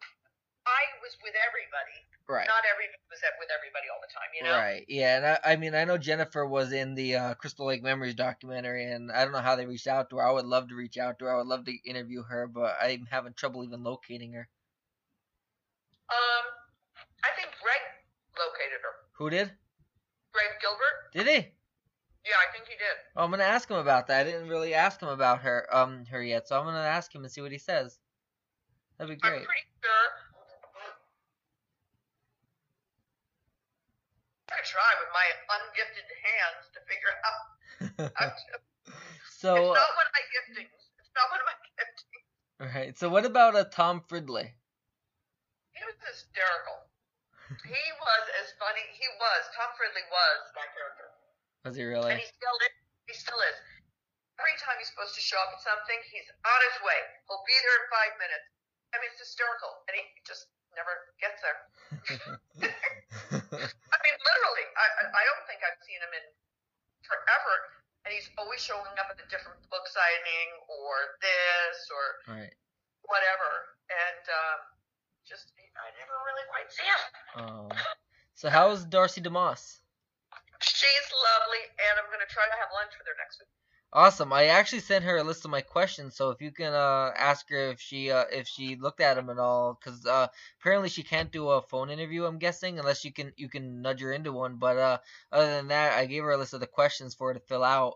I 0.69 1.01
was 1.01 1.17
with 1.25 1.33
everybody. 1.33 1.97
Right. 2.29 2.45
Not 2.45 2.61
everybody 2.69 3.01
was 3.09 3.21
with 3.41 3.49
everybody 3.49 3.89
all 3.89 3.97
the 4.05 4.13
time, 4.13 4.29
you 4.37 4.43
know. 4.45 4.53
Right. 4.53 4.85
Yeah, 4.87 5.17
and 5.17 5.25
I, 5.25 5.53
I 5.53 5.55
mean, 5.55 5.73
I 5.73 5.83
know 5.83 5.97
Jennifer 5.97 6.45
was 6.45 6.71
in 6.71 6.93
the 6.93 7.15
uh, 7.15 7.33
Crystal 7.33 7.65
Lake 7.65 7.81
Memories 7.81 8.13
documentary, 8.13 8.85
and 8.85 9.11
I 9.11 9.23
don't 9.23 9.33
know 9.33 9.41
how 9.41 9.55
they 9.55 9.65
reached 9.65 9.87
out 9.87 10.11
to 10.11 10.17
her. 10.17 10.27
I 10.27 10.31
would 10.31 10.45
love 10.45 10.69
to 10.69 10.75
reach 10.75 10.97
out 10.97 11.17
to 11.19 11.25
her. 11.25 11.33
I 11.33 11.37
would 11.37 11.47
love 11.47 11.65
to 11.65 11.73
interview 11.89 12.21
her, 12.21 12.45
but 12.45 12.77
I'm 12.79 13.07
having 13.09 13.33
trouble 13.33 13.63
even 13.63 13.83
locating 13.83 14.33
her. 14.33 14.47
Um, 16.09 16.45
I 17.23 17.29
think 17.35 17.49
Greg 17.61 17.81
located 18.37 18.77
her. 18.85 18.93
Who 19.17 19.29
did? 19.31 19.51
Greg 20.31 20.49
Gilbert. 20.61 21.13
Did 21.13 21.27
he? 21.27 21.49
Yeah, 22.25 22.35
I 22.37 22.51
think 22.53 22.67
he 22.67 22.75
did. 22.77 22.97
Oh, 23.15 23.23
I'm 23.23 23.31
gonna 23.31 23.43
ask 23.43 23.69
him 23.69 23.77
about 23.77 24.05
that. 24.07 24.21
I 24.21 24.23
didn't 24.23 24.49
really 24.49 24.75
ask 24.75 25.01
him 25.01 25.09
about 25.09 25.41
her, 25.41 25.65
um, 25.75 26.05
her 26.11 26.21
yet, 26.21 26.47
so 26.47 26.59
I'm 26.59 26.65
gonna 26.65 26.77
ask 26.77 27.13
him 27.13 27.23
and 27.23 27.31
see 27.31 27.41
what 27.41 27.51
he 27.51 27.57
says. 27.57 27.97
That'd 28.97 29.15
be 29.15 29.19
great. 29.19 29.33
I'm 29.33 29.45
pretty 29.45 29.65
sure. 29.81 30.28
I 34.49 34.57
could 34.57 34.65
try 34.65 34.91
with 34.97 35.11
my 35.13 35.27
ungifted 35.53 36.09
hands 36.25 36.63
to 36.73 36.79
figure 36.89 37.13
out. 37.23 37.45
So, 39.39 39.55
it's 39.55 39.71
uh, 39.71 39.79
not 39.79 39.95
one 39.95 40.03
of 40.03 40.11
my 40.11 40.25
giftings. 40.35 40.75
It's 40.99 41.13
not 41.15 41.31
one 41.31 41.39
of 41.39 41.47
my 41.47 41.55
giftings. 41.63 42.27
right. 42.75 42.91
So, 42.99 43.07
what 43.07 43.23
about 43.23 43.55
a 43.55 43.63
Tom 43.63 44.03
Fridley? 44.03 44.51
He 45.71 45.81
was 45.87 45.95
hysterical. 46.03 46.75
he 47.63 47.85
was 48.03 48.23
as 48.43 48.51
funny. 48.59 48.83
He 48.99 49.07
was. 49.15 49.41
Tom 49.55 49.71
Fridley 49.79 50.03
was 50.11 50.39
that 50.59 50.75
character. 50.75 51.07
Was 51.63 51.79
he 51.79 51.87
really? 51.87 52.11
And 52.11 52.19
he 52.19 52.27
still 52.27 52.57
is. 52.67 52.75
He 53.07 53.15
still 53.15 53.39
is. 53.47 53.57
Every 54.43 54.59
time 54.59 54.75
he's 54.75 54.91
supposed 54.91 55.15
to 55.15 55.23
show 55.23 55.39
up 55.39 55.55
at 55.55 55.63
something, 55.63 55.99
he's 56.11 56.27
on 56.27 56.59
his 56.67 56.77
way. 56.83 56.99
He'll 57.31 57.43
be 57.47 57.55
there 57.63 57.77
in 57.79 57.85
five 57.95 58.13
minutes. 58.19 58.47
I 58.91 58.99
mean, 58.99 59.07
it's 59.15 59.23
hysterical, 59.23 59.71
and 59.87 59.95
he 59.95 60.03
just 60.27 60.51
never 60.75 61.15
gets 61.23 61.39
there. 61.39 61.59
Mean, 64.09 64.17
literally, 64.25 64.65
I, 64.73 64.85
I 65.13 65.23
don't 65.29 65.45
think 65.45 65.61
I've 65.61 65.77
seen 65.85 66.01
him 66.01 66.09
in 66.17 66.25
forever, 67.05 67.53
and 68.05 68.09
he's 68.09 68.25
always 68.41 68.57
showing 68.57 68.89
up 68.97 69.05
at 69.13 69.21
a 69.21 69.27
different 69.29 69.61
book 69.69 69.85
signing 69.85 70.49
or 70.65 71.13
this 71.21 71.77
or 71.93 72.05
right. 72.33 72.53
whatever, 73.05 73.77
and 73.93 74.23
um, 74.33 74.59
just 75.29 75.53
I 75.77 75.93
never 76.01 76.15
really 76.25 76.45
quite 76.49 76.69
see 76.73 76.89
him. 76.89 77.01
Um, 77.37 77.69
so, 78.33 78.49
how's 78.49 78.81
Darcy 78.81 79.21
DeMoss? 79.21 79.85
She's 80.65 81.07
lovely, 81.13 81.63
and 81.85 82.01
I'm 82.01 82.09
gonna 82.09 82.25
try 82.33 82.49
to 82.49 82.57
have 82.57 82.73
lunch 82.73 82.97
with 82.97 83.05
her 83.05 83.17
next 83.21 83.45
week. 83.45 83.53
Awesome. 83.91 84.31
I 84.31 84.45
actually 84.45 84.81
sent 84.81 85.03
her 85.05 85.17
a 85.17 85.23
list 85.23 85.45
of 85.45 85.51
my 85.51 85.61
questions, 85.61 86.15
so 86.15 86.29
if 86.29 86.41
you 86.41 86.51
can 86.51 86.73
uh, 86.73 87.11
ask 87.17 87.49
her 87.49 87.71
if 87.71 87.81
she 87.81 88.11
uh, 88.11 88.25
if 88.31 88.47
she 88.47 88.75
looked 88.75 89.01
at 89.01 89.15
them 89.15 89.31
at 89.31 89.39
all, 89.39 89.79
because 89.79 90.05
uh, 90.05 90.27
apparently 90.59 90.89
she 90.89 91.01
can't 91.01 91.31
do 91.31 91.49
a 91.49 91.61
phone 91.63 91.89
interview. 91.89 92.25
I'm 92.25 92.37
guessing 92.37 92.77
unless 92.77 93.03
you 93.03 93.11
can 93.11 93.33
you 93.35 93.49
can 93.49 93.81
nudge 93.81 94.01
her 94.01 94.13
into 94.13 94.31
one. 94.31 94.57
But 94.57 94.77
uh, 94.77 94.97
other 95.31 95.47
than 95.47 95.69
that, 95.69 95.93
I 95.97 96.05
gave 96.05 96.21
her 96.23 96.31
a 96.31 96.37
list 96.37 96.53
of 96.53 96.59
the 96.59 96.67
questions 96.67 97.15
for 97.15 97.29
her 97.29 97.33
to 97.33 97.39
fill 97.39 97.63
out. 97.63 97.95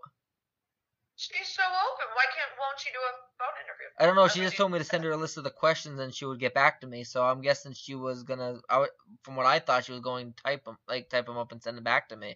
She's 1.15 1.47
so 1.47 1.61
open. 1.61 2.05
Why 2.15 2.25
can't? 2.35 2.49
Won't 2.59 2.79
she 2.79 2.89
do 2.89 2.97
a 2.97 3.13
phone 3.37 3.53
interview? 3.63 3.85
I 3.99 4.07
don't 4.07 4.15
know. 4.15 4.27
She 4.27 4.39
just 4.39 4.57
told 4.57 4.71
me 4.71 4.79
to 4.79 4.83
send 4.83 5.03
her 5.03 5.11
a 5.11 5.17
list 5.17 5.37
of 5.37 5.43
the 5.43 5.51
questions 5.51 5.99
and 5.99 6.11
she 6.11 6.25
would 6.25 6.39
get 6.39 6.55
back 6.55 6.81
to 6.81 6.87
me. 6.87 7.03
So 7.03 7.23
I'm 7.23 7.41
guessing 7.41 7.73
she 7.73 7.93
was 7.93 8.23
gonna. 8.23 8.61
I, 8.67 8.87
from 9.21 9.35
what 9.35 9.45
I 9.45 9.59
thought, 9.59 9.85
she 9.85 9.91
was 9.91 10.01
going 10.01 10.33
to 10.33 10.43
type 10.43 10.65
them 10.65 10.77
like 10.87 11.09
type 11.09 11.27
them 11.27 11.37
up 11.37 11.51
and 11.51 11.61
send 11.61 11.77
them 11.77 11.83
back 11.83 12.09
to 12.09 12.15
me. 12.15 12.35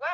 Wow. 0.00 0.06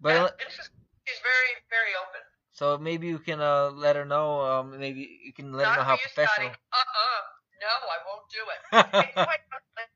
But 0.00 0.12
That's 0.12 0.42
interesting. 0.42 0.85
She's 1.06 1.22
very, 1.22 1.52
very 1.70 1.94
open. 1.96 2.22
so 2.52 2.76
maybe 2.78 3.06
you 3.06 3.18
can 3.22 3.38
uh, 3.40 3.70
let 3.70 3.94
her 3.96 4.04
know. 4.04 4.42
Um, 4.42 4.74
maybe 4.78 5.06
you 5.22 5.32
can 5.32 5.52
let 5.54 5.66
her 5.70 5.76
know 5.78 5.86
how 5.86 5.94
you, 5.94 6.02
professional. 6.10 6.50
Uh-uh. 6.50 7.20
No, 7.62 7.72
I 7.88 7.98
won't 8.04 8.26
do 8.28 8.42
it. 8.52 8.60
Quite, 9.16 9.42
honestly, 9.48 9.86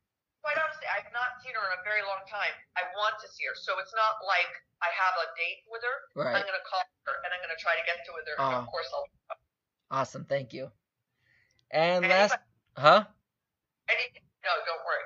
quite 0.41 0.57
honestly, 0.57 0.89
I've 0.89 1.11
not 1.13 1.37
seen 1.45 1.53
her 1.53 1.61
in 1.69 1.75
a 1.77 1.83
very 1.85 2.01
long 2.09 2.25
time. 2.31 2.55
I 2.79 2.89
want 2.97 3.21
to 3.21 3.29
see 3.29 3.45
her, 3.45 3.53
so 3.59 3.77
it's 3.83 3.93
not 3.93 4.23
like 4.25 4.49
I 4.81 4.89
have 4.89 5.15
a 5.21 5.27
date 5.37 5.61
with 5.69 5.85
her. 5.85 5.97
right. 6.17 6.41
I'm 6.41 6.47
gonna 6.49 6.65
call 6.65 6.81
her 7.05 7.15
and 7.21 7.29
I'm 7.37 7.43
gonna 7.45 7.61
try 7.61 7.77
to 7.77 7.85
get 7.85 8.01
to 8.09 8.11
with 8.17 8.25
her. 8.33 8.37
Oh. 8.41 8.65
of 8.65 8.67
course, 8.73 8.89
I'll. 8.97 9.05
Awesome. 9.93 10.25
Thank 10.25 10.55
you. 10.57 10.71
And 11.71 12.01
Anybody- 12.07 12.33
last, 12.33 12.39
huh? 12.81 13.05
Any, 13.93 14.07
no, 14.47 14.53
don't 14.65 14.81
worry. 14.87 15.05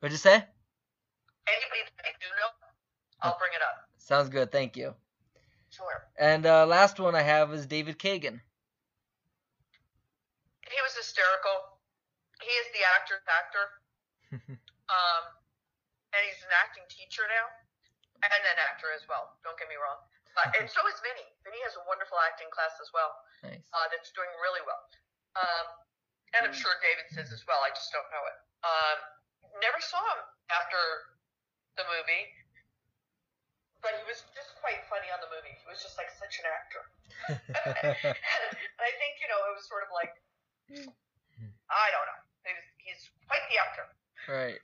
What'd 0.00 0.14
you 0.16 0.22
say? 0.22 0.40
Anybody 0.40 1.82
that 1.84 2.04
I 2.06 2.12
do 2.16 2.28
know, 2.40 2.50
I'll 3.20 3.36
bring 3.36 3.52
it 3.52 3.60
up. 3.60 3.76
Sounds 3.98 4.30
good. 4.32 4.48
Thank 4.50 4.76
you. 4.78 4.94
Sure. 5.80 6.04
And 6.20 6.44
uh, 6.44 6.68
last 6.68 7.00
one 7.00 7.16
I 7.16 7.24
have 7.24 7.56
is 7.56 7.64
David 7.64 7.96
Kagen. 7.96 8.44
He 10.68 10.78
was 10.84 10.92
hysterical. 10.92 11.80
He 12.44 12.52
is 12.60 12.68
the 12.76 12.84
actor's 12.92 13.24
actor. 13.24 13.64
um, 14.92 15.24
and 16.12 16.20
he's 16.28 16.44
an 16.44 16.52
acting 16.60 16.84
teacher 16.92 17.24
now, 17.32 17.48
and 18.20 18.28
an 18.28 18.60
actor 18.60 18.92
as 18.92 19.08
well. 19.08 19.40
Don't 19.40 19.56
get 19.56 19.72
me 19.72 19.80
wrong. 19.80 19.98
But, 20.36 20.52
and 20.60 20.68
so 20.68 20.84
is 20.86 21.00
Vinny. 21.00 21.26
Vinny 21.42 21.58
has 21.64 21.74
a 21.74 21.82
wonderful 21.88 22.20
acting 22.28 22.52
class 22.54 22.76
as 22.78 22.92
well. 22.94 23.10
Nice. 23.42 23.64
uh, 23.72 23.86
that's 23.90 24.12
doing 24.12 24.30
really 24.44 24.62
well. 24.62 24.84
Um, 25.40 25.66
and 26.36 26.46
I'm 26.46 26.54
sure 26.54 26.70
David 26.84 27.08
says 27.10 27.32
as 27.34 27.42
well. 27.48 27.58
I 27.64 27.72
just 27.74 27.90
don't 27.90 28.06
know 28.14 28.24
it. 28.28 28.38
Um, 28.62 28.98
never 29.58 29.80
saw 29.82 29.98
him 30.14 30.22
after 30.54 30.78
the 31.74 31.84
movie, 31.90 32.24
but 33.80 33.96
he 33.96 34.04
was 34.04 34.24
just 34.36 34.56
quite 34.60 34.80
funny 34.88 35.08
on 35.12 35.20
the 35.24 35.30
movie. 35.32 35.52
He 35.56 35.66
was 35.68 35.80
just 35.80 35.96
like 35.96 36.12
such 36.12 36.40
an 36.40 36.46
actor. 36.48 36.82
and 37.84 38.80
I 38.80 38.90
think 39.00 39.12
you 39.20 39.28
know 39.28 39.40
it 39.50 39.54
was 39.56 39.66
sort 39.68 39.84
of 39.84 39.90
like 39.92 40.12
I 41.70 41.86
don't 41.94 42.06
know. 42.08 42.20
He 42.44 42.52
was, 42.54 42.66
he's 42.78 43.02
quite 43.26 43.44
the 43.48 43.58
actor. 43.58 43.86
right. 44.28 44.60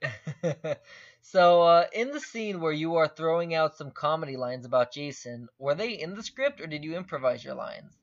so, 1.21 1.61
uh, 1.63 1.85
in 1.93 2.11
the 2.11 2.19
scene 2.19 2.61
where 2.61 2.71
you 2.71 2.95
are 2.95 3.07
throwing 3.07 3.55
out 3.55 3.75
some 3.75 3.91
comedy 3.91 4.37
lines 4.37 4.65
about 4.65 4.93
Jason, 4.93 5.49
were 5.57 5.75
they 5.75 5.91
in 5.91 6.15
the 6.15 6.23
script 6.23 6.61
or 6.61 6.67
did 6.67 6.83
you 6.83 6.95
improvise 6.95 7.43
your 7.43 7.55
lines? 7.55 7.97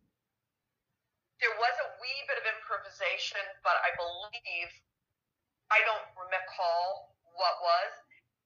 There 1.40 1.54
was 1.58 1.76
a 1.84 1.88
wee 2.00 2.24
bit 2.28 2.40
of 2.40 2.46
improvisation, 2.48 3.42
but 3.62 3.76
I 3.84 3.92
believe 3.96 4.70
I 5.70 5.78
don't 5.84 6.08
recall 6.16 7.14
what 7.36 7.56
was. 7.60 7.92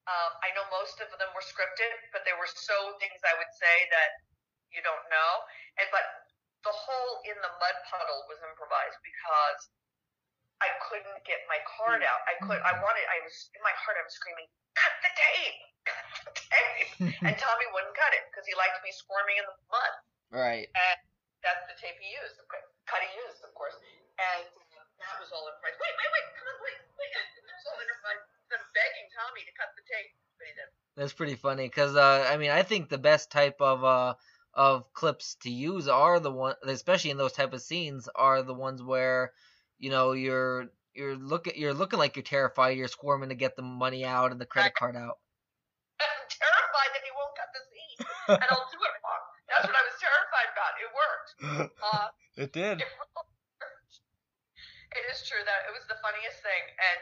Um, 0.09 0.31
I 0.41 0.49
know 0.57 0.65
most 0.73 0.97
of 1.05 1.09
them 1.21 1.29
were 1.37 1.45
scripted, 1.45 1.93
but 2.09 2.25
there 2.25 2.33
were 2.41 2.49
so 2.49 2.97
things 2.97 3.21
I 3.21 3.37
would 3.37 3.53
say 3.53 3.77
that 3.93 4.09
you 4.73 4.81
don't 4.81 5.05
know. 5.13 5.31
And 5.77 5.85
but 5.93 6.01
the 6.65 6.73
whole 6.73 7.21
in 7.29 7.37
the 7.37 7.51
mud 7.61 7.77
puddle 7.85 8.25
was 8.25 8.41
improvised 8.41 8.97
because 9.05 9.69
I 10.65 10.73
couldn't 10.89 11.21
get 11.29 11.45
my 11.45 11.61
card 11.77 12.01
out. 12.01 12.21
I 12.25 12.33
could. 12.41 12.57
I 12.57 12.73
wanted. 12.81 13.05
I 13.05 13.21
was 13.21 13.53
in 13.53 13.61
my 13.61 13.73
heart. 13.85 14.01
I 14.01 14.03
was 14.03 14.15
screaming, 14.17 14.49
"Cut 14.73 14.93
the 15.05 15.11
tape! 15.13 15.59
Cut 15.87 16.05
the 16.25 16.33
tape. 16.33 16.89
and 17.29 17.35
Tommy 17.37 17.67
wouldn't 17.71 17.95
cut 17.95 18.11
it 18.17 18.27
because 18.33 18.43
he 18.49 18.53
liked 18.57 18.81
me 18.81 18.91
squirming 18.91 19.37
in 19.39 19.45
the 19.45 19.55
mud. 19.71 19.93
Right. 20.33 20.67
And 20.67 20.97
that's 21.41 21.63
the 21.71 21.77
tape 21.79 21.95
he 21.97 22.11
used, 22.11 22.35
cut 22.45 23.01
he 23.01 23.09
used, 23.15 23.39
of 23.41 23.55
course. 23.55 23.77
And 24.19 24.43
that 24.99 25.15
was 25.17 25.31
all 25.31 25.47
improvised. 25.47 25.79
Wait, 25.79 25.95
wait, 25.95 26.11
wait, 26.11 26.25
come 26.35 26.47
on, 26.51 26.57
wait, 26.59 26.77
wait. 26.99 27.11
It 27.15 27.47
was 27.47 27.65
all 27.71 27.79
improvised. 27.79 28.28
I'm 28.53 28.65
begging 28.73 29.07
Tommy 29.13 29.41
to 29.45 29.53
cut 29.57 29.69
the 29.77 29.83
tape, 29.85 30.11
but 30.37 30.45
he 30.47 30.53
didn't. 30.53 30.73
That's 30.97 31.13
pretty 31.13 31.35
funny 31.35 31.67
because 31.67 31.95
uh, 31.95 32.27
I 32.29 32.37
mean 32.37 32.51
I 32.51 32.63
think 32.63 32.89
the 32.89 32.97
best 32.97 33.31
type 33.31 33.61
of 33.61 33.83
uh 33.83 34.13
of 34.53 34.91
clips 34.93 35.35
to 35.41 35.49
use 35.49 35.87
are 35.87 36.19
the 36.19 36.31
one, 36.31 36.55
especially 36.65 37.11
in 37.11 37.17
those 37.17 37.33
type 37.33 37.53
of 37.53 37.61
scenes, 37.61 38.09
are 38.15 38.41
the 38.41 38.53
ones 38.53 38.81
where 38.81 39.31
you 39.77 39.89
know 39.89 40.11
you're 40.11 40.67
you're 40.93 41.15
looking 41.15 41.53
you're 41.55 41.73
looking 41.73 41.99
like 41.99 42.15
you're 42.15 42.23
terrified, 42.23 42.77
you're 42.77 42.87
squirming 42.87 43.29
to 43.29 43.35
get 43.35 43.55
the 43.55 43.61
money 43.61 44.03
out 44.03 44.31
and 44.31 44.41
the 44.41 44.45
credit 44.45 44.73
card 44.75 44.95
out. 44.95 45.17
I'm 46.01 46.27
terrified 46.27 46.91
that 46.95 47.03
he 47.05 47.11
won't 47.15 47.35
cut 47.37 47.49
the 47.53 47.63
scene, 47.69 47.97
and 48.35 48.49
I'll 48.49 48.69
do 48.71 48.79
it 48.81 48.95
wrong. 49.03 49.23
That's 49.47 49.65
what 49.67 49.77
I 49.77 49.83
was 49.87 49.97
terrified 49.99 50.49
about. 50.51 50.71
It 50.79 50.89
worked. 50.91 51.29
Uh, 51.79 52.07
it 52.43 52.51
did. 52.53 52.81
it. 52.81 52.91
It 54.89 55.05
is 55.13 55.21
true 55.29 55.43
that 55.45 55.69
it 55.69 55.73
was 55.77 55.85
the 55.85 56.01
funniest 56.01 56.41
thing, 56.41 56.63
and 56.75 56.99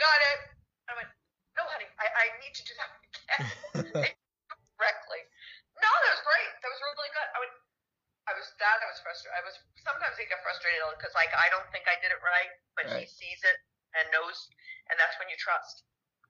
got 0.00 0.18
it. 0.34 0.56
I 0.88 0.92
went, 0.96 1.08
no, 1.56 1.62
honey, 1.68 1.88
I, 2.00 2.06
I 2.08 2.24
need 2.54 2.62
to 2.62 2.70
do 2.70 2.74
that 2.78 2.90
again 2.94 4.14
correctly. 4.78 5.22
No, 5.82 5.90
that 5.90 6.12
was 6.14 6.22
great. 6.22 6.50
That 6.62 6.70
was 6.70 6.78
really 6.78 7.10
good. 7.10 7.28
I 7.34 7.38
would, 7.42 7.54
I 8.30 8.32
was 8.38 8.46
that. 8.62 8.78
I 8.78 8.86
was 8.86 9.02
frustrated. 9.02 9.34
I 9.34 9.42
was 9.42 9.54
sometimes 9.82 10.14
I 10.14 10.30
get 10.30 10.38
frustrated 10.46 10.78
because 10.94 11.10
like 11.18 11.34
I 11.34 11.50
don't 11.50 11.66
think 11.74 11.90
I 11.90 11.98
did 11.98 12.14
it 12.14 12.22
right, 12.22 12.52
but 12.78 12.84
he 12.94 13.10
sees 13.10 13.42
it 13.42 13.58
and 13.98 14.06
knows, 14.14 14.38
and 14.86 14.94
that's 15.02 15.18
when 15.18 15.26
you 15.26 15.38
trust. 15.38 15.82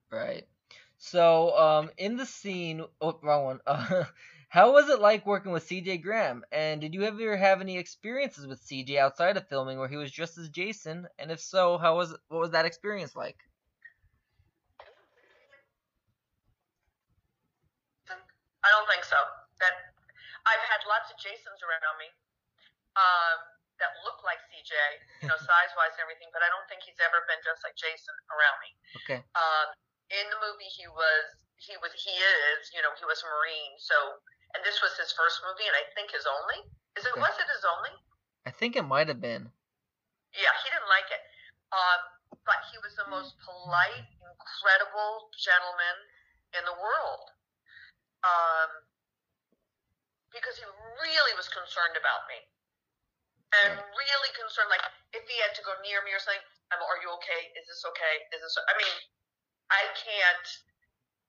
Right. 0.09 0.49
So, 0.97 1.53
um, 1.57 1.91
in 1.97 2.17
the 2.17 2.25
scene, 2.25 2.81
oh, 3.01 3.19
wrong 3.21 3.45
one. 3.45 3.59
Uh, 3.67 4.05
how 4.49 4.73
was 4.73 4.89
it 4.89 4.99
like 4.99 5.25
working 5.25 5.51
with 5.51 5.67
CJ 5.67 6.01
Graham? 6.01 6.45
And 6.51 6.79
did 6.79 6.93
you 6.93 7.03
ever 7.03 7.37
have 7.37 7.61
any 7.61 7.77
experiences 7.77 8.47
with 8.47 8.65
CJ 8.65 8.97
outside 8.97 9.37
of 9.37 9.47
filming 9.47 9.77
where 9.77 9.89
he 9.89 9.97
was 9.97 10.11
just 10.11 10.37
as 10.37 10.49
Jason? 10.49 11.07
And 11.19 11.29
if 11.29 11.39
so, 11.39 11.77
how 11.77 11.97
was 11.97 12.15
what 12.29 12.39
was 12.39 12.51
that 12.51 12.65
experience 12.65 13.15
like? 13.15 13.37
I 18.65 18.73
don't 18.73 18.89
think 18.89 19.05
so. 19.05 19.21
That 19.61 19.93
I've 20.49 20.65
had 20.65 20.81
lots 20.89 21.13
of 21.13 21.21
Jasons 21.21 21.61
around 21.61 22.01
me 22.01 22.09
um, 22.97 23.37
that 23.77 23.93
look 24.01 24.25
like 24.25 24.41
CJ, 24.49 24.73
you 25.21 25.29
know, 25.29 25.37
size 25.37 25.71
wise 25.77 25.93
and 25.93 26.01
everything, 26.01 26.33
but 26.33 26.41
I 26.41 26.49
don't 26.49 26.65
think 26.65 26.81
he's 26.81 26.94
ever 27.05 27.21
been 27.29 27.39
just 27.45 27.61
like 27.61 27.77
Jason 27.77 28.15
around 28.33 28.57
me. 28.65 28.71
Okay. 29.05 29.19
Um, 29.37 29.67
in 30.09 30.25
the 30.33 30.39
movie, 30.41 30.69
he 30.73 30.89
was 30.89 31.25
he 31.61 31.77
was 31.79 31.93
he 31.93 32.11
is 32.11 32.73
you 32.73 32.81
know 32.81 32.91
he 32.97 33.05
was 33.05 33.21
a 33.21 33.27
Marine, 33.29 33.77
so 33.77 33.95
and 34.57 34.65
this 34.65 34.81
was 34.81 34.97
his 34.97 35.13
first 35.13 35.39
movie, 35.45 35.65
and 35.69 35.77
I 35.77 35.85
think 35.93 36.11
his 36.11 36.25
only. 36.25 36.65
Is 36.97 37.05
it 37.05 37.13
Okay. 37.13 37.21
was 37.21 37.35
it 37.37 37.47
his 37.47 37.63
only? 37.63 37.93
I 38.45 38.51
think 38.51 38.75
it 38.75 38.85
might 38.85 39.07
have 39.07 39.21
been. 39.21 39.51
Yeah, 40.35 40.53
he 40.63 40.67
didn't 40.69 40.91
like 40.91 41.07
it. 41.09 41.23
Um, 41.71 42.01
but 42.45 42.59
he 42.69 42.77
was 42.83 42.93
the 42.95 43.07
most 43.09 43.35
polite, 43.41 44.05
incredible 44.21 45.31
gentleman 45.39 45.97
in 46.55 46.63
the 46.63 46.75
world. 46.77 47.25
Um, 48.23 48.69
because 50.31 50.59
he 50.59 50.67
really 51.01 51.33
was 51.39 51.47
concerned 51.47 51.95
about 51.95 52.27
me. 52.27 52.39
And 53.55 53.71
really 53.79 54.31
concerned, 54.35 54.67
like, 54.67 54.83
if 55.15 55.23
he 55.23 55.35
had 55.39 55.55
to 55.55 55.63
go 55.63 55.71
near 55.79 56.03
me 56.03 56.11
or 56.11 56.19
something, 56.19 56.43
um, 56.73 56.81
are 56.81 56.99
you 57.01 57.09
okay? 57.21 57.41
Is 57.57 57.65
this 57.69 57.83
okay? 57.93 58.15
Is 58.33 58.41
this, 58.41 58.55
I 58.57 58.73
mean, 58.79 58.95
I 59.69 59.83
can't, 59.97 60.47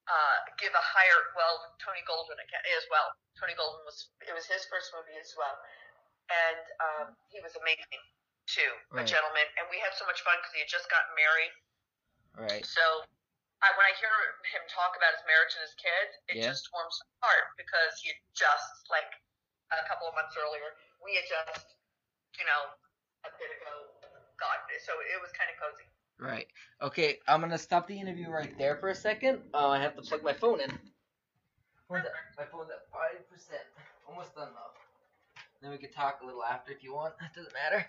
uh, 0.07 0.39
give 0.62 0.70
a 0.72 0.84
higher, 0.84 1.18
well, 1.34 1.74
Tony 1.82 2.01
Goldwyn 2.07 2.39
can't, 2.47 2.64
as 2.78 2.87
well. 2.89 3.11
Tony 3.37 3.53
Goldwyn 3.59 3.84
was, 3.84 4.12
it 4.24 4.32
was 4.32 4.47
his 4.47 4.64
first 4.70 4.95
movie 4.95 5.18
as 5.18 5.34
well. 5.37 5.57
And, 6.30 6.64
um, 6.80 7.07
he 7.28 7.43
was 7.43 7.53
amazing 7.59 8.03
too, 8.47 8.70
a 8.95 9.03
gentleman. 9.03 9.47
And 9.59 9.66
we 9.68 9.82
had 9.82 9.93
so 9.99 10.07
much 10.07 10.22
fun 10.22 10.39
because 10.39 10.55
he 10.55 10.62
had 10.62 10.70
just 10.70 10.87
gotten 10.89 11.11
married. 11.18 11.53
Right. 12.37 12.64
So 12.64 13.03
I, 13.64 13.72
when 13.74 13.89
I 13.89 13.95
hear 13.97 14.12
him 14.53 14.62
talk 14.68 14.95
about 14.95 15.16
his 15.16 15.24
marriage 15.24 15.53
and 15.57 15.64
his 15.64 15.76
kids, 15.80 16.12
it 16.28 16.34
Yeah. 16.39 16.53
just 16.53 16.68
warms 16.70 16.95
my 17.01 17.28
heart 17.28 17.57
because 17.57 17.97
he 18.05 18.12
just 18.37 18.87
like 18.93 19.09
a 19.72 19.82
couple 19.91 20.07
of 20.07 20.14
months 20.14 20.37
earlier, 20.39 20.76
we 21.03 21.16
had 21.16 21.26
just, 21.26 21.74
you 22.39 22.45
know, 22.47 22.70
a 23.26 23.30
bit 23.41 23.51
ago 23.51 23.95
got 24.41 24.64
so 24.84 24.93
it 25.01 25.20
was 25.20 25.30
kind 25.32 25.49
of 25.53 25.57
cozy. 25.61 25.87
Right. 26.18 26.47
Okay, 26.80 27.18
I'm 27.28 27.41
gonna 27.41 27.59
stop 27.59 27.87
the 27.87 27.99
interview 27.99 28.30
right 28.30 28.57
there 28.59 28.76
for 28.76 28.89
a 28.89 28.95
second. 28.95 29.41
Uh, 29.53 29.68
I 29.68 29.80
have 29.80 29.97
to 29.97 30.03
plug 30.03 30.22
my 30.22 30.32
phone 30.32 30.61
in. 30.61 30.70
Phone's 31.89 32.05
at, 32.05 32.12
my 32.37 32.45
phone's 32.51 32.70
at 32.70 32.89
five 32.93 33.20
percent. 33.30 33.62
Almost 34.09 34.34
done 34.34 34.49
though. 34.55 34.72
Then 35.62 35.70
we 35.70 35.78
can 35.78 35.93
talk 35.93 36.20
a 36.22 36.26
little 36.26 36.45
after 36.45 36.72
if 36.72 36.82
you 36.82 36.95
want. 36.95 37.14
It 37.20 37.34
doesn't 37.37 37.53
matter. 37.53 37.87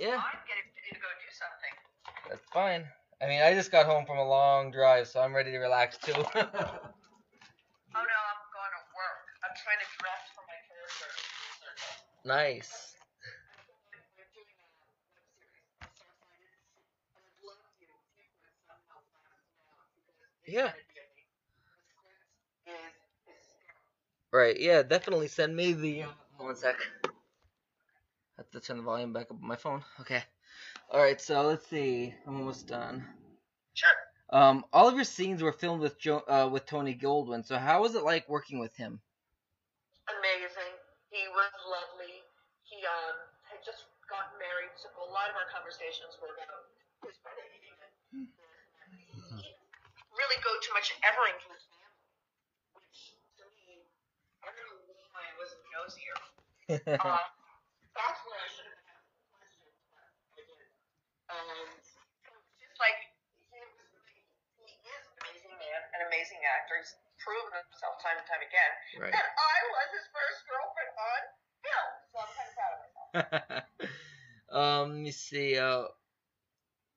Yeah, 0.00 0.16
I'm 0.16 0.40
getting 0.48 0.64
ready 0.72 0.90
to 0.96 1.00
go 1.04 1.08
do 1.20 1.28
something. 1.36 1.74
that's 2.30 2.48
fine. 2.50 2.88
I 3.20 3.28
mean, 3.28 3.42
I 3.42 3.52
just 3.54 3.70
got 3.70 3.84
home 3.84 4.06
from 4.06 4.16
a 4.18 4.24
long 4.26 4.72
drive, 4.72 5.06
so 5.06 5.20
I'm 5.20 5.36
ready 5.36 5.52
to 5.52 5.58
relax 5.58 5.98
too. 5.98 6.12
Oh 7.92 8.00
no, 8.00 8.08
I'm 8.08 8.40
going 8.56 8.72
to 8.72 8.84
work. 8.96 9.20
I'm 9.44 9.52
trying 9.52 9.76
to 9.84 9.88
dress 10.00 10.24
for 10.32 10.40
my 10.48 10.56
character. 10.64 11.12
nice. 12.24 12.96
We're 14.16 14.32
doing 14.32 14.48
a 14.64 14.72
web 14.96 15.20
series. 15.36 15.68
I'm 15.84 15.92
so 15.92 16.08
excited. 16.08 16.56
And 17.04 17.20
I'd 17.20 17.36
love 17.44 17.68
you 17.76 17.92
if 17.92 18.16
you 18.16 18.32
could 18.40 18.56
somehow 18.64 18.96
find 19.12 19.28
us 19.28 19.44
out 19.60 19.92
because 19.92 20.16
it's 20.24 20.40
Yeah. 20.52 20.68
gonna 20.68 20.74
be 21.16 21.24
amazing. 21.32 21.64
The 22.66 22.72
script 22.76 23.24
is 23.28 23.40
hysterical. 23.40 24.32
Right. 24.32 24.60
Yeah. 24.60 24.82
Definitely 24.82 25.28
send 25.28 25.56
me 25.56 25.72
the. 25.72 26.04
One 26.36 26.56
sec. 26.56 26.76
I 27.04 27.08
Have 28.38 28.50
to 28.52 28.60
turn 28.60 28.76
the 28.78 28.82
volume 28.82 29.12
back 29.12 29.30
up 29.30 29.38
on 29.40 29.46
my 29.48 29.56
phone. 29.56 29.82
Okay. 30.00 30.22
All 30.90 31.00
right. 31.00 31.20
So 31.20 31.42
let's 31.42 31.66
see. 31.66 32.14
I'm 32.26 32.36
almost 32.36 32.66
done. 32.68 33.04
Sure. 33.74 33.88
Um, 34.30 34.64
all 34.72 34.88
of 34.88 34.94
your 34.94 35.04
scenes 35.04 35.42
were 35.42 35.52
filmed 35.52 35.80
with 35.80 35.98
jo- 35.98 36.24
uh, 36.28 36.48
with 36.52 36.66
Tony 36.66 36.94
Goldwyn. 36.94 37.44
So 37.44 37.56
how 37.58 37.82
was 37.82 37.94
it 37.94 38.04
like 38.04 38.28
working 38.28 38.58
with 38.58 38.76
him? 38.76 39.00
Amazing. 40.08 40.72
He 41.10 41.24
was 41.32 41.52
lovely. 41.68 42.20
He 42.64 42.80
um 42.84 43.16
had 43.48 43.60
just 43.64 43.88
gotten 44.08 44.36
married, 44.36 44.72
so 44.76 44.88
a 45.00 45.08
lot 45.12 45.28
of 45.32 45.36
our 45.36 45.48
conversations 45.48 46.16
were 46.20 46.32
about 46.36 46.68
his 47.04 47.16
wedding. 47.24 47.48
and 47.48 48.28
He 48.96 49.04
didn't 49.08 49.56
really 50.16 50.40
go 50.44 50.52
too 50.60 50.61
much 50.72 50.92
ever 51.04 51.24
into 51.28 51.48
his 51.52 51.64
family, 51.68 52.08
which 52.76 53.16
to 53.40 53.44
me, 53.64 53.84
I 54.42 54.50
don't 54.52 54.56
know 54.56 54.92
why 55.12 55.22
I 55.24 55.34
wasn't 55.36 55.62
nosier. 55.72 56.16
Uh, 56.72 57.22
that's 57.96 58.20
where 58.24 58.40
I 58.40 58.48
should 58.48 58.68
have 58.68 58.80
asked 58.88 59.12
the 59.12 59.24
questions, 59.32 59.76
but 59.92 60.00
I 60.00 60.40
didn't. 60.40 60.72
And 61.32 61.80
so 61.84 62.00
it's 62.32 62.56
just 62.60 62.76
like 62.80 62.98
he 63.52 63.60
was, 63.60 63.72
he 64.64 64.74
is 64.88 65.04
an 65.08 65.16
amazing 65.28 65.54
man, 65.60 65.80
an 65.96 66.02
amazing 66.08 66.40
actor. 66.44 66.80
He's 66.80 66.92
proven 67.20 67.52
himself 67.52 68.00
time 68.00 68.16
and 68.18 68.26
time 68.26 68.42
again. 68.42 68.72
right. 68.98 69.14
And 69.14 69.28
I 69.28 69.56
was 69.70 69.88
his 69.92 70.06
first 70.10 70.38
girlfriend 70.48 70.92
on 70.96 71.22
film, 71.62 71.90
so 72.10 72.14
I'm 72.18 72.30
kind 72.34 72.48
of 72.48 72.54
proud 72.56 72.72
of 72.72 72.80
myself. 72.82 73.10
um, 74.58 74.84
let 74.96 75.02
me 75.04 75.14
see. 75.14 75.60
Uh, 75.60 75.86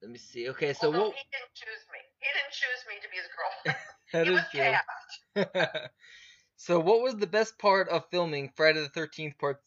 let 0.01 0.11
me 0.11 0.19
see. 0.19 0.49
Okay, 0.53 0.73
so 0.73 0.87
Although 0.87 1.09
what? 1.09 1.17
he 1.17 1.25
didn't 1.33 1.53
choose 1.57 1.83
me. 1.89 1.94
He 2.25 2.33
didn't 2.33 2.57
choose 2.57 2.81
me 2.89 2.97
to 3.05 3.07
be 3.13 3.17
his 3.21 3.29
girlfriend. 3.37 3.77
That 4.13 4.25
is 4.29 4.41
true. 4.49 4.73
so 6.57 6.79
what 6.79 7.01
was 7.01 7.17
the 7.17 7.27
best 7.29 7.57
part 7.57 7.89
of 7.89 8.05
filming 8.09 8.49
Friday 8.55 8.81
the 8.81 8.89
Thirteenth 8.89 9.37
Part 9.37 9.61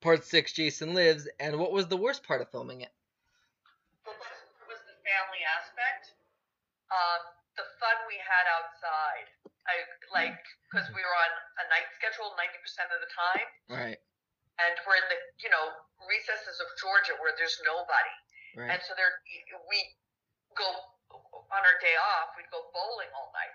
Part 0.00 0.24
Six? 0.24 0.52
Jason 0.52 0.92
Lives, 0.92 1.28
and 1.40 1.56
what 1.60 1.72
was 1.72 1.86
the 1.88 1.96
worst 1.96 2.24
part 2.24 2.40
of 2.40 2.50
filming 2.50 2.80
it? 2.80 2.90
The 4.04 4.16
best 4.16 4.44
part 4.58 4.68
was 4.68 4.80
the 4.88 4.96
family 5.06 5.40
aspect. 5.44 6.12
Um, 6.92 7.20
the 7.56 7.64
fun 7.80 7.96
we 8.08 8.16
had 8.20 8.44
outside. 8.48 9.28
I 9.68 9.74
like 10.10 10.40
because 10.68 10.88
we 10.92 11.00
were 11.04 11.16
on 11.16 11.32
a 11.62 11.64
night 11.72 11.86
schedule 11.96 12.32
ninety 12.36 12.58
percent 12.64 12.90
of 12.92 12.98
the 13.00 13.12
time, 13.12 13.48
Right. 13.70 14.00
and 14.60 14.74
we're 14.88 14.98
in 14.98 15.08
the 15.12 15.20
you 15.40 15.52
know 15.52 15.64
recesses 16.08 16.58
of 16.60 16.68
Georgia 16.80 17.14
where 17.22 17.32
there's 17.38 17.60
nobody. 17.62 18.16
Right. 18.56 18.72
And 18.76 18.80
so 18.82 18.96
there, 18.98 19.08
we 19.68 19.78
go 20.56 20.68
on 21.52 21.60
our 21.62 21.76
day 21.84 21.94
off. 22.00 22.32
We'd 22.36 22.48
go 22.50 22.68
bowling 22.72 23.12
all 23.12 23.30
night, 23.36 23.54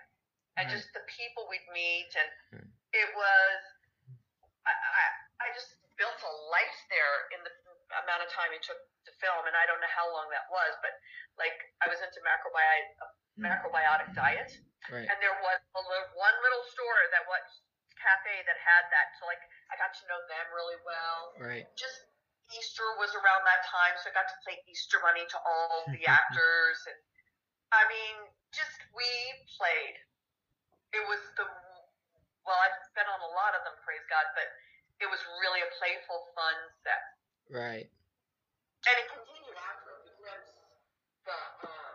and 0.56 0.66
Right. 0.70 0.74
just 0.78 0.90
the 0.94 1.02
people 1.10 1.46
we'd 1.50 1.66
meet, 1.74 2.10
and 2.14 2.30
Hmm. 2.54 2.68
it 2.94 3.10
was. 3.14 3.60
I, 4.66 4.72
I 4.72 5.04
I 5.38 5.54
just 5.54 5.78
built 5.96 6.18
a 6.22 6.32
life 6.50 6.78
there 6.90 7.16
in 7.34 7.40
the 7.42 7.52
amount 8.04 8.22
of 8.22 8.28
time 8.30 8.52
it 8.52 8.62
took 8.62 8.78
to 9.06 9.12
film, 9.22 9.46
and 9.46 9.56
I 9.56 9.64
don't 9.66 9.80
know 9.80 9.90
how 9.94 10.06
long 10.12 10.28
that 10.30 10.46
was, 10.50 10.72
but 10.82 10.92
like 11.38 11.56
I 11.80 11.88
was 11.88 11.98
into 12.02 12.20
macrobiotic 12.22 12.86
macrobiotic 13.38 14.14
diet, 14.14 14.50
Right. 14.90 15.06
and 15.08 15.16
there 15.22 15.34
was 15.42 15.60
a 15.74 15.82
little, 15.82 16.08
one 16.18 16.36
little 16.42 16.64
store 16.74 17.02
that 17.14 17.24
was 17.30 17.62
cafe 17.96 18.42
that 18.46 18.58
had 18.58 18.84
that, 18.90 19.14
so 19.18 19.26
like 19.26 19.40
I 19.70 19.76
got 19.78 19.94
to 19.94 20.02
know 20.06 20.18
them 20.26 20.46
really 20.54 20.78
well 20.84 21.34
Right. 21.38 21.66
just 21.78 22.02
Easter 22.56 22.84
was 22.98 23.14
around 23.14 23.44
that 23.44 23.62
time, 23.68 23.94
so 24.00 24.08
I 24.10 24.12
got 24.14 24.26
to 24.28 24.38
play 24.42 24.56
Easter 24.66 24.98
Bunny 25.00 25.26
to 25.26 25.38
all 25.44 25.84
the 25.92 26.02
actors, 26.18 26.78
and 26.88 26.98
I 27.72 27.82
mean, 27.88 28.16
just 28.50 28.80
we 28.96 29.08
played. 29.56 29.96
It 30.96 31.04
was 31.04 31.20
the 31.36 31.44
well, 32.48 32.56
I've 32.64 32.80
been 32.96 33.04
on 33.04 33.20
a 33.20 33.32
lot 33.36 33.52
of 33.52 33.60
them, 33.68 33.76
praise 33.84 34.00
God, 34.08 34.24
but 34.32 34.48
it 35.04 35.08
was 35.12 35.20
really 35.44 35.60
a 35.60 35.68
playful, 35.76 36.32
fun 36.32 36.56
set. 36.80 37.02
Right. 37.52 37.84
And 38.88 38.94
it 38.96 39.06
continued 39.12 39.58
after 39.60 39.92
the 40.08 40.16
Grips, 40.16 40.56
the 41.28 41.36
um, 41.68 41.94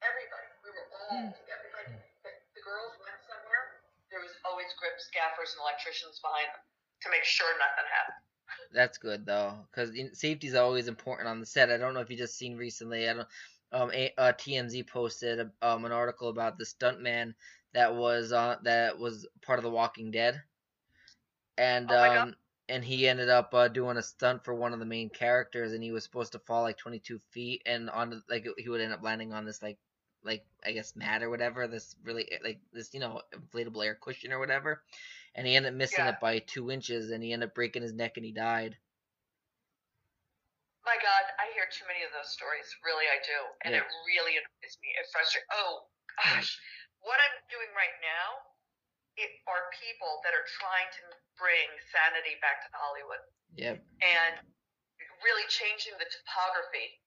everybody. 0.00 0.48
We 0.64 0.72
were 0.72 0.88
all 0.88 1.28
together. 1.36 1.68
Like 1.76 1.92
the, 2.24 2.32
the 2.56 2.62
girls 2.64 2.96
went 3.04 3.20
somewhere, 3.28 3.84
there 4.08 4.24
was 4.24 4.32
always 4.48 4.72
Grips, 4.80 5.12
gaffers, 5.12 5.52
and 5.52 5.60
electricians 5.68 6.16
behind 6.24 6.48
them 6.48 6.64
to 6.64 7.08
make 7.12 7.28
sure 7.28 7.48
nothing 7.60 7.84
happened. 7.92 8.24
That's 8.72 8.98
good 8.98 9.28
though, 9.28 9.68
because 9.68 9.92
safety 10.16 10.48
is 10.48 10.56
always 10.56 10.88
important 10.88 11.28
on 11.28 11.40
the 11.40 11.46
set. 11.46 11.70
I 11.70 11.76
don't 11.76 11.94
know 11.94 12.00
if 12.00 12.10
you 12.10 12.16
just 12.16 12.40
seen 12.40 12.56
recently. 12.56 13.08
I 13.08 13.14
don't. 13.14 13.28
Um, 13.72 13.90
a, 13.92 14.12
uh, 14.18 14.32
TMZ 14.32 14.82
posted 14.84 15.50
um 15.62 15.84
an 15.84 15.92
article 15.92 16.28
about 16.28 16.58
the 16.58 16.64
stuntman 16.64 17.34
that 17.72 17.94
was 17.94 18.32
uh 18.32 18.56
that 18.64 18.98
was 18.98 19.26
part 19.42 19.58
of 19.58 19.64
The 19.64 19.70
Walking 19.70 20.10
Dead, 20.10 20.42
and 21.56 21.90
Oh 21.90 21.92
um 21.92 22.34
and 22.68 22.84
he 22.84 23.08
ended 23.08 23.28
up 23.28 23.52
uh, 23.52 23.68
doing 23.68 23.96
a 23.96 24.02
stunt 24.02 24.44
for 24.44 24.54
one 24.54 24.72
of 24.72 24.78
the 24.78 24.86
main 24.86 25.10
characters, 25.10 25.72
and 25.72 25.82
he 25.82 25.90
was 25.90 26.04
supposed 26.04 26.32
to 26.32 26.38
fall 26.38 26.62
like 26.62 26.78
22 26.78 27.18
feet, 27.18 27.62
and 27.66 27.90
on 27.90 28.22
like 28.28 28.46
he 28.58 28.68
would 28.68 28.80
end 28.80 28.92
up 28.92 29.02
landing 29.02 29.32
on 29.32 29.44
this 29.44 29.62
like 29.62 29.78
like 30.22 30.44
I 30.64 30.72
guess 30.72 30.94
mat 30.96 31.22
or 31.22 31.30
whatever, 31.30 31.66
this 31.66 31.96
really 32.04 32.28
like 32.42 32.60
this 32.72 32.94
you 32.94 33.00
know 33.00 33.22
inflatable 33.34 33.84
air 33.84 33.96
cushion 34.00 34.32
or 34.32 34.38
whatever, 34.38 34.82
and 35.34 35.46
he 35.46 35.56
ended 35.56 35.72
up 35.72 35.76
missing 35.78 36.06
Yeah. 36.06 36.14
it 36.14 36.20
by 36.20 36.38
two 36.38 36.70
inches, 36.70 37.10
and 37.10 37.22
he 37.22 37.32
ended 37.32 37.48
up 37.50 37.54
breaking 37.54 37.82
his 37.82 37.92
neck 37.92 38.16
and 38.16 38.24
he 38.26 38.32
died. 38.32 38.76
My 40.90 40.98
God, 40.98 41.24
I 41.38 41.46
hear 41.54 41.70
too 41.70 41.86
many 41.86 42.02
of 42.02 42.10
those 42.10 42.34
stories. 42.34 42.66
Really, 42.82 43.06
I 43.06 43.22
do, 43.22 43.38
and 43.62 43.78
Yeah. 43.78 43.86
it 43.86 43.88
really 44.10 44.34
annoys 44.42 44.74
me. 44.82 44.90
It 44.98 45.06
frustrates. 45.14 45.46
Oh 45.54 45.86
gosh, 46.18 46.58
what 46.98 47.14
I'm 47.22 47.38
doing 47.46 47.70
right 47.78 47.94
now, 48.02 48.42
it 49.14 49.30
are 49.46 49.70
people 49.70 50.18
that 50.26 50.34
are 50.34 50.42
trying 50.58 50.90
to 50.90 51.14
bring 51.38 51.70
sanity 51.94 52.34
back 52.42 52.66
to 52.66 52.76
Hollywood 52.76 53.22
Yep. 53.54 53.86
and 54.02 54.34
really 55.22 55.46
changing 55.46 55.96
the 55.98 56.06
topography 56.06 56.98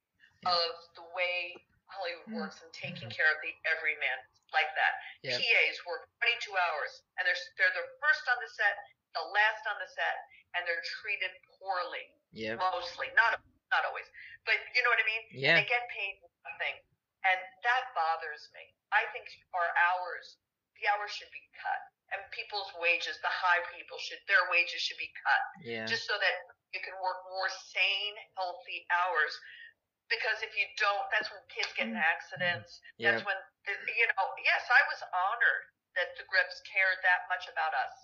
Yeah. 0.48 0.56
of 0.56 0.96
the 0.96 1.04
way 1.12 1.60
Hollywood 1.88 2.24
mm-hmm. 2.28 2.40
works 2.40 2.62
and 2.62 2.72
taking 2.72 3.10
mm-hmm. 3.10 3.20
care 3.20 3.36
of 3.36 3.42
the 3.42 3.54
everyman 3.66 4.18
like 4.54 4.74
that. 4.76 5.04
Yep. 5.24 5.42
PAs 5.42 5.86
work 5.86 6.08
22 6.22 6.56
hours, 6.56 7.04
and 7.18 7.28
they're 7.28 7.36
they're 7.58 7.76
the 7.76 7.88
first 8.00 8.30
on 8.30 8.40
the 8.40 8.48
set, 8.48 8.78
the 9.12 9.24
last 9.36 9.68
on 9.68 9.78
the 9.80 9.88
set, 9.92 10.26
and 10.56 10.66
they're 10.66 10.82
treated 11.04 11.36
poorly 11.60 12.08
Yep. 12.32 12.60
mostly, 12.60 13.12
not 13.16 13.44
not 13.74 13.90
always, 13.90 14.06
but 14.46 14.56
you 14.78 14.82
know 14.86 14.94
what 14.94 15.02
I 15.02 15.08
mean. 15.10 15.24
Yeah. 15.34 15.58
They 15.58 15.66
get 15.66 15.90
paid 15.90 16.22
nothing, 16.46 16.78
and 17.26 17.40
that 17.66 17.84
bothers 17.98 18.46
me. 18.54 18.64
I 18.94 19.10
think 19.10 19.26
our 19.58 19.70
hours, 19.90 20.38
the 20.78 20.86
hours 20.94 21.10
should 21.10 21.34
be 21.34 21.42
cut, 21.58 21.82
and 22.14 22.22
people's 22.30 22.70
wages, 22.78 23.18
the 23.26 23.34
high 23.34 23.66
people 23.74 23.98
should, 23.98 24.22
their 24.30 24.46
wages 24.54 24.80
should 24.86 25.02
be 25.02 25.10
cut, 25.26 25.44
Yeah. 25.66 25.90
just 25.90 26.06
so 26.06 26.14
that 26.14 26.36
you 26.74 26.82
can 26.86 26.94
work 27.02 27.20
more 27.34 27.50
sane, 27.74 28.16
healthy 28.38 28.86
hours. 28.94 29.34
Because 30.12 30.44
if 30.46 30.54
you 30.54 30.68
don't, 30.78 31.08
that's 31.10 31.32
when 31.32 31.42
kids 31.50 31.72
get 31.74 31.90
in 31.90 31.98
accidents. 31.98 32.84
Yeah. 33.02 33.18
That's 33.18 33.26
when 33.26 33.40
you 33.66 34.06
know. 34.14 34.26
Yes, 34.46 34.62
I 34.70 34.84
was 34.92 35.00
honored 35.10 35.64
that 35.96 36.14
the 36.20 36.28
Grips 36.30 36.60
cared 36.70 37.00
that 37.02 37.26
much 37.32 37.48
about 37.50 37.72
us, 37.74 37.96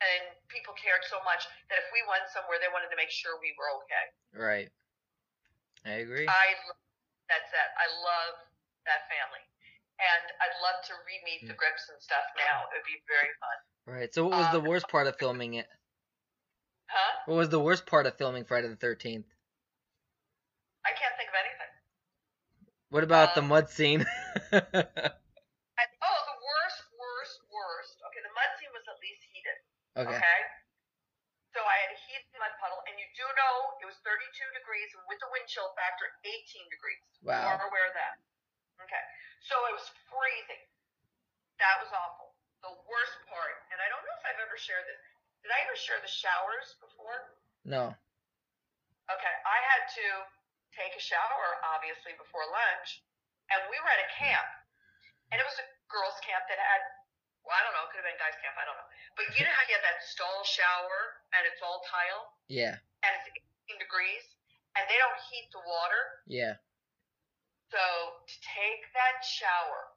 and 0.00 0.32
people 0.48 0.72
cared 0.78 1.02
so 1.10 1.18
much 1.26 1.44
that 1.68 1.76
if 1.82 1.88
we 1.90 2.00
went 2.08 2.24
somewhere, 2.30 2.56
they 2.62 2.70
wanted 2.72 2.88
to 2.94 2.96
make 2.96 3.10
sure 3.10 3.36
we 3.42 3.52
were 3.58 3.68
okay. 3.84 4.04
Right. 4.32 4.68
I 5.84 6.02
agree. 6.04 6.26
I 6.28 6.48
love 6.68 6.78
that. 7.28 7.68
I 7.78 7.86
love 8.04 8.34
that 8.86 9.08
family. 9.10 9.42
And 10.02 10.24
I'd 10.42 10.56
love 10.62 10.82
to 10.90 10.92
re-meet 11.06 11.46
the 11.46 11.54
grips 11.54 11.86
and 11.92 11.98
stuff 12.02 12.26
now. 12.34 12.66
It 12.70 12.82
would 12.82 12.88
be 12.88 12.98
very 13.06 13.30
fun. 13.38 13.56
Right. 13.86 14.10
So 14.10 14.26
what 14.26 14.38
was 14.38 14.50
the 14.50 14.58
um, 14.62 14.66
worst 14.66 14.88
part 14.90 15.06
of 15.06 15.14
filming 15.18 15.54
it? 15.54 15.66
Huh? 16.90 17.12
What 17.26 17.38
was 17.38 17.48
the 17.50 17.60
worst 17.62 17.86
part 17.86 18.06
of 18.06 18.18
filming 18.18 18.44
Friday 18.44 18.66
the 18.68 18.76
13th? 18.78 19.24
I 20.82 20.90
can't 20.98 21.14
think 21.14 21.30
of 21.30 21.38
anything. 21.38 21.72
What 22.90 23.04
about 23.06 23.34
the 23.38 23.42
Um, 23.46 23.48
mud 23.48 23.70
scene? 23.70 24.02
I, 24.52 25.82
oh, 26.02 26.20
the 26.26 26.38
worst, 26.42 26.80
worst, 26.98 27.38
worst. 27.48 27.96
Okay, 28.10 28.22
the 28.26 28.34
mud 28.34 28.50
scene 28.58 28.72
was 28.74 28.84
at 28.90 28.98
least 29.00 29.22
heated. 29.30 29.58
okay. 29.96 30.18
Okay. 30.18 30.38
So 31.54 31.60
I 31.62 31.76
had 31.86 31.90
a 31.94 31.98
heated 32.10 32.26
mud 32.36 32.52
puddle, 32.58 32.82
and 32.90 32.98
you 32.98 33.01
do 33.16 33.26
know 33.36 33.54
it 33.82 33.86
was 33.86 33.96
32 34.04 34.22
degrees, 34.56 34.88
and 34.96 35.02
with 35.08 35.18
the 35.20 35.28
wind 35.32 35.46
chill 35.48 35.70
factor, 35.76 36.08
18 36.24 36.68
degrees. 36.72 37.02
You 37.22 37.30
Wow. 37.32 37.56
are 37.58 37.66
aware 37.68 37.86
of 37.88 37.94
that. 37.94 38.18
Okay. 38.82 39.04
So 39.46 39.54
it 39.68 39.74
was 39.74 39.86
freezing. 40.10 40.62
That 41.58 41.78
was 41.82 41.90
awful. 41.92 42.34
The 42.62 42.74
worst 42.86 43.16
part, 43.26 43.56
and 43.74 43.78
I 43.82 43.88
don't 43.90 44.02
know 44.06 44.14
if 44.18 44.24
I've 44.26 44.38
ever 44.42 44.56
shared 44.56 44.86
this. 44.86 45.02
Did 45.42 45.50
I 45.50 45.58
ever 45.66 45.74
share 45.74 45.98
the 45.98 46.10
showers 46.10 46.78
before? 46.78 47.34
No. 47.66 47.94
Okay, 49.10 49.34
I 49.44 49.58
had 49.74 49.82
to 49.98 50.06
take 50.72 50.94
a 50.94 51.02
shower, 51.02 51.46
obviously, 51.74 52.14
before 52.14 52.46
lunch, 52.46 53.02
and 53.50 53.58
we 53.68 53.76
were 53.82 53.90
at 53.90 53.98
a 54.06 54.10
camp, 54.14 54.46
and 55.34 55.42
it 55.42 55.44
was 55.44 55.58
a 55.58 55.66
girls' 55.90 56.16
camp 56.22 56.46
that 56.46 56.56
had, 56.56 56.82
well, 57.42 57.58
I 57.58 57.62
don't 57.66 57.74
know, 57.74 57.84
it 57.84 57.90
could 57.90 58.00
have 58.06 58.08
been 58.08 58.16
guys' 58.22 58.38
camp, 58.40 58.54
I 58.56 58.64
don't 58.64 58.78
know. 58.78 58.88
But 59.18 59.26
you 59.36 59.42
know 59.44 59.52
how 59.52 59.66
you 59.66 59.74
have 59.74 59.82
that 59.84 60.00
stall 60.06 60.46
shower, 60.46 61.18
and 61.34 61.42
it's 61.50 61.60
all 61.60 61.82
tile, 61.90 62.38
Yeah. 62.46 62.78
And 63.02 63.10
it's 63.18 63.28
18 63.68 63.82
degrees, 63.82 64.24
and 64.78 64.86
they 64.88 64.98
don't 64.98 65.20
heat 65.30 65.50
the 65.50 65.62
water? 65.62 66.02
Yeah. 66.26 66.58
So 67.70 67.82
to 68.24 68.36
take 68.42 68.82
that 68.92 69.24
shower, 69.24 69.92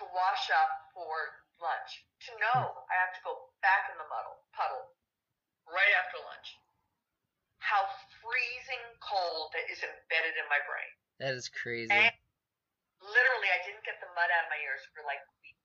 to 0.00 0.02
wash 0.12 0.52
up 0.52 0.72
for 0.92 1.40
lunch, 1.56 2.04
to 2.28 2.32
know 2.36 2.84
I 2.88 2.94
have 3.00 3.16
to 3.16 3.22
go 3.24 3.52
back 3.64 3.88
in 3.88 3.96
the 3.96 4.08
muddle, 4.12 4.36
puddle 4.52 4.92
right 5.68 5.92
after 6.04 6.20
lunch. 6.20 6.48
How 7.58 7.82
freezing 8.22 8.84
cold 9.02 9.50
that 9.56 9.66
is 9.72 9.80
embedded 9.82 10.36
in 10.36 10.46
my 10.52 10.60
brain. 10.68 10.92
That 11.18 11.34
is 11.34 11.48
crazy. 11.48 11.90
And 11.90 12.12
literally, 13.00 13.50
I 13.50 13.60
didn't 13.64 13.82
get 13.82 13.98
the 13.98 14.12
mud 14.12 14.28
out 14.30 14.46
of 14.46 14.50
my 14.52 14.60
ears 14.60 14.84
for 14.92 15.02
like 15.08 15.24
weeks. 15.42 15.64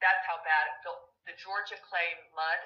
That's 0.00 0.24
how 0.26 0.40
bad 0.42 0.64
it 0.72 0.76
felt. 0.82 1.12
The 1.28 1.36
Georgia 1.36 1.76
clay 1.86 2.16
mud 2.32 2.60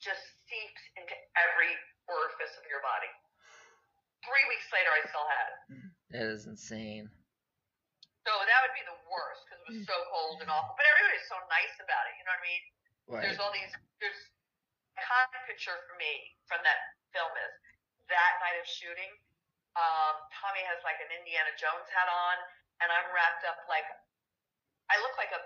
just 0.00 0.24
seeps 0.48 0.82
into 0.96 1.12
every 1.36 1.76
orifice 2.10 2.54
of 2.58 2.64
your 2.66 2.82
body. 2.82 3.10
Three 4.26 4.44
weeks 4.50 4.68
later, 4.74 4.90
I 4.90 5.00
still 5.08 5.26
had 5.30 5.46
it. 5.48 5.58
That 6.12 6.26
is 6.28 6.44
insane. 6.44 7.08
So 8.26 8.32
that 8.36 8.58
would 8.66 8.76
be 8.76 8.84
the 8.84 8.98
worst 9.08 9.40
because 9.48 9.58
it 9.64 9.66
was 9.72 9.80
so 9.88 9.96
cold 10.12 10.44
and 10.44 10.50
awful. 10.52 10.76
But 10.76 10.84
everybody's 10.92 11.24
so 11.30 11.40
nice 11.48 11.72
about 11.80 12.04
it. 12.10 12.12
You 12.20 12.24
know 12.28 12.34
what 12.36 12.44
I 12.44 12.50
mean? 12.52 12.62
Right. 13.08 13.22
There's 13.24 13.40
all 13.40 13.50
these. 13.50 13.72
There's 13.96 14.20
a 15.00 15.02
common 15.02 15.40
picture 15.48 15.72
for 15.88 15.96
me 15.96 16.36
from 16.44 16.60
that 16.68 16.78
film 17.16 17.32
is 17.32 17.52
that 18.12 18.32
night 18.44 18.60
of 18.60 18.66
shooting. 18.68 19.08
Um, 19.78 20.14
Tommy 20.34 20.60
has 20.68 20.82
like 20.84 20.98
an 21.00 21.08
Indiana 21.14 21.54
Jones 21.56 21.88
hat 21.94 22.10
on, 22.10 22.36
and 22.84 22.88
I'm 22.92 23.08
wrapped 23.14 23.46
up 23.48 23.64
like 23.70 23.86
I 24.92 24.98
look 25.00 25.16
like 25.16 25.32
a 25.32 25.40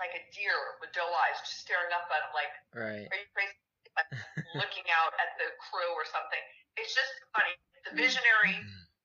like 0.00 0.12
a 0.18 0.22
deer 0.34 0.58
with 0.82 0.90
doe 0.96 1.06
eyes, 1.06 1.38
just 1.44 1.62
staring 1.62 1.92
up 1.94 2.08
at 2.10 2.18
him 2.26 2.32
like, 2.34 2.52
Right. 2.74 3.06
"Are 3.06 3.18
you 3.20 3.28
crazy?" 3.36 3.54
Like, 3.96 4.08
looking 4.56 4.86
out 4.92 5.12
at 5.20 5.36
the 5.38 5.48
crew 5.68 5.90
or 5.96 6.04
something. 6.08 6.42
It's 6.76 6.94
just 6.94 7.12
funny. 7.36 7.52
The 7.88 7.96
visionary 7.96 8.56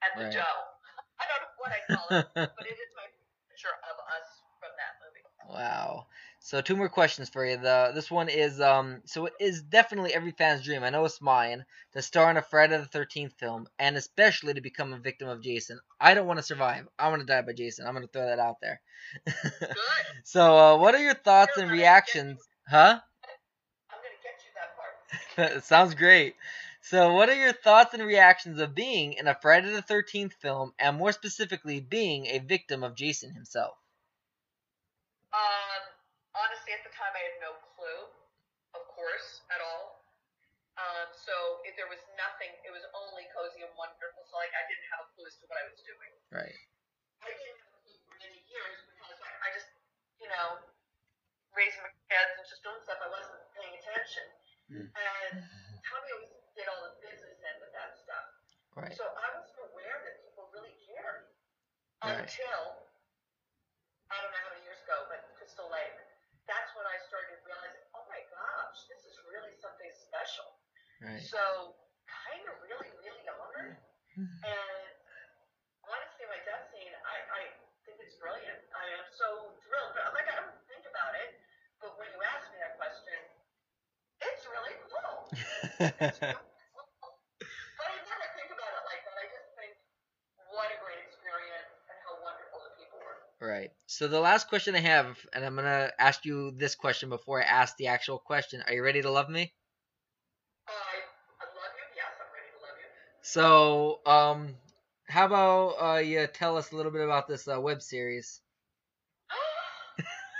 and 0.04 0.12
the 0.16 0.26
Right. 0.32 0.34
doe. 0.34 0.60
I 1.20 1.26
don't 1.28 1.42
know 1.42 1.54
what 1.58 1.72
I 1.74 1.82
call 1.92 2.08
it, 2.20 2.28
but 2.36 2.66
it 2.68 2.78
is 2.78 2.92
my 2.96 3.08
picture 3.50 3.74
of 3.90 3.96
us 4.12 4.28
from 4.60 4.72
that 4.78 4.94
movie. 5.04 5.24
Wow. 5.50 6.08
So 6.40 6.62
two 6.62 6.76
more 6.78 6.88
questions 6.90 7.30
for 7.30 7.46
you. 7.46 7.58
The 7.58 7.92
this 7.94 8.10
one 8.12 8.30
is 8.30 8.62
um 8.62 9.02
so 9.06 9.26
it 9.26 9.34
is 9.40 9.62
definitely 9.64 10.14
every 10.14 10.32
fan's 10.32 10.64
dream. 10.64 10.84
I 10.84 10.90
know 10.90 11.04
it's 11.06 11.22
mine 11.22 11.66
to 11.94 12.02
star 12.02 12.30
in 12.32 12.38
a 12.38 12.42
Friday 12.42 12.78
the 12.78 12.86
Thirteenth 12.86 13.34
film, 13.40 13.68
and 13.80 13.98
especially 13.98 14.54
to 14.54 14.62
become 14.62 14.94
a 14.94 14.98
victim 15.00 15.28
of 15.28 15.42
Jason. 15.42 15.80
I 16.00 16.14
don't 16.14 16.28
want 16.28 16.38
to 16.40 16.44
survive. 16.44 16.88
I 17.00 17.10
want 17.10 17.22
to 17.22 17.26
die 17.26 17.42
by 17.42 17.54
Jason. 17.54 17.86
I'm 17.88 17.94
gonna 17.94 18.08
throw 18.08 18.26
that 18.28 18.40
out 18.40 18.58
there. 18.62 18.80
Good. 19.26 19.76
so 20.24 20.58
uh, 20.58 20.78
what 20.78 20.96
are 20.96 21.04
your 21.04 21.16
thoughts 21.16 21.58
and 21.58 21.72
reactions? 21.72 22.40
Huh? 22.70 23.00
I'm 23.90 23.98
gonna 23.98 24.22
get 24.24 24.40
you 24.46 24.52
that 24.56 24.76
part. 24.78 24.96
Sounds 25.62 25.94
great. 25.94 26.36
So 26.82 27.14
what 27.14 27.30
are 27.30 27.38
your 27.38 27.54
thoughts 27.54 27.94
and 27.94 28.02
reactions 28.02 28.60
of 28.60 28.74
being 28.74 29.14
in 29.14 29.28
a 29.28 29.38
Friday 29.38 29.70
the 29.70 29.82
Thirteenth 29.82 30.34
film, 30.42 30.74
and 30.80 30.98
more 30.98 31.12
specifically, 31.12 31.80
being 31.80 32.26
a 32.28 32.40
victim 32.40 32.82
of 32.84 32.96
Jason 32.96 33.34
himself? 33.34 33.78
Um, 35.36 35.84
honestly, 36.34 36.74
at 36.74 36.82
the 36.88 36.94
time, 36.96 37.12
I 37.14 37.22
had 37.22 37.38
no 37.44 37.54
clue, 37.76 38.02
of 38.74 38.84
course, 38.88 39.44
at 39.52 39.62
all. 39.62 40.02
Um, 40.78 41.10
so 41.12 41.34
if 41.66 41.74
there 41.76 41.90
was 41.90 42.00
nothing, 42.16 42.54
it 42.62 42.70
was 42.70 42.86
only 42.94 43.26
cozy 43.34 43.66
and 43.66 43.74
wonderful. 43.76 44.22
So 44.30 44.38
like, 44.38 44.54
I 44.54 44.64
didn't 44.70 44.88
have 44.94 45.06
a 45.06 45.08
clue 45.18 45.26
as 45.26 45.36
to 45.42 45.46
what 45.50 45.58
I 45.58 45.66
was 45.68 45.82
doing. 45.82 46.14
Right. 46.30 46.58
I 47.26 47.34
didn't 47.34 47.58
have 47.58 47.74
a 47.74 47.82
clue 47.82 47.98
for 48.06 48.16
many 48.22 48.40
years 48.46 48.78
because 48.94 49.18
I, 49.26 49.30
I 49.42 49.50
just, 49.58 49.70
you 50.22 50.30
know, 50.30 50.62
raising 51.58 51.82
my 51.82 51.90
kids 52.06 52.32
and 52.38 52.46
just 52.46 52.62
doing 52.62 52.78
stuff. 52.86 53.02
I 53.02 53.10
wasn't 53.10 53.42
paying 53.58 53.74
attention. 53.74 54.30
Mm. 54.68 54.88
And 54.92 55.36
Tommy 55.88 56.10
always 56.16 56.34
did 56.56 56.68
all 56.68 56.82
the 56.84 56.96
business 57.00 57.40
end 57.40 57.60
of 57.64 57.72
that 57.72 57.96
stuff. 57.96 58.28
Right. 58.76 58.94
So 58.94 59.08
I 59.08 59.28
wasn't 59.34 59.58
aware 59.72 59.98
that 60.06 60.16
people 60.28 60.52
really 60.54 60.76
cared 60.86 61.28
Right. 62.04 62.22
until 62.22 62.62
I 64.14 64.16
don't 64.22 64.30
know 64.32 64.44
how 64.46 64.52
many 64.54 64.64
years 64.64 64.80
ago, 64.86 64.96
but 65.10 65.24
Crystal 65.36 65.66
Lake. 65.68 65.98
That's 66.48 66.72
when 66.80 66.88
I 66.88 66.96
started 67.12 67.44
realizing, 67.44 67.84
oh 67.92 68.08
my 68.08 68.24
gosh, 68.32 68.78
this 68.88 69.04
is 69.04 69.20
really 69.28 69.52
something 69.60 69.92
special. 69.92 70.48
Right. 71.04 71.20
So 71.20 71.76
kind 72.08 72.44
of 72.48 72.56
really, 72.64 72.88
really 73.04 73.26
honored. 73.28 73.76
And 74.18 74.94
honestly, 75.84 76.26
my 76.32 76.40
death 76.48 76.72
scene, 76.72 76.94
I, 77.04 77.16
I 77.36 77.42
think 77.84 78.00
it's 78.00 78.16
brilliant. 78.18 78.64
I 78.72 78.86
am 78.96 79.06
so 79.12 79.52
thrilled. 79.68 79.92
But 79.94 80.16
like, 80.16 80.30
I 80.32 80.40
don't 80.40 80.56
think 80.72 80.88
about 80.88 81.14
it. 81.20 81.36
But 81.84 82.00
when 82.00 82.08
you 82.16 82.22
ask 82.32 82.48
me 82.50 82.58
that 82.64 82.80
question, 82.80 83.20
it's 84.24 84.44
really 84.48 84.76
cool. 84.88 85.30
It's 85.36 85.44
really 85.44 85.67
cool. 85.67 85.67
But 85.80 85.90
I 87.88 87.96
never 88.06 88.28
think 88.38 88.50
about 88.52 88.72
it 88.74 88.84
like 88.90 89.04
that. 89.06 89.16
I 89.18 89.26
just 89.30 89.50
think, 89.56 89.74
what 90.52 90.70
a 90.72 90.78
great 90.84 91.00
experience 91.06 91.70
and 91.90 91.98
how 92.06 92.14
wonderful 92.24 92.60
the 92.66 92.74
people 92.82 93.00
were. 93.00 93.18
Right. 93.46 93.72
So 93.86 94.08
the 94.08 94.20
last 94.20 94.50
question 94.50 94.76
I 94.76 94.80
have, 94.80 95.18
and 95.34 95.46
I'm 95.46 95.56
gonna 95.56 95.92
ask 96.00 96.26
you 96.26 96.52
this 96.52 96.76
question 96.76 97.10
before 97.10 97.42
I 97.42 97.46
ask 97.46 97.76
the 97.78 97.88
actual 97.88 98.20
question. 98.20 98.64
Are 98.68 98.74
you 98.74 98.84
ready 98.84 99.02
to 99.02 99.12
love 99.12 99.30
me? 99.30 99.54
I, 100.68 100.72
I 100.72 101.46
love 101.46 101.74
you. 101.78 101.84
Yes, 101.96 102.14
I'm 102.22 102.32
ready 102.34 102.52
to 102.56 102.60
love 102.62 102.78
you. 102.80 102.90
So, 103.22 104.00
um, 104.06 104.56
how 105.08 105.26
about 105.26 105.70
uh, 105.82 106.00
you 106.00 106.28
tell 106.28 106.58
us 106.58 106.72
a 106.72 106.76
little 106.76 106.92
bit 106.92 107.02
about 107.04 107.28
this 107.28 107.48
uh, 107.48 107.60
web 107.60 107.82
series? 107.82 108.42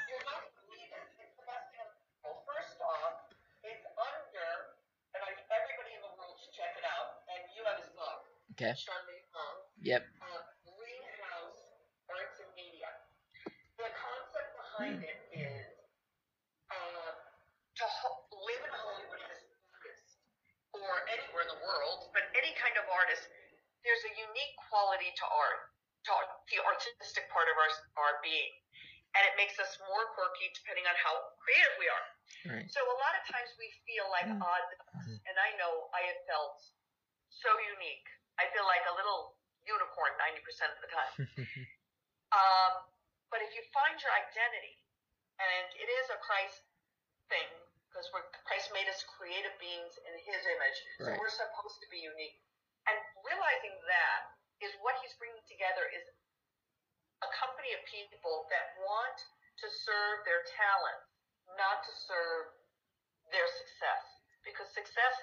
You're 0.08 0.24
not 0.26 0.42
gonna 0.42 0.66
believe 0.68 0.90
it. 0.92 1.06
It's 1.22 1.36
the 1.38 1.46
best 1.46 1.68
thing. 1.72 1.86
Well, 2.24 2.42
first 2.48 2.80
off, 2.82 3.30
it's 3.64 3.86
under, 4.00 4.50
and 5.14 5.22
I, 5.24 5.32
everybody 5.54 5.94
in 5.96 6.02
the 6.04 6.14
world 6.18 6.36
should 6.42 6.54
check 6.56 6.74
it 6.80 6.86
out. 6.88 7.22
And 7.30 7.42
you 7.56 7.62
have 7.68 7.78
his 7.84 7.92
book, 7.94 8.24
Okay. 8.58 8.74
Hong, 8.74 9.58
Yep. 9.86 10.02
uh, 10.18 10.42
Greenhouse 10.66 11.62
Arts 12.10 12.42
and 12.42 12.50
Media. 12.58 12.90
The 13.78 13.86
concept 13.94 14.50
behind 14.58 14.98
it 15.06 15.20
is 15.30 15.62
uh, 16.74 17.12
to 17.78 17.86
ho- 17.86 18.26
live 18.34 18.62
in 18.66 18.74
Hollywood 18.74 19.22
as 19.30 19.46
an 19.46 19.54
artist, 19.78 20.10
or 20.74 20.90
anywhere 21.06 21.46
in 21.46 21.54
the 21.54 21.62
world, 21.62 22.10
but 22.18 22.26
any 22.34 22.50
kind 22.58 22.74
of 22.82 22.90
artist. 22.90 23.30
There's 23.86 24.02
a 24.10 24.14
unique 24.26 24.58
quality 24.74 25.14
to 25.14 25.26
art, 25.30 25.62
to 26.10 26.12
the 26.50 26.58
artistic 26.66 27.30
part 27.30 27.46
of 27.54 27.56
our 27.62 27.72
our 28.02 28.14
being 28.26 28.58
and 29.16 29.22
it 29.24 29.34
makes 29.40 29.56
us 29.62 29.78
more 29.88 30.04
quirky 30.18 30.50
depending 30.58 30.84
on 30.90 30.94
how 31.00 31.14
creative 31.40 31.76
we 31.80 31.88
are. 31.94 32.06
Right. 32.58 32.68
So 32.74 32.82
a 32.84 32.98
lot 33.00 33.14
of 33.22 33.24
times 33.30 33.50
we 33.62 33.70
feel 33.88 34.06
like 34.12 34.28
Mm. 34.28 34.42
odd, 34.42 34.66
and 35.30 35.36
I 35.40 35.54
know 35.62 35.90
I 35.96 36.02
have 36.12 36.20
felt 36.28 36.60
so 37.30 37.50
unique. 37.78 38.06
I 38.38 38.46
feel 38.54 38.66
like 38.70 38.86
a 38.86 38.96
little 38.96 39.38
unicorn 39.66 40.14
90% 40.18 40.72
of 40.72 40.80
the 40.80 40.90
time. 40.90 41.14
um, 42.40 42.74
but 43.34 43.44
if 43.44 43.52
you 43.58 43.62
find 43.76 43.98
your 44.00 44.14
identity, 44.14 44.78
and 45.38 45.68
it 45.78 45.90
is 45.90 46.06
a 46.14 46.20
Christ 46.24 46.64
thing, 47.30 47.50
because 47.90 48.08
we're 48.14 48.26
Christ 48.46 48.70
made 48.74 48.86
us 48.88 49.02
creative 49.18 49.54
beings 49.58 49.94
in 50.06 50.14
His 50.22 50.42
image, 50.46 50.78
so 51.02 51.10
we're 51.18 51.34
supposed 51.34 51.82
to 51.82 51.88
be 51.90 52.02
unique. 52.02 52.38
And 52.88 52.96
realizing 53.26 53.76
that 53.90 54.22
is 54.64 54.72
what 54.86 54.96
He's 55.02 55.14
bringing 55.18 55.44
together 55.50 55.90
is 55.92 56.06
a 57.26 57.30
company 57.34 57.74
of 57.74 57.82
people 57.90 58.46
that 58.54 58.78
want 58.86 59.18
to 59.66 59.68
serve 59.68 60.22
their 60.30 60.46
talents, 60.54 61.10
not 61.58 61.82
to 61.82 61.94
serve 62.06 62.54
their 63.34 63.50
success. 63.50 64.04
Because 64.46 64.70
success 64.72 65.16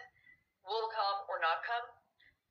will 0.66 0.90
come 0.90 1.18
or 1.30 1.38
not 1.40 1.62
come, 1.64 1.86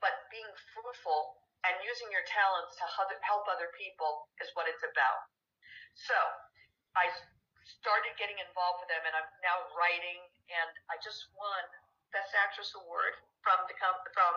but 0.04 0.28
being 0.28 0.52
fruitful 0.76 1.40
and 1.64 1.80
using 1.80 2.12
your 2.12 2.28
talents 2.28 2.76
to 2.76 2.84
help 3.24 3.48
other 3.48 3.72
people 3.80 4.28
is 4.44 4.52
what 4.60 4.68
it's 4.68 4.84
about. 4.84 5.32
So 5.96 6.14
I 7.00 7.08
started 7.64 8.12
getting 8.20 8.36
involved 8.44 8.84
with 8.84 8.92
them, 8.92 9.00
and 9.08 9.16
I'm 9.16 9.32
now 9.40 9.64
writing, 9.80 10.20
and 10.52 10.72
I 10.92 11.00
just 11.00 11.32
won 11.40 11.64
Best 12.12 12.36
Actress 12.36 12.76
Award 12.84 13.16
from 13.40 13.64
the 13.72 13.76
com- 13.80 14.04
from 14.12 14.36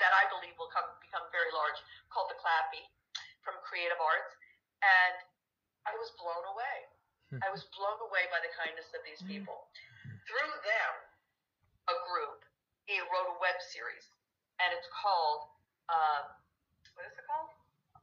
that 0.00 0.10
I 0.10 0.26
believe 0.32 0.56
will 0.56 0.72
come 0.72 0.88
become 1.04 1.28
very 1.30 1.52
large, 1.52 1.78
called 2.10 2.32
the 2.32 2.40
Clappy 2.40 2.82
from 3.44 3.60
Creative 3.62 4.00
Arts, 4.00 4.32
and 4.80 5.16
I 5.84 5.92
was 6.00 6.10
blown 6.16 6.44
away. 6.56 6.76
Hmm. 7.30 7.40
I 7.44 7.52
was 7.52 7.62
blown 7.76 8.00
away 8.08 8.24
by 8.32 8.40
the 8.40 8.50
kindness 8.56 8.88
of 8.96 9.04
these 9.04 9.20
hmm. 9.20 9.36
people. 9.36 9.68
Through 10.24 10.52
them, 10.64 10.64
a 10.64 10.64
group, 10.64 11.03
he 11.03 11.03
wrote 13.14 13.30
a 13.30 13.36
web 13.38 13.54
series, 13.62 14.10
and 14.58 14.74
it's 14.74 14.90
called, 14.90 15.46
um, 15.86 16.34
what 16.98 17.06
is 17.06 17.14
it 17.14 17.22
called? 17.30 17.46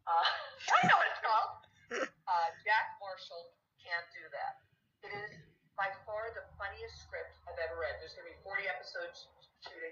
Uh, 0.07 0.23
I 0.79 0.87
know 0.87 0.95
what 0.95 1.09
it's 1.11 1.19
called. 1.23 1.51
Uh, 1.99 2.47
Jack 2.63 2.95
Marshall 3.03 3.51
can't 3.83 4.07
do 4.15 4.23
that. 4.31 4.63
It 5.03 5.11
is 5.11 5.31
by 5.75 5.91
far 6.07 6.31
the 6.31 6.47
funniest 6.55 7.03
script 7.03 7.35
I've 7.43 7.59
ever 7.59 7.75
read. 7.75 7.99
There's 7.99 8.15
going 8.15 8.31
to 8.31 8.31
be 8.31 8.39
40 8.47 8.71
episodes 8.71 9.27
shooting. 9.67 9.91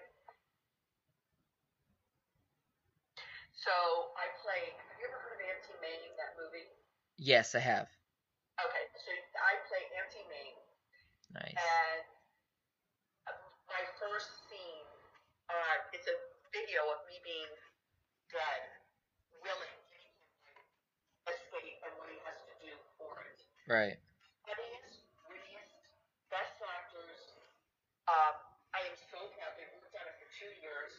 So 3.59 3.75
I 4.15 4.31
play. 4.39 4.71
Have 4.71 4.97
you 5.03 5.11
ever 5.11 5.19
heard 5.19 5.35
of 5.35 5.43
Auntie 5.43 5.75
Mame? 5.83 6.15
That 6.15 6.31
movie. 6.39 6.63
Yes, 7.19 7.51
I 7.51 7.59
have. 7.59 7.91
Okay, 8.63 8.85
so 9.03 9.11
I 9.43 9.59
play 9.67 9.83
Auntie 9.99 10.27
Mame, 10.31 10.59
Nice. 11.35 11.55
and 11.59 11.99
uh, 13.27 13.35
my 13.71 13.83
first 13.99 14.31
uh, 15.49 15.75
it's 15.97 16.05
a 16.05 16.17
video 16.53 16.85
of 16.93 17.01
me 17.09 17.17
being 17.25 17.51
dead, 18.29 18.63
willing 19.41 19.77
to 19.89 19.99
escape, 21.33 21.77
and 21.85 21.91
what 21.97 22.09
he 22.09 22.17
has 22.25 22.37
to 22.45 22.55
do 22.61 22.73
for 23.01 23.17
it. 23.25 23.39
Right. 23.65 23.97
Funniest, 24.45 25.09
wittiest, 25.25 25.73
best 26.29 26.57
actors. 26.61 27.17
Um, 28.05 28.37
I 28.77 28.85
am 28.85 28.97
so 29.09 29.21
happy. 29.41 29.65
We've 29.73 29.93
done 29.93 30.05
it 30.05 30.17
for 30.21 30.29
two 30.37 30.53
years, 30.61 30.93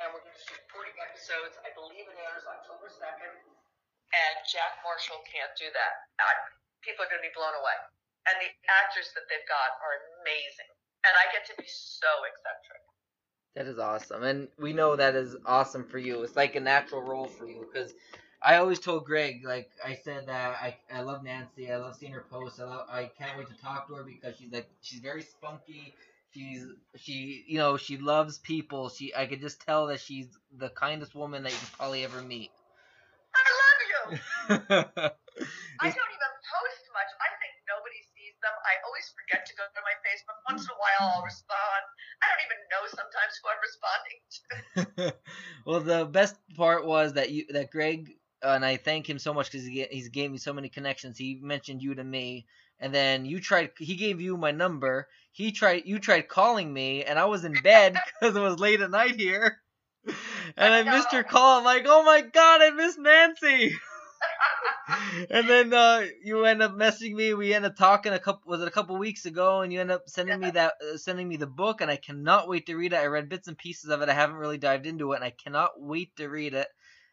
and 0.00 0.12
we're 0.12 0.24
going 0.24 0.36
to 0.36 0.44
shoot 0.48 0.60
40 0.72 0.92
episodes. 1.04 1.60
I 1.60 1.72
believe 1.76 2.08
it 2.08 2.16
airs 2.16 2.44
October 2.48 2.88
2nd. 2.88 3.36
And 4.10 4.36
Jack 4.48 4.80
Marshall 4.82 5.22
can't 5.28 5.54
do 5.54 5.70
that. 5.70 5.94
I, 6.18 6.32
people 6.82 7.06
are 7.06 7.10
going 7.12 7.22
to 7.22 7.28
be 7.28 7.36
blown 7.36 7.54
away. 7.54 7.78
And 8.28 8.36
the 8.42 8.50
actors 8.68 9.12
that 9.16 9.28
they've 9.30 9.48
got 9.48 9.80
are 9.80 9.94
amazing. 10.20 10.68
And 11.06 11.12
I 11.16 11.30
get 11.32 11.48
to 11.48 11.56
be 11.56 11.64
so 11.68 12.10
eccentric. 12.28 12.89
That 13.56 13.66
is 13.66 13.78
awesome, 13.78 14.22
and 14.22 14.48
we 14.58 14.72
know 14.72 14.94
that 14.96 15.16
is 15.16 15.36
awesome 15.44 15.84
for 15.84 15.98
you. 15.98 16.22
It's 16.22 16.36
like 16.36 16.54
a 16.54 16.60
natural 16.60 17.02
role 17.02 17.26
for 17.26 17.46
you 17.46 17.66
because 17.72 17.92
I 18.40 18.56
always 18.56 18.78
told 18.78 19.04
Greg, 19.04 19.44
like 19.44 19.70
I 19.84 19.94
said 19.94 20.26
that 20.28 20.56
I 20.62 20.76
I 20.92 21.02
love 21.02 21.24
Nancy. 21.24 21.70
I 21.70 21.76
love 21.78 21.96
seeing 21.96 22.12
her 22.12 22.24
post. 22.30 22.60
I 22.60 22.64
love, 22.64 22.86
I 22.88 23.10
can't 23.18 23.36
wait 23.36 23.48
to 23.48 23.56
talk 23.60 23.88
to 23.88 23.94
her 23.94 24.04
because 24.04 24.36
she's 24.36 24.52
like 24.52 24.70
she's 24.82 25.00
very 25.00 25.22
spunky. 25.22 25.94
She's 26.32 26.64
she 26.96 27.44
you 27.48 27.58
know 27.58 27.76
she 27.76 27.96
loves 27.98 28.38
people. 28.38 28.88
She 28.88 29.12
I 29.16 29.26
could 29.26 29.40
just 29.40 29.60
tell 29.66 29.88
that 29.88 30.00
she's 30.00 30.28
the 30.56 30.70
kindest 30.70 31.14
woman 31.16 31.42
that 31.42 31.52
you 31.52 31.58
could 31.58 31.72
probably 31.72 32.04
ever 32.04 32.22
meet. 32.22 32.52
I 33.34 33.42
love 33.60 33.80
you. 33.90 34.18
I 35.80 35.88
don't 35.90 36.12
even 36.14 36.32
post 36.46 36.84
much. 36.92 37.10
I 37.18 37.30
think 37.40 37.54
nobody 37.66 38.00
sees 38.14 38.34
them. 38.42 38.49
I 38.64 38.74
always 38.86 39.12
forget 39.16 39.46
to 39.46 39.54
go 39.56 39.64
to 39.64 39.80
my 39.82 39.96
Facebook. 40.04 40.38
Once 40.48 40.64
in 40.64 40.70
a 40.70 40.78
while, 40.78 41.16
I'll 41.16 41.24
respond. 41.24 41.82
I 42.20 42.26
don't 42.30 42.44
even 42.46 42.60
know 42.70 42.84
sometimes 42.88 43.32
who 43.38 43.46
I'm 43.50 43.62
responding 43.64 44.18
to. 44.36 45.14
well, 45.66 45.80
the 45.80 46.04
best 46.06 46.36
part 46.56 46.86
was 46.86 47.14
that 47.14 47.30
you 47.30 47.46
that 47.50 47.70
Greg 47.70 48.16
uh, 48.42 48.52
and 48.54 48.64
I 48.64 48.76
thank 48.76 49.08
him 49.08 49.18
so 49.18 49.34
much 49.34 49.50
because 49.50 49.66
he 49.66 49.86
he's 49.90 50.08
gave 50.08 50.30
me 50.30 50.38
so 50.38 50.52
many 50.52 50.68
connections. 50.68 51.18
He 51.18 51.38
mentioned 51.40 51.82
you 51.82 51.94
to 51.94 52.04
me, 52.04 52.46
and 52.78 52.94
then 52.94 53.24
you 53.24 53.40
tried. 53.40 53.70
He 53.78 53.96
gave 53.96 54.20
you 54.20 54.36
my 54.36 54.50
number. 54.50 55.08
He 55.32 55.52
tried. 55.52 55.82
You 55.86 55.98
tried 55.98 56.28
calling 56.28 56.72
me, 56.72 57.04
and 57.04 57.18
I 57.18 57.26
was 57.26 57.44
in 57.44 57.54
bed 57.62 57.96
because 58.20 58.36
it 58.36 58.40
was 58.40 58.58
late 58.58 58.80
at 58.80 58.90
night 58.90 59.16
here. 59.16 59.60
And 60.56 60.74
I 60.74 60.82
missed 60.82 61.12
your 61.12 61.24
call. 61.24 61.58
I'm 61.58 61.64
like, 61.64 61.84
oh 61.86 62.02
my 62.02 62.22
god, 62.22 62.62
I 62.62 62.70
missed 62.70 62.98
Nancy. 62.98 63.74
and 65.30 65.48
then 65.48 65.72
uh, 65.72 66.04
you 66.22 66.44
end 66.44 66.62
up 66.62 66.72
messaging 66.72 67.14
me. 67.14 67.34
We 67.34 67.54
end 67.54 67.64
up 67.64 67.76
talking 67.76 68.12
a 68.12 68.18
couple. 68.18 68.50
Was 68.50 68.62
it 68.62 68.68
a 68.68 68.72
couple 68.72 68.96
weeks 68.96 69.26
ago? 69.26 69.60
And 69.60 69.72
you 69.72 69.80
end 69.80 69.90
up 69.90 70.02
sending 70.06 70.40
me 70.40 70.50
that, 70.50 70.74
uh, 70.82 70.96
sending 70.96 71.28
me 71.28 71.36
the 71.36 71.46
book, 71.46 71.80
and 71.80 71.90
I 71.90 71.96
cannot 71.96 72.48
wait 72.48 72.66
to 72.66 72.76
read 72.76 72.92
it. 72.92 73.00
I 73.00 73.06
read 73.06 73.28
bits 73.28 73.48
and 73.48 73.58
pieces 73.58 73.90
of 73.90 74.02
it. 74.02 74.08
I 74.08 74.14
haven't 74.14 74.36
really 74.36 74.58
dived 74.58 74.86
into 74.86 75.12
it, 75.12 75.16
and 75.16 75.24
I 75.24 75.30
cannot 75.30 75.72
wait 75.80 76.16
to 76.16 76.28
read 76.28 76.54
it. 76.54 76.68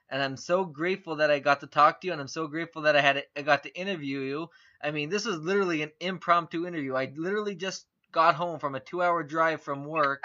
And 0.09 0.21
I'm 0.21 0.37
so 0.37 0.63
grateful 0.63 1.17
that 1.17 1.31
I 1.31 1.39
got 1.39 1.61
to 1.61 1.67
talk 1.67 2.01
to 2.01 2.07
you, 2.07 2.13
and 2.13 2.21
I'm 2.21 2.27
so 2.27 2.47
grateful 2.47 2.83
that 2.83 2.95
I 2.95 3.01
had 3.01 3.23
I 3.35 3.41
got 3.41 3.63
to 3.63 3.79
interview 3.79 4.19
you. 4.19 4.47
I 4.81 4.91
mean, 4.91 5.09
this 5.09 5.25
was 5.25 5.39
literally 5.39 5.81
an 5.81 5.91
impromptu 5.99 6.65
interview. 6.65 6.95
I 6.95 7.11
literally 7.15 7.55
just 7.55 7.85
got 8.11 8.35
home 8.35 8.59
from 8.59 8.75
a 8.75 8.79
two-hour 8.79 9.23
drive 9.23 9.61
from 9.61 9.85
work 9.85 10.23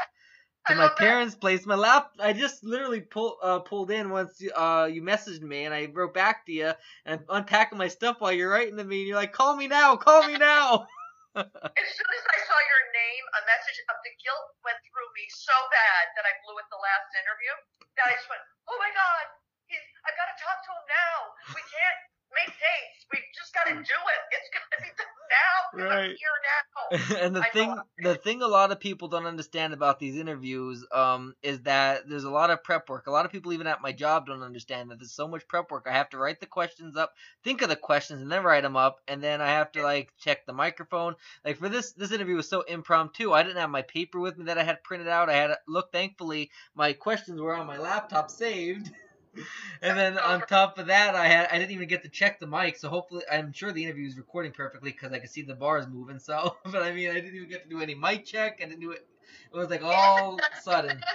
to 0.67 0.75
I 0.75 0.77
my 0.77 0.83
love 0.85 0.93
that. 0.99 0.99
parents' 0.99 1.35
place. 1.35 1.67
My 1.67 1.75
lap, 1.75 2.11
I 2.21 2.33
just 2.33 2.65
literally 2.65 3.01
pulled 3.01 3.39
uh, 3.43 3.61
pulled 3.61 3.91
in 3.91 4.11
once 4.11 4.41
you, 4.41 4.51
uh, 4.53 4.89
you 4.93 5.03
messaged 5.03 5.43
me, 5.43 5.65
and 5.65 5.75
I 5.75 5.87
wrote 5.93 6.15
back 6.15 6.47
to 6.47 6.53
you, 6.53 6.73
and 7.07 7.21
I'm 7.21 7.25
unpacking 7.29 7.79
my 7.79 7.89
stuff 7.89 8.17
while 8.21 8.33
you're 8.33 8.51
writing 8.51 8.77
to 8.77 8.85
me, 8.85 9.01
and 9.01 9.09
you're 9.09 9.17
like, 9.17 9.33
"Call 9.33 9.57
me 9.57 9.67
now, 9.69 9.97
call 9.97 10.27
me 10.27 10.39
now." 10.39 10.87
As 11.37 11.89
soon 11.97 12.11
as 12.13 12.25
I 12.29 12.39
saw 12.45 12.59
your 12.61 12.85
name, 12.93 13.25
a 13.41 13.43
message 13.49 13.81
of 13.89 13.97
the 14.05 14.13
guilt 14.21 14.49
went 14.69 14.77
through 14.85 15.09
me 15.17 15.25
so 15.33 15.57
bad 15.73 16.05
that 16.21 16.29
I 16.29 16.33
blew 16.45 16.61
it 16.61 16.69
the 16.69 16.77
last 16.77 17.09
interview. 17.17 17.53
That 17.97 18.13
I 18.13 18.15
just 18.21 18.29
went, 18.29 18.45
oh 18.69 18.77
my 18.77 18.93
god, 18.93 19.25
he's, 19.65 19.81
I've 20.05 20.17
got 20.21 20.29
to 20.29 20.37
talk 20.37 20.59
to 20.61 20.71
him 20.77 20.85
now. 20.93 21.17
We 21.57 21.63
can't, 21.73 21.99
make 22.35 22.53
dates. 22.55 23.07
We 23.13 23.19
just 23.37 23.53
got 23.55 23.65
to 23.69 23.75
do 23.75 23.79
it. 23.81 24.21
It's 24.33 24.51
gonna 24.53 24.83
be 24.83 24.91
done 24.97 25.07
now. 25.31 25.59
'cause 25.73 25.81
I'm 25.83 25.99
Right. 25.99 26.17
here 26.17 26.37
now. 26.43 26.63
and 27.21 27.35
the 27.37 27.41
I 27.43 27.49
thing 27.51 27.69
know. 27.71 27.83
the 27.99 28.15
thing 28.17 28.43
a 28.43 28.47
lot 28.47 28.71
of 28.71 28.79
people 28.79 29.09
don't 29.09 29.25
understand 29.25 29.73
about 29.73 29.99
these 29.99 30.17
interviews 30.17 30.85
um 30.93 31.35
is 31.43 31.63
that 31.63 32.09
there's 32.09 32.25
a 32.25 32.31
lot 32.31 32.51
of 32.51 32.63
prep 32.63 32.89
work. 32.89 33.07
A 33.07 33.11
lot 33.11 33.25
of 33.25 33.33
people 33.33 33.53
even 33.53 33.67
at 33.67 33.81
my 33.81 33.93
job 33.93 34.27
don't 34.27 34.43
understand 34.43 34.91
that 34.91 34.99
there's 34.99 35.13
so 35.13 35.27
much 35.27 35.47
prep 35.49 35.71
work. 35.71 35.87
I 35.89 35.93
have 35.93 36.11
to 36.11 36.19
write 36.19 36.41
the 36.41 36.47
questions 36.47 36.97
up, 36.97 37.13
think 37.45 37.63
of 37.63 37.71
the 37.71 37.77
questions 37.77 38.21
and 38.21 38.31
then 38.31 38.43
write 38.43 38.63
them 38.63 38.77
up 38.77 39.01
and 39.09 39.23
then 39.23 39.41
I 39.41 39.49
have 39.49 39.73
to 39.73 39.83
like 39.83 40.13
check 40.19 40.45
the 40.45 40.53
microphone. 40.53 41.15
Like 41.45 41.57
for 41.57 41.69
this 41.71 41.93
this 41.93 42.13
interview 42.13 42.37
was 42.37 42.49
so 42.49 42.61
impromptu. 42.63 43.33
I 43.33 43.43
didn't 43.43 43.59
have 43.59 43.71
my 43.71 43.83
paper 43.83 44.21
with 44.21 44.37
me 44.37 44.45
that 44.47 44.59
I 44.59 44.65
had 44.65 44.83
printed 44.85 45.09
out. 45.09 45.31
I 45.31 45.35
had 45.35 45.57
look 45.67 45.93
thankfully 45.93 46.51
my 46.75 46.93
questions 46.93 47.41
were 47.41 47.55
on 47.55 47.67
my 47.67 47.79
laptop 47.79 48.31
saved. 48.31 48.91
And 49.83 49.99
then 49.99 50.19
on 50.19 50.43
top 50.43 50.79
of 50.79 50.87
that, 50.87 51.17
I 51.17 51.27
had 51.27 51.49
I 51.51 51.59
didn't 51.59 51.73
even 51.73 51.89
get 51.89 52.05
to 52.05 52.09
check 52.09 52.39
the 52.39 52.47
mic, 52.47 52.77
so 52.77 52.89
hopefully 52.89 53.25
I'm 53.31 53.53
sure 53.53 53.73
the 53.73 53.83
interview 53.83 54.07
is 54.07 54.17
recording 54.17 54.53
perfectly 54.53 54.93
because 54.93 55.13
I 55.13 55.19
could 55.19 55.31
see 55.31 55.43
the 55.43 55.55
bars 55.55 55.87
moving. 55.89 56.21
So, 56.21 56.57
but 56.65 56.83
I 56.83 56.93
mean, 56.93 57.11
I 57.11 57.15
didn't 57.15 57.35
even 57.35 57.49
get 57.49 57.65
to 57.65 57.69
do 57.69 57.81
any 57.81 57.95
mic 57.95 58.25
check. 58.25 58.61
I 58.63 58.67
didn't 58.67 58.81
do 58.81 58.93
it. 58.93 59.07
It 59.53 59.57
was 59.57 59.71
like 59.71 59.83
all 59.83 60.39
sudden. 60.61 61.01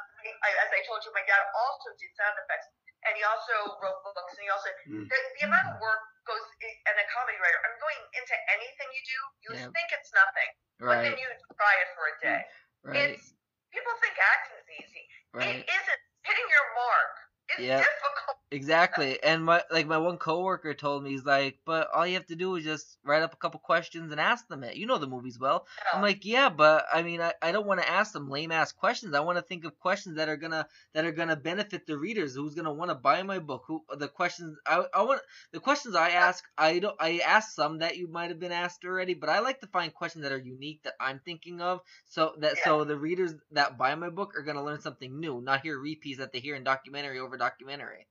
I, 0.45 0.49
as 0.62 0.70
I 0.70 0.82
told 0.86 1.01
you, 1.01 1.12
my 1.18 1.26
dad 1.26 1.41
also 1.58 1.89
did 1.97 2.12
sound 2.14 2.38
effects, 2.38 2.70
and 3.10 3.14
he 3.18 3.24
also 3.26 3.78
wrote 3.82 3.99
books, 4.06 4.34
and 4.38 4.43
he 4.45 4.49
also 4.54 4.70
Mm. 4.84 5.08
the, 5.08 5.18
the 5.39 5.43
amount 5.47 5.68
of 5.72 5.80
work 5.80 6.04
goes 6.28 6.43
and 6.60 6.95
a 6.99 7.06
comedy 7.12 7.39
writer. 7.39 7.60
I'm 7.64 7.78
going 7.80 8.01
into 8.20 8.36
anything 8.51 8.89
you 8.91 9.04
do. 9.08 9.20
You 9.47 9.49
Yeah. 9.60 9.72
think 9.72 9.88
it's 9.95 10.12
nothing, 10.12 10.51
but 10.80 10.99
then 11.04 11.16
you 11.16 11.28
try 11.56 11.74
it 11.80 11.89
for 11.95 12.04
a 12.08 12.16
day. 12.20 12.41
Right. 12.84 13.16
It's 13.16 13.32
people 13.72 13.95
think 14.04 14.16
acting's 14.20 14.70
easy. 14.84 15.04
Right. 15.34 15.56
It 15.56 15.68
isn't. 15.68 16.01
Hitting 16.24 16.47
your 16.51 16.68
mark 16.76 17.16
is 17.60 17.66
Yep. 17.66 17.80
difficult. 17.80 18.38
Exactly. 18.51 19.22
And 19.24 19.43
my 19.43 19.64
like 19.72 19.88
my 19.88 19.97
one 19.97 20.18
coworker 20.18 20.76
told 20.76 21.04
me 21.04 21.10
he's 21.10 21.26
like, 21.26 21.60
but 21.66 21.89
all 21.91 22.06
you 22.06 22.14
have 22.14 22.28
to 22.28 22.36
do 22.36 22.56
is 22.56 22.64
just 22.64 22.99
write 23.04 23.24
up 23.24 23.34
a 23.34 23.38
couple 23.38 23.60
questions 23.60 24.12
and 24.12 24.22
ask 24.22 24.47
them 24.47 24.64
it. 24.64 24.76
You 24.76 24.86
know 24.86 24.99
the 24.99 25.08
movies 25.08 25.39
well. 25.39 25.66
I'm 25.91 26.04
like, 26.04 26.24
yeah, 26.24 26.49
but 26.49 26.86
I 26.93 27.01
mean, 27.01 27.20
I, 27.20 27.34
I 27.41 27.51
don't 27.51 27.66
want 27.66 27.82
to 27.82 27.89
ask 27.89 28.14
them 28.14 28.30
lame 28.30 28.51
ass 28.51 28.72
questions. 28.72 29.16
I 29.16 29.22
want 29.22 29.38
to 29.39 29.41
think 29.41 29.66
of 29.66 29.80
questions 29.80 30.18
that 30.18 30.30
are 30.30 30.38
gonna 30.38 30.68
that 30.93 31.04
are 31.04 31.12
gonna 31.12 31.36
benefit 31.36 31.88
the 31.88 31.97
readers. 31.97 32.36
Who's 32.36 32.54
gonna 32.54 32.74
want 32.74 32.91
to 32.91 32.95
buy 32.95 33.24
my 33.24 33.39
book? 33.39 33.64
Who 33.68 33.84
the 33.97 34.08
questions 34.08 34.56
I 34.68 34.86
I 34.93 35.01
want 35.01 35.22
the 35.51 35.60
questions 35.60 35.95
I 35.95 36.12
ask. 36.12 36.43
I 36.58 36.80
don't 36.80 36.95
I 36.99 37.20
ask 37.26 37.54
some 37.54 37.80
that 37.80 37.97
you 37.97 38.08
might 38.08 38.30
have 38.30 38.39
been 38.39 38.51
asked 38.51 38.86
already, 38.86 39.16
but 39.16 39.30
I 39.30 39.39
like 39.39 39.62
to 39.62 39.68
find 39.68 39.93
questions 39.93 40.24
that 40.24 40.32
are 40.32 40.38
unique 40.38 40.84
that 40.84 40.93
I'm 40.99 41.20
thinking 41.26 41.62
of, 41.62 41.82
so 42.06 42.36
that 42.39 42.56
Yeah. 42.58 42.64
so 42.66 42.84
the 42.84 42.97
readers 42.97 43.34
that 43.51 43.78
buy 43.78 43.95
my 43.95 44.10
book 44.10 44.34
are 44.38 44.43
gonna 44.43 44.64
learn 44.64 44.82
something 44.82 45.20
new, 45.20 45.41
not 45.41 45.62
hear 45.62 45.80
repeats 45.80 46.20
that 46.20 46.32
they 46.32 46.39
hear 46.39 46.56
in 46.56 46.64
documentary 46.64 47.20
over 47.20 47.38
documentary. 47.44 48.08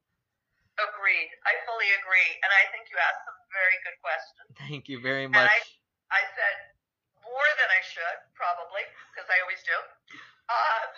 Agreed. 0.77 1.31
I 1.45 1.53
fully 1.69 1.89
agree, 2.01 2.31
and 2.45 2.51
I 2.53 2.65
think 2.73 2.89
you 2.89 2.97
asked 2.97 3.25
some 3.29 3.39
very 3.53 3.77
good 3.85 3.97
questions. 4.01 4.49
Thank 4.69 4.89
you 4.89 4.99
very 5.01 5.29
much. 5.29 5.49
I, 5.49 5.61
I 6.13 6.23
said 6.33 6.57
more 7.21 7.51
than 7.61 7.69
I 7.69 7.81
should, 7.85 8.19
probably, 8.37 8.85
because 9.13 9.29
I 9.29 9.37
always 9.45 9.61
do. 9.65 9.77
Um, 10.53 10.89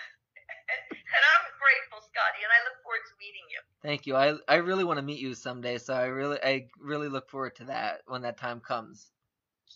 and, 0.71 0.83
and 1.15 1.23
I'm 1.23 1.45
grateful, 1.59 2.03
Scotty, 2.07 2.41
and 2.43 2.53
I 2.55 2.61
look 2.67 2.79
forward 2.83 3.05
to 3.07 3.15
meeting 3.19 3.47
you. 3.51 3.61
Thank 3.83 4.07
you. 4.07 4.15
I 4.15 4.39
I 4.47 4.63
really 4.63 4.87
want 4.87 4.99
to 4.99 5.07
meet 5.07 5.21
you 5.21 5.35
someday, 5.35 5.79
so 5.79 5.95
I 5.95 6.07
really 6.07 6.39
I 6.43 6.71
really 6.81 7.11
look 7.11 7.29
forward 7.29 7.55
to 7.63 7.65
that 7.71 8.03
when 8.07 8.23
that 8.23 8.39
time 8.39 8.59
comes. 8.61 9.11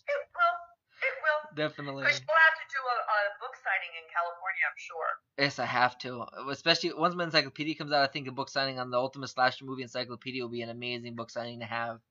It 0.07 0.19
will. 0.35 0.58
It 0.99 1.15
will. 1.23 1.41
Definitely. 1.55 2.03
Because 2.03 2.19
you'll 2.19 2.43
have 2.45 2.57
to 2.59 2.67
do 2.67 2.81
a, 2.83 2.97
a 2.99 3.19
book 3.39 3.55
signing 3.59 3.93
in 3.95 4.05
California, 4.11 4.63
I'm 4.67 4.79
sure. 4.79 5.09
Yes, 5.39 5.55
I 5.57 5.67
have 5.67 5.95
to. 6.03 6.27
Especially 6.51 6.91
once 6.91 7.15
my 7.15 7.23
encyclopedia 7.25 7.75
comes 7.75 7.91
out, 7.91 8.03
I 8.03 8.11
think 8.11 8.27
a 8.27 8.35
book 8.35 8.51
signing 8.51 8.79
on 8.79 8.91
the 8.91 8.99
Ultimate 8.99 9.31
Slasher 9.31 9.63
Movie 9.63 9.87
Encyclopedia 9.87 10.43
will 10.43 10.51
be 10.51 10.61
an 10.61 10.69
amazing 10.69 11.15
book 11.15 11.31
signing 11.31 11.59
to 11.63 11.69
have. 11.69 12.03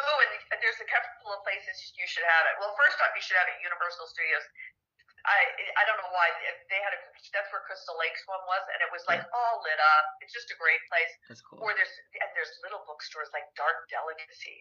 Oh, 0.00 0.16
and 0.24 0.58
there's 0.64 0.80
a 0.80 0.88
couple 0.88 1.32
of 1.36 1.44
places 1.44 1.92
you 1.96 2.08
should 2.08 2.24
have 2.24 2.44
it. 2.48 2.56
Well, 2.56 2.72
first 2.80 2.96
off, 3.04 3.12
you 3.12 3.20
should 3.20 3.36
have 3.36 3.48
it 3.52 3.60
at 3.60 3.64
Universal 3.64 4.08
Studios. 4.08 4.44
I 5.26 5.38
I 5.76 5.82
don't 5.84 6.00
know 6.00 6.12
why 6.12 6.28
they 6.68 6.80
had 6.80 6.96
a 6.96 7.00
that's 7.28 7.50
where 7.52 7.62
Crystal 7.68 7.94
Lakes 8.00 8.24
one 8.26 8.42
was, 8.48 8.64
and 8.74 8.80
it 8.82 8.90
was 8.90 9.04
like 9.06 9.22
all 9.36 9.62
lit 9.62 9.78
up. 9.78 10.04
It's 10.24 10.34
just 10.34 10.50
a 10.50 10.58
great 10.58 10.82
place. 10.90 11.12
That's 11.28 11.42
cool. 11.44 11.62
Or 11.62 11.76
there's 11.76 11.92
and 12.16 12.30
there's 12.34 12.50
little 12.64 12.82
bookstores 12.88 13.30
like 13.36 13.46
Dark 13.54 13.86
Delicacy. 13.92 14.58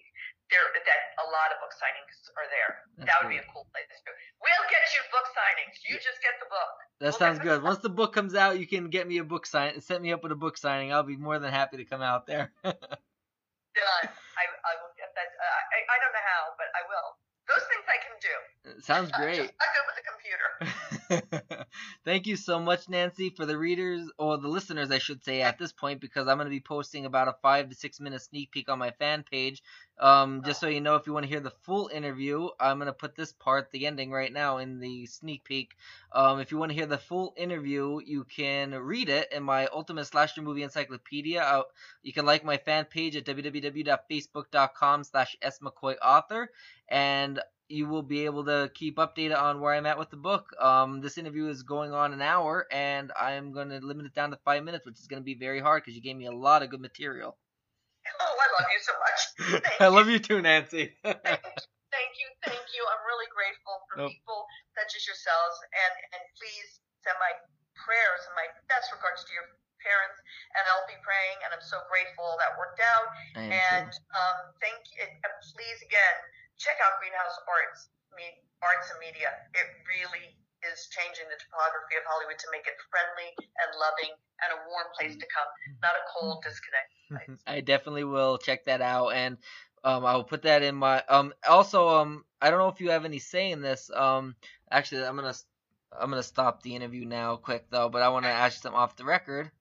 There 0.52 0.62
that 0.62 1.02
a 1.24 1.28
lot 1.32 1.56
of 1.56 1.58
book 1.64 1.74
signings 1.78 2.16
are 2.38 2.48
there. 2.52 2.72
That's 3.00 3.08
that 3.10 3.16
would 3.24 3.32
be 3.34 3.42
a 3.42 3.48
cool 3.50 3.66
place 3.74 3.90
to. 3.90 4.12
We'll 4.44 4.68
get 4.70 4.84
you 4.92 5.02
book 5.10 5.28
signings. 5.34 5.76
You 5.88 5.96
just 5.98 6.22
get 6.22 6.38
the 6.44 6.50
book. 6.50 6.74
That 7.02 7.16
we'll 7.16 7.22
sounds 7.22 7.40
good. 7.42 7.64
Once 7.64 7.80
the 7.82 7.92
book 7.94 8.14
comes 8.14 8.36
out, 8.36 8.60
you 8.62 8.68
can 8.68 8.92
get 8.92 9.08
me 9.10 9.18
a 9.18 9.26
book 9.26 9.48
sign. 9.48 9.80
Set 9.82 10.04
me 10.04 10.14
up 10.14 10.22
with 10.22 10.34
a 10.36 10.40
book 10.40 10.60
signing. 10.60 10.94
I'll 10.94 11.08
be 11.08 11.18
more 11.18 11.40
than 11.40 11.50
happy 11.50 11.78
to 11.80 11.86
come 11.86 12.04
out 12.04 12.28
there. 12.28 12.54
Done. 12.64 14.08
I 14.36 14.44
I 14.44 14.74
will 14.84 14.94
get 15.00 15.10
that. 15.16 15.30
Uh, 15.32 15.62
I 15.74 15.78
I 15.88 15.96
don't 16.04 16.14
know 16.14 16.26
how, 16.26 16.44
but 16.60 16.70
I 16.76 16.84
will. 16.86 17.18
Those 17.50 17.66
things 17.66 17.86
I 17.90 17.98
can 17.98 18.14
do. 18.22 18.36
Sounds 18.82 19.12
I'm 19.14 19.22
great. 19.22 19.38
just 19.38 19.54
not 19.60 19.70
good 19.76 19.86
with 19.88 19.96
the 19.96 20.04
computer. 20.10 21.66
Thank 22.06 22.28
you 22.28 22.36
so 22.36 22.60
much, 22.60 22.90
Nancy, 22.90 23.30
for 23.30 23.46
the 23.46 23.58
readers 23.58 24.10
or 24.18 24.38
the 24.38 24.48
listeners, 24.48 24.92
I 24.92 24.98
should 25.00 25.24
say, 25.24 25.42
at 25.42 25.58
this 25.58 25.72
point, 25.72 26.02
because 26.02 26.28
I'm 26.28 26.38
going 26.38 26.46
to 26.46 26.52
be 26.52 26.60
posting 26.60 27.06
about 27.06 27.28
a 27.28 27.36
five 27.42 27.70
to 27.70 27.76
six 27.76 28.00
minute 28.00 28.22
sneak 28.22 28.52
peek 28.52 28.70
on 28.70 28.80
my 28.80 28.92
fan 28.92 29.24
page. 29.30 29.64
Um, 30.00 30.44
just 30.46 30.60
so 30.60 30.68
you 30.68 30.82
know, 30.82 30.96
if 30.96 31.08
you 31.08 31.14
want 31.14 31.24
to 31.26 31.30
hear 31.30 31.40
the 31.40 31.54
full 31.64 31.90
interview, 31.94 32.50
I'm 32.60 32.78
going 32.78 32.88
to 32.88 32.94
put 32.94 33.16
this 33.16 33.32
part, 33.34 33.72
the 33.72 33.86
ending, 33.88 34.12
right 34.12 34.32
now 34.32 34.58
in 34.58 34.80
the 34.80 35.06
sneak 35.08 35.44
peek. 35.44 35.72
Um, 36.12 36.40
if 36.40 36.52
you 36.52 36.58
want 36.58 36.72
to 36.72 36.76
hear 36.76 36.86
the 36.86 36.98
full 36.98 37.34
interview, 37.38 38.00
you 38.06 38.24
can 38.26 38.72
read 38.72 39.10
it 39.10 39.32
in 39.32 39.44
my 39.44 39.68
Ultimate 39.68 40.06
Slasher 40.06 40.42
Movie 40.42 40.64
Encyclopedia. 40.64 41.42
Uh, 41.42 41.64
you 42.04 42.14
can 42.14 42.26
like 42.26 42.44
my 42.44 42.58
fan 42.58 42.86
page 42.86 43.16
at 43.16 43.26
www.facebook.com 43.26 45.04
slash 45.04 45.36
smccoyauthor, 45.44 46.48
and 46.88 47.40
you 47.70 47.86
will 47.88 48.02
be 48.02 48.26
able 48.26 48.44
to 48.46 48.70
keep 48.74 48.98
updated 48.98 49.38
on 49.38 49.62
where 49.62 49.74
I'm 49.74 49.86
at 49.86 49.98
with 49.98 50.10
the 50.10 50.18
book. 50.18 50.50
Um, 50.60 51.02
this 51.02 51.18
interview 51.18 51.48
is 51.48 51.62
going 51.62 51.94
on 51.94 52.12
an 52.12 52.22
hour, 52.22 52.66
and 52.74 53.14
I'm 53.14 53.54
going 53.54 53.70
to 53.70 53.80
limit 53.80 54.08
it 54.08 54.16
down 54.18 54.32
to 54.32 54.40
five 54.44 54.66
minutes, 54.66 54.86
which 54.86 54.98
is 55.00 55.08
going 55.08 55.22
to 55.22 55.26
be 55.26 55.38
very 55.38 55.62
hard 55.62 55.86
because 55.86 55.96
you 55.96 56.02
gave 56.02 56.18
me 56.18 56.26
a 56.26 56.34
lot 56.34 56.66
of 56.66 56.70
good 56.70 56.82
material. 56.82 57.38
Oh, 58.20 58.26
I 58.26 58.48
love 58.58 58.70
you 58.74 58.82
so 58.82 58.96
much. 58.98 59.22
Thank 59.70 59.82
I 59.82 59.88
love 59.88 60.10
you 60.10 60.18
too, 60.20 60.42
Nancy. 60.42 60.98
Thank 61.04 62.14
you, 62.22 62.30
thank 62.46 62.66
you. 62.74 62.82
I'm 62.86 63.04
really 63.10 63.26
grateful 63.34 63.76
for 63.90 63.96
Nope. 63.98 64.14
people 64.14 64.46
such 64.78 64.94
as 64.94 65.04
yourselves, 65.10 65.58
and 65.74 65.94
and 66.16 66.24
please 66.38 66.80
send 67.02 67.18
my 67.18 67.34
prayers 67.74 68.22
and 68.30 68.34
my 68.38 68.46
best 68.70 68.94
regards 68.94 69.26
to 69.26 69.32
your 69.34 69.46
parents, 69.82 70.18
and 70.54 70.64
I'll 70.70 70.86
be 70.86 70.98
praying, 71.02 71.38
and 71.44 71.50
I'm 71.50 71.66
so 71.66 71.82
grateful 71.90 72.38
that 72.40 72.54
worked 72.62 72.82
out. 72.82 73.10
And 73.42 73.90
too. 73.90 74.16
um, 74.16 74.38
thank 74.62 74.80
you, 74.94 75.02
and 75.02 75.34
please 75.54 75.80
again 75.82 76.18
check 76.60 76.76
out 76.84 77.00
Greenhouse 77.00 77.40
Arts, 77.48 77.90
me, 78.14 78.28
Arts 78.60 78.92
and 78.92 79.00
Media. 79.00 79.32
It 79.56 79.68
really 79.88 80.36
is 80.68 80.92
changing 80.92 81.24
the 81.32 81.40
topography 81.40 81.96
of 81.96 82.04
Hollywood 82.04 82.36
to 82.36 82.48
make 82.52 82.68
it 82.68 82.76
friendly 82.92 83.32
and 83.32 83.70
loving 83.80 84.12
and 84.44 84.50
a 84.52 84.60
warm 84.68 84.92
place 85.00 85.16
to 85.16 85.28
come, 85.32 85.50
not 85.80 85.96
a 85.96 86.04
cold, 86.12 86.44
disconnected 86.44 87.00
place. 87.08 87.40
I 87.48 87.64
definitely 87.64 88.04
will 88.04 88.38
check 88.38 88.68
that 88.68 88.84
out, 88.84 89.16
and 89.16 89.40
um, 89.84 90.04
I 90.04 90.16
will 90.20 90.28
put 90.28 90.44
that 90.44 90.62
in 90.62 90.76
my 90.76 91.02
um. 91.08 91.34
Also, 91.48 91.88
um, 91.88 92.28
I 92.42 92.52
don't 92.52 92.60
know 92.60 92.68
if 92.68 92.84
you 92.84 92.92
have 92.92 93.08
any 93.08 93.20
say 93.20 93.52
in 93.52 93.64
this. 93.64 93.90
Um, 93.96 94.36
actually, 94.70 95.08
I'm 95.08 95.16
gonna 95.16 95.36
I'm 95.96 96.10
gonna 96.10 96.24
stop 96.24 96.62
the 96.62 96.76
interview 96.76 97.06
now, 97.06 97.38
quick 97.38 97.72
though. 97.72 97.88
But 97.88 98.02
I 98.02 98.10
want 98.10 98.26
to 98.26 98.32
ask 98.32 98.58
you 98.58 98.62
something 98.62 98.80
off 98.80 98.98
the 98.98 99.06
record. 99.06 99.52